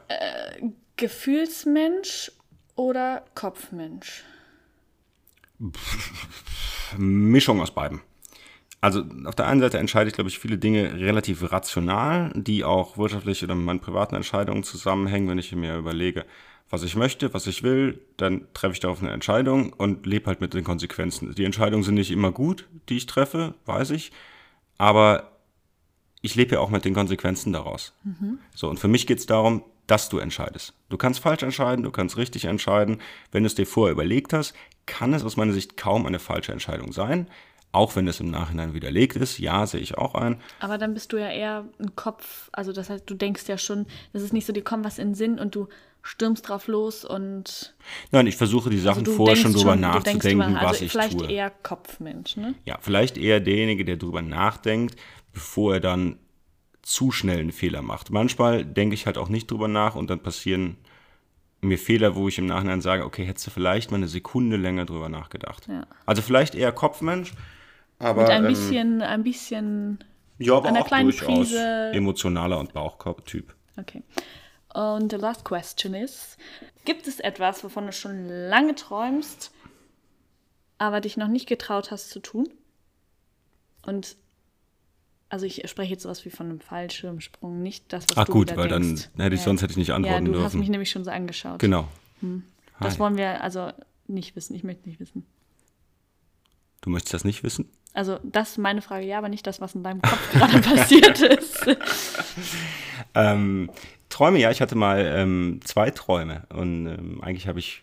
Gefühlsmensch 0.96 2.32
oder 2.74 3.24
Kopfmensch? 3.34 4.24
Mischung 6.96 7.60
aus 7.60 7.72
beiden. 7.72 8.00
Also 8.82 9.04
auf 9.26 9.36
der 9.36 9.46
einen 9.46 9.60
Seite 9.60 9.78
entscheide 9.78 10.08
ich, 10.08 10.14
glaube 10.14 10.28
ich, 10.28 10.40
viele 10.40 10.58
Dinge 10.58 10.94
relativ 10.94 11.52
rational, 11.52 12.32
die 12.34 12.64
auch 12.64 12.98
wirtschaftlich 12.98 13.42
oder 13.44 13.54
mit 13.54 13.64
meinen 13.64 13.80
privaten 13.80 14.16
Entscheidungen 14.16 14.64
zusammenhängen, 14.64 15.28
wenn 15.28 15.38
ich 15.38 15.52
mir 15.52 15.76
überlege, 15.76 16.26
was 16.68 16.82
ich 16.82 16.96
möchte, 16.96 17.32
was 17.32 17.46
ich 17.46 17.62
will, 17.62 18.00
dann 18.16 18.48
treffe 18.54 18.72
ich 18.72 18.80
darauf 18.80 19.00
eine 19.00 19.12
Entscheidung 19.12 19.72
und 19.72 20.04
lebe 20.04 20.26
halt 20.26 20.40
mit 20.40 20.52
den 20.52 20.64
Konsequenzen. 20.64 21.32
Die 21.32 21.44
Entscheidungen 21.44 21.84
sind 21.84 21.94
nicht 21.94 22.10
immer 22.10 22.32
gut, 22.32 22.68
die 22.88 22.96
ich 22.96 23.06
treffe, 23.06 23.54
weiß 23.66 23.90
ich, 23.90 24.10
aber 24.78 25.30
ich 26.20 26.34
lebe 26.34 26.56
ja 26.56 26.60
auch 26.60 26.70
mit 26.70 26.84
den 26.84 26.94
Konsequenzen 26.94 27.52
daraus. 27.52 27.94
So, 28.52 28.68
und 28.68 28.80
für 28.80 28.88
mich 28.88 29.06
geht 29.06 29.18
es 29.18 29.26
darum, 29.26 29.62
dass 29.86 30.08
du 30.08 30.18
entscheidest. 30.18 30.74
Du 30.88 30.96
kannst 30.96 31.20
falsch 31.20 31.44
entscheiden, 31.44 31.84
du 31.84 31.92
kannst 31.92 32.16
richtig 32.16 32.46
entscheiden. 32.46 33.00
Wenn 33.30 33.44
du 33.44 33.46
es 33.46 33.54
dir 33.54 33.66
vorher 33.66 33.92
überlegt 33.92 34.32
hast, 34.32 34.54
kann 34.86 35.14
es 35.14 35.24
aus 35.24 35.36
meiner 35.36 35.52
Sicht 35.52 35.76
kaum 35.76 36.04
eine 36.04 36.18
falsche 36.18 36.52
Entscheidung 36.52 36.92
sein. 36.92 37.28
Auch 37.72 37.96
wenn 37.96 38.06
es 38.06 38.20
im 38.20 38.30
Nachhinein 38.30 38.74
widerlegt 38.74 39.16
ist, 39.16 39.38
ja, 39.38 39.66
sehe 39.66 39.80
ich 39.80 39.96
auch 39.96 40.14
ein. 40.14 40.40
Aber 40.60 40.76
dann 40.76 40.92
bist 40.92 41.12
du 41.12 41.16
ja 41.16 41.30
eher 41.30 41.64
ein 41.78 41.96
Kopf, 41.96 42.50
also 42.52 42.72
das 42.72 42.90
heißt, 42.90 43.08
du 43.08 43.14
denkst 43.14 43.44
ja 43.48 43.56
schon, 43.56 43.86
das 44.12 44.22
ist 44.22 44.34
nicht 44.34 44.46
so, 44.46 44.52
dir 44.52 44.62
kommt 44.62 44.84
was 44.84 44.98
in 44.98 45.08
den 45.08 45.14
Sinn 45.14 45.38
und 45.38 45.54
du 45.54 45.68
stürmst 46.02 46.48
drauf 46.48 46.66
los 46.66 47.04
und 47.04 47.74
Nein, 48.10 48.26
ich 48.26 48.36
versuche 48.36 48.68
die 48.68 48.78
Sachen 48.78 49.06
also 49.06 49.12
vorher 49.12 49.36
schon 49.36 49.52
drüber 49.52 49.72
denkst 49.72 49.80
nachzudenken, 49.80 50.28
drüber 50.28 50.48
nach. 50.48 50.62
was 50.62 50.70
also 50.70 50.84
ich 50.84 50.92
vielleicht 50.92 51.18
tue. 51.18 51.30
eher 51.30 51.50
Kopfmensch, 51.50 52.36
ne? 52.36 52.54
Ja, 52.64 52.76
vielleicht 52.80 53.16
eher 53.16 53.40
derjenige, 53.40 53.84
der 53.84 53.96
drüber 53.96 54.20
nachdenkt, 54.20 54.96
bevor 55.32 55.74
er 55.74 55.80
dann 55.80 56.18
zu 56.82 57.12
schnell 57.12 57.38
einen 57.38 57.52
Fehler 57.52 57.82
macht. 57.82 58.10
Manchmal 58.10 58.64
denke 58.64 58.94
ich 58.94 59.06
halt 59.06 59.16
auch 59.16 59.28
nicht 59.28 59.50
drüber 59.50 59.68
nach 59.68 59.94
und 59.94 60.10
dann 60.10 60.20
passieren 60.20 60.76
mir 61.60 61.78
Fehler, 61.78 62.16
wo 62.16 62.26
ich 62.26 62.38
im 62.38 62.46
Nachhinein 62.46 62.80
sage, 62.80 63.04
okay, 63.04 63.24
hättest 63.24 63.46
du 63.46 63.50
vielleicht 63.52 63.92
mal 63.92 63.98
eine 63.98 64.08
Sekunde 64.08 64.56
länger 64.56 64.84
drüber 64.84 65.08
nachgedacht. 65.08 65.68
Ja. 65.68 65.86
Also 66.04 66.20
vielleicht 66.20 66.56
eher 66.56 66.72
Kopfmensch, 66.72 67.32
aber 68.02 68.22
Mit 68.22 68.30
ein 68.32 68.44
ähm, 68.44 68.48
bisschen, 68.48 69.02
ein 69.02 69.22
bisschen 69.22 70.04
Ja, 70.38 70.56
aber 70.56 70.72
der 70.72 70.82
auch 70.82 70.86
kleinen 70.86 71.10
durchaus 71.10 71.26
Prise. 71.50 71.90
emotionaler 71.94 72.58
und 72.58 72.72
Bauchkorb-Typ. 72.72 73.54
Okay. 73.78 74.02
Und 74.74 75.10
the 75.12 75.16
last 75.18 75.44
question 75.44 75.94
is: 75.94 76.36
Gibt 76.84 77.06
es 77.06 77.20
etwas, 77.20 77.62
wovon 77.62 77.86
du 77.86 77.92
schon 77.92 78.26
lange 78.28 78.74
träumst, 78.74 79.52
aber 80.78 81.00
dich 81.00 81.16
noch 81.16 81.28
nicht 81.28 81.46
getraut 81.48 81.90
hast 81.90 82.10
zu 82.10 82.20
tun? 82.20 82.48
Und 83.86 84.16
also 85.28 85.46
ich 85.46 85.62
spreche 85.68 85.92
jetzt 85.92 86.02
sowas 86.02 86.24
wie 86.24 86.30
von 86.30 86.46
einem 86.50 86.60
Fallschirmsprung, 86.60 87.62
nicht 87.62 87.92
das, 87.92 88.04
was 88.10 88.16
Ach 88.18 88.24
du 88.26 88.32
gut, 88.32 88.56
weil 88.56 88.68
dann 88.68 88.82
denkst. 88.82 89.10
hätte 89.16 89.34
ich 89.34 89.40
sonst 89.42 89.62
hätte 89.62 89.72
ich 89.72 89.76
nicht 89.78 89.88
Ja, 89.88 89.94
antworten 89.96 90.26
du 90.26 90.32
hast 90.34 90.40
dürfen. 90.42 90.60
mich 90.60 90.68
nämlich 90.68 90.90
schon 90.90 91.04
so 91.04 91.10
angeschaut. 91.10 91.58
genau. 91.58 91.88
Das 92.80 92.94
Hi. 92.94 92.98
wollen 93.00 93.16
wir 93.16 93.42
also 93.42 93.70
nicht 94.06 94.36
wissen. 94.36 94.54
Ich 94.54 94.62
möchte 94.64 94.88
nicht 94.88 95.00
wissen. 95.00 95.24
Du 96.82 96.90
möchtest 96.90 97.14
das 97.14 97.24
nicht 97.24 97.42
wissen? 97.42 97.68
Also 97.94 98.18
das 98.22 98.52
ist 98.52 98.58
meine 98.58 98.82
Frage, 98.82 99.04
ja, 99.04 99.18
aber 99.18 99.28
nicht 99.28 99.46
das, 99.46 99.60
was 99.60 99.74
in 99.74 99.82
deinem 99.82 100.00
Kopf 100.00 100.32
gerade 100.32 100.60
passiert 100.60 101.20
ist. 101.20 101.66
Ähm, 103.14 103.68
Träume, 104.08 104.38
ja, 104.38 104.50
ich 104.50 104.60
hatte 104.62 104.74
mal 104.74 105.00
ähm, 105.14 105.60
zwei 105.64 105.90
Träume 105.90 106.44
und 106.54 106.86
ähm, 106.86 107.20
eigentlich 107.22 107.46
habe 107.46 107.58
ich 107.58 107.82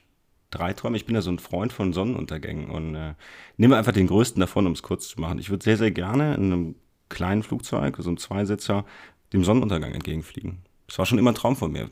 drei 0.52 0.74
Träume. 0.74 0.98
Ich 0.98 1.06
bin 1.06 1.15
ja 1.15 1.22
so 1.22 1.32
ein 1.32 1.39
Freund 1.39 1.74
von 1.74 1.93
Sonnenuntergängen 1.93 2.69
und 2.69 2.95
äh, 2.95 3.13
nehme 3.58 3.78
einfach 3.78 3.91
den 3.91 4.08
größten 4.08 4.39
davon, 4.39 4.65
um 4.65 4.74
es 4.74 4.82
kurz 4.82 5.08
zu 5.08 5.19
machen. 5.22 5.39
Ich 5.39 5.50
würde 5.50 5.63
sehr, 5.63 5.78
sehr 5.78 5.91
gerne 5.91 6.36
in 6.36 6.45
einem 6.45 6.76
kleinen 7.10 7.43
Flugzeug, 7.43 7.98
so 8.00 8.10
einem 8.10 8.17
Zweisitzer, 8.17 8.86
dem 9.34 9.43
Sonnenuntergang 9.43 9.93
entgegenfliegen. 9.93 10.60
Das 10.88 10.98
war 10.98 11.06
schon 11.06 11.19
immer 11.19 11.32
ein 11.32 11.36
Traum 11.36 11.56
von 11.56 11.72
mir. 11.72 11.89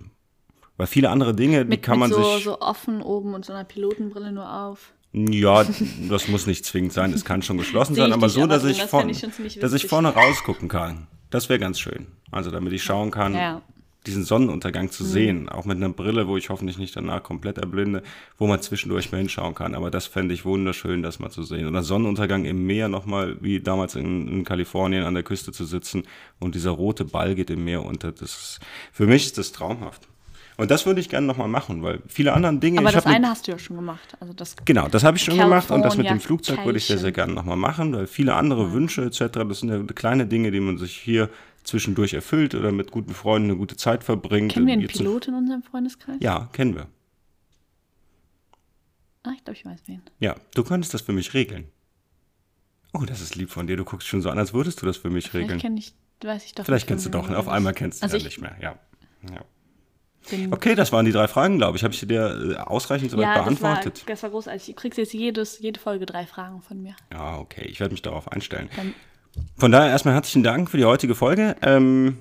Weil 0.78 0.88
viele 0.88 1.10
andere 1.10 1.36
Dinge, 1.36 1.64
die 1.66 1.70
Mit, 1.70 1.84
kann 1.84 2.00
man 2.00 2.12
so, 2.12 2.24
sich. 2.36 2.44
so 2.44 2.62
offen 2.62 3.02
oben 3.02 3.34
und 3.34 3.46
so 3.46 3.54
einer 3.54 3.64
Pilotenbrille 3.64 4.32
nur 4.32 4.52
auf. 4.52 4.94
Ja, 5.14 5.66
das 6.10 6.28
muss 6.28 6.48
nicht 6.48 6.66
zwingend 6.66 6.94
sein. 6.94 7.14
Es 7.14 7.26
kann 7.26 7.42
schon 7.42 7.58
geschlossen 7.58 7.96
sein, 7.96 8.12
aber 8.14 8.30
so, 8.30 8.46
dass 8.46 8.64
ich, 8.66 8.82
von, 8.84 9.10
ich 9.10 9.60
dass 9.60 9.74
ich 9.74 9.88
vorne 9.88 10.10
rausgucken 10.10 10.68
kann. 10.68 11.08
Das 11.30 11.50
wäre 11.50 11.60
ganz 11.60 11.80
schön. 11.80 12.08
Also 12.32 12.52
damit 12.52 12.74
ich 12.74 12.84
schauen 12.84 13.10
kann, 13.12 13.34
Ja. 13.34 13.62
diesen 14.06 14.24
Sonnenuntergang 14.24 14.86
Mhm. 14.86 14.92
zu 14.92 15.04
sehen, 15.04 15.50
auch 15.50 15.66
mit 15.66 15.78
einer 15.78 15.90
Brille, 15.90 16.28
wo 16.28 16.38
ich 16.38 16.50
hoffentlich 16.50 16.78
nicht 16.78 16.96
danach 16.96 17.24
komplett 17.24 17.58
erblinde, 17.58 18.04
wo 18.38 18.48
man 18.48 18.62
zwischendurch 18.62 19.12
mal 19.12 19.18
hinschauen 19.18 19.56
kann. 19.56 19.76
Aber 19.76 19.90
das 19.92 20.08
fände 20.08 20.34
ich 20.34 20.46
wunderschön, 20.46 21.02
das 21.04 21.20
mal 21.20 21.30
zu 21.32 21.44
sehen. 21.44 21.68
Oder 21.68 21.84
Sonnenuntergang 21.84 22.46
im 22.46 22.66
Meer 22.66 22.88
nochmal, 22.88 23.38
wie 23.42 23.60
damals 23.60 23.96
in, 23.96 24.28
in 24.28 24.44
Kalifornien 24.46 25.04
an 25.04 25.14
der 25.14 25.24
Küste 25.24 25.52
zu 25.52 25.66
sitzen 25.66 26.04
und 26.40 26.56
dieser 26.56 26.72
rote 26.72 27.04
Ball 27.06 27.34
geht 27.36 27.50
im 27.50 27.64
Meer 27.66 27.84
unter. 27.86 28.12
Das 28.12 28.30
ist, 28.32 28.60
für 28.94 29.08
mich 29.08 29.26
ist 29.26 29.38
das 29.38 29.52
traumhaft. 29.52 30.08
Und 30.58 30.72
das 30.72 30.88
würde 30.88 31.00
ich 31.00 31.08
gerne 31.08 31.28
nochmal 31.28 31.48
machen, 31.48 31.84
weil 31.84 32.02
viele 32.08 32.34
andere 32.34 32.58
Dinge. 32.58 32.80
Aber 32.80 32.92
das 32.92 33.06
eine 33.06 33.30
hast 33.30 33.48
du 33.48 33.52
ja 33.52 33.60
schon 33.60 33.76
gemacht. 33.76 34.18
Also 34.20 34.34
das 34.34 34.56
Genau, 34.66 34.88
das 34.88 35.04
habe 35.04 35.16
ich 35.16 35.24
schon 35.24 35.38
gemacht 35.38 35.70
und 35.70 35.84
das 35.84 35.98
mit 35.98 36.10
dem 36.10 36.20
Flugzeug 36.20 36.66
würde 36.66 36.80
ich 36.80 36.86
sehr, 36.86 36.98
sehr 36.98 37.12
gerne 37.12 37.34
nochmal 37.34 37.58
machen, 37.58 37.94
weil 37.94 38.08
viele 38.08 38.34
andere 38.34 38.74
Wünsche 38.74 39.04
etc., 39.06 39.40
das 39.48 39.60
sind 39.60 39.70
ja 39.70 39.84
kleine 39.94 40.26
Dinge, 40.26 40.50
die 40.50 40.60
man 40.60 40.80
sich 40.80 40.98
hier 40.98 41.30
zwischendurch 41.64 42.14
erfüllt 42.14 42.56
oder 42.56 42.72
mit 42.72 42.92
guten 42.92 43.14
Freunden 43.14 43.50
eine 43.52 43.58
gute 43.58 43.78
Zeit 43.78 44.04
verbringt. 44.04 44.52
kennen 44.54 44.66
wir 44.66 44.74
einen 44.74 44.82
Jetzt- 44.82 44.98
Pilot 44.98 45.28
in 45.28 45.36
unserem 45.36 45.62
Freundeskreis? 45.62 46.16
Ja, 46.22 46.50
kennen 46.54 46.76
wir. 46.76 46.88
Ah, 49.24 49.32
ich 49.36 49.44
glaube, 49.44 49.58
ich 49.60 49.66
weiß 49.66 49.80
wen. 49.86 50.02
Ja, 50.20 50.36
du 50.56 50.64
könntest 50.64 50.94
das 50.94 51.02
für 51.02 51.14
mich 51.14 51.34
regeln. 51.34 51.66
Oh, 52.94 53.04
das 53.06 53.22
ist 53.22 53.36
lieb 53.36 53.52
von 53.52 53.68
dir. 53.68 53.76
Du 53.76 53.84
guckst 53.84 54.08
schon 54.08 54.22
so 54.22 54.30
an, 54.30 54.40
als 54.40 54.54
würdest 54.54 54.82
du 54.82 54.86
das 54.86 54.98
für 54.98 55.10
mich 55.10 55.30
Vielleicht 55.30 55.50
regeln. 55.50 55.60
kenne 55.60 55.80
ich, 55.80 55.94
weiß 56.24 56.46
ich 56.46 56.56
doch. 56.56 56.66
Vielleicht 56.66 56.88
kennst 56.88 57.06
du 57.06 57.10
doch. 57.10 57.30
Auf 57.30 57.48
einmal 57.50 57.74
kennst 57.74 58.02
du 58.02 58.06
also 58.06 58.16
ja 58.16 58.20
ich 58.20 58.24
nicht 58.26 58.42
mehr. 58.42 58.56
Ja. 58.62 58.80
ja. 59.30 59.44
Bin, 60.30 60.54
Okay, 60.54 60.76
das 60.76 60.92
waren 60.92 61.06
die 61.06 61.12
drei 61.12 61.28
Fragen, 61.28 61.58
glaube 61.58 61.78
ich. 61.78 61.84
Habe 61.84 61.94
ich 61.94 62.02
dir 62.02 62.56
äh, 62.56 62.56
ausreichend 62.58 63.12
soweit 63.12 63.24
ja, 63.24 63.36
das 63.36 63.62
war, 63.62 63.76
beantwortet? 63.76 64.04
das 64.08 64.24
war 64.24 64.30
großartig. 64.30 64.66
Du 64.68 64.74
kriegst 64.74 64.98
jetzt 64.98 65.14
jedes, 65.14 65.60
jede 65.60 65.80
Folge 65.80 66.06
drei 66.06 66.26
Fragen 66.26 66.62
von 66.62 66.82
mir. 66.82 66.96
Ja, 67.12 67.38
okay. 67.38 67.66
Ich 67.70 67.80
werde 67.80 67.94
mich 67.94 68.02
darauf 68.02 68.32
einstellen. 68.32 68.70
Dann 68.76 68.94
Von 69.58 69.72
daher 69.72 69.90
erstmal 69.90 70.14
herzlichen 70.14 70.44
Dank 70.44 70.70
für 70.70 70.78
die 70.78 70.86
heutige 70.86 71.16
Folge. 71.16 71.56
Ähm, 71.62 72.18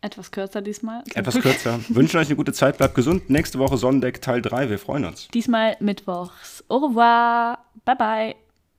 etwas 0.00 0.30
kürzer 0.30 0.60
diesmal. 0.60 1.02
Etwas 1.14 1.40
kürzer. 1.40 1.80
Wünschen 1.88 2.18
euch 2.20 2.26
eine 2.26 2.36
gute 2.36 2.52
Zeit, 2.52 2.76
bleibt 2.76 2.94
gesund. 2.94 3.30
Nächste 3.30 3.58
Woche 3.58 3.78
Sonnendeck 3.78 4.20
Teil 4.20 4.42
3. 4.42 4.68
Wir 4.68 4.78
freuen 4.78 5.06
uns. 5.06 5.28
Diesmal 5.28 5.76
mittwochs. 5.80 6.62
Au 6.68 6.76
revoir. 6.76 7.58
Bye 7.86 7.96
bye. 7.96 8.34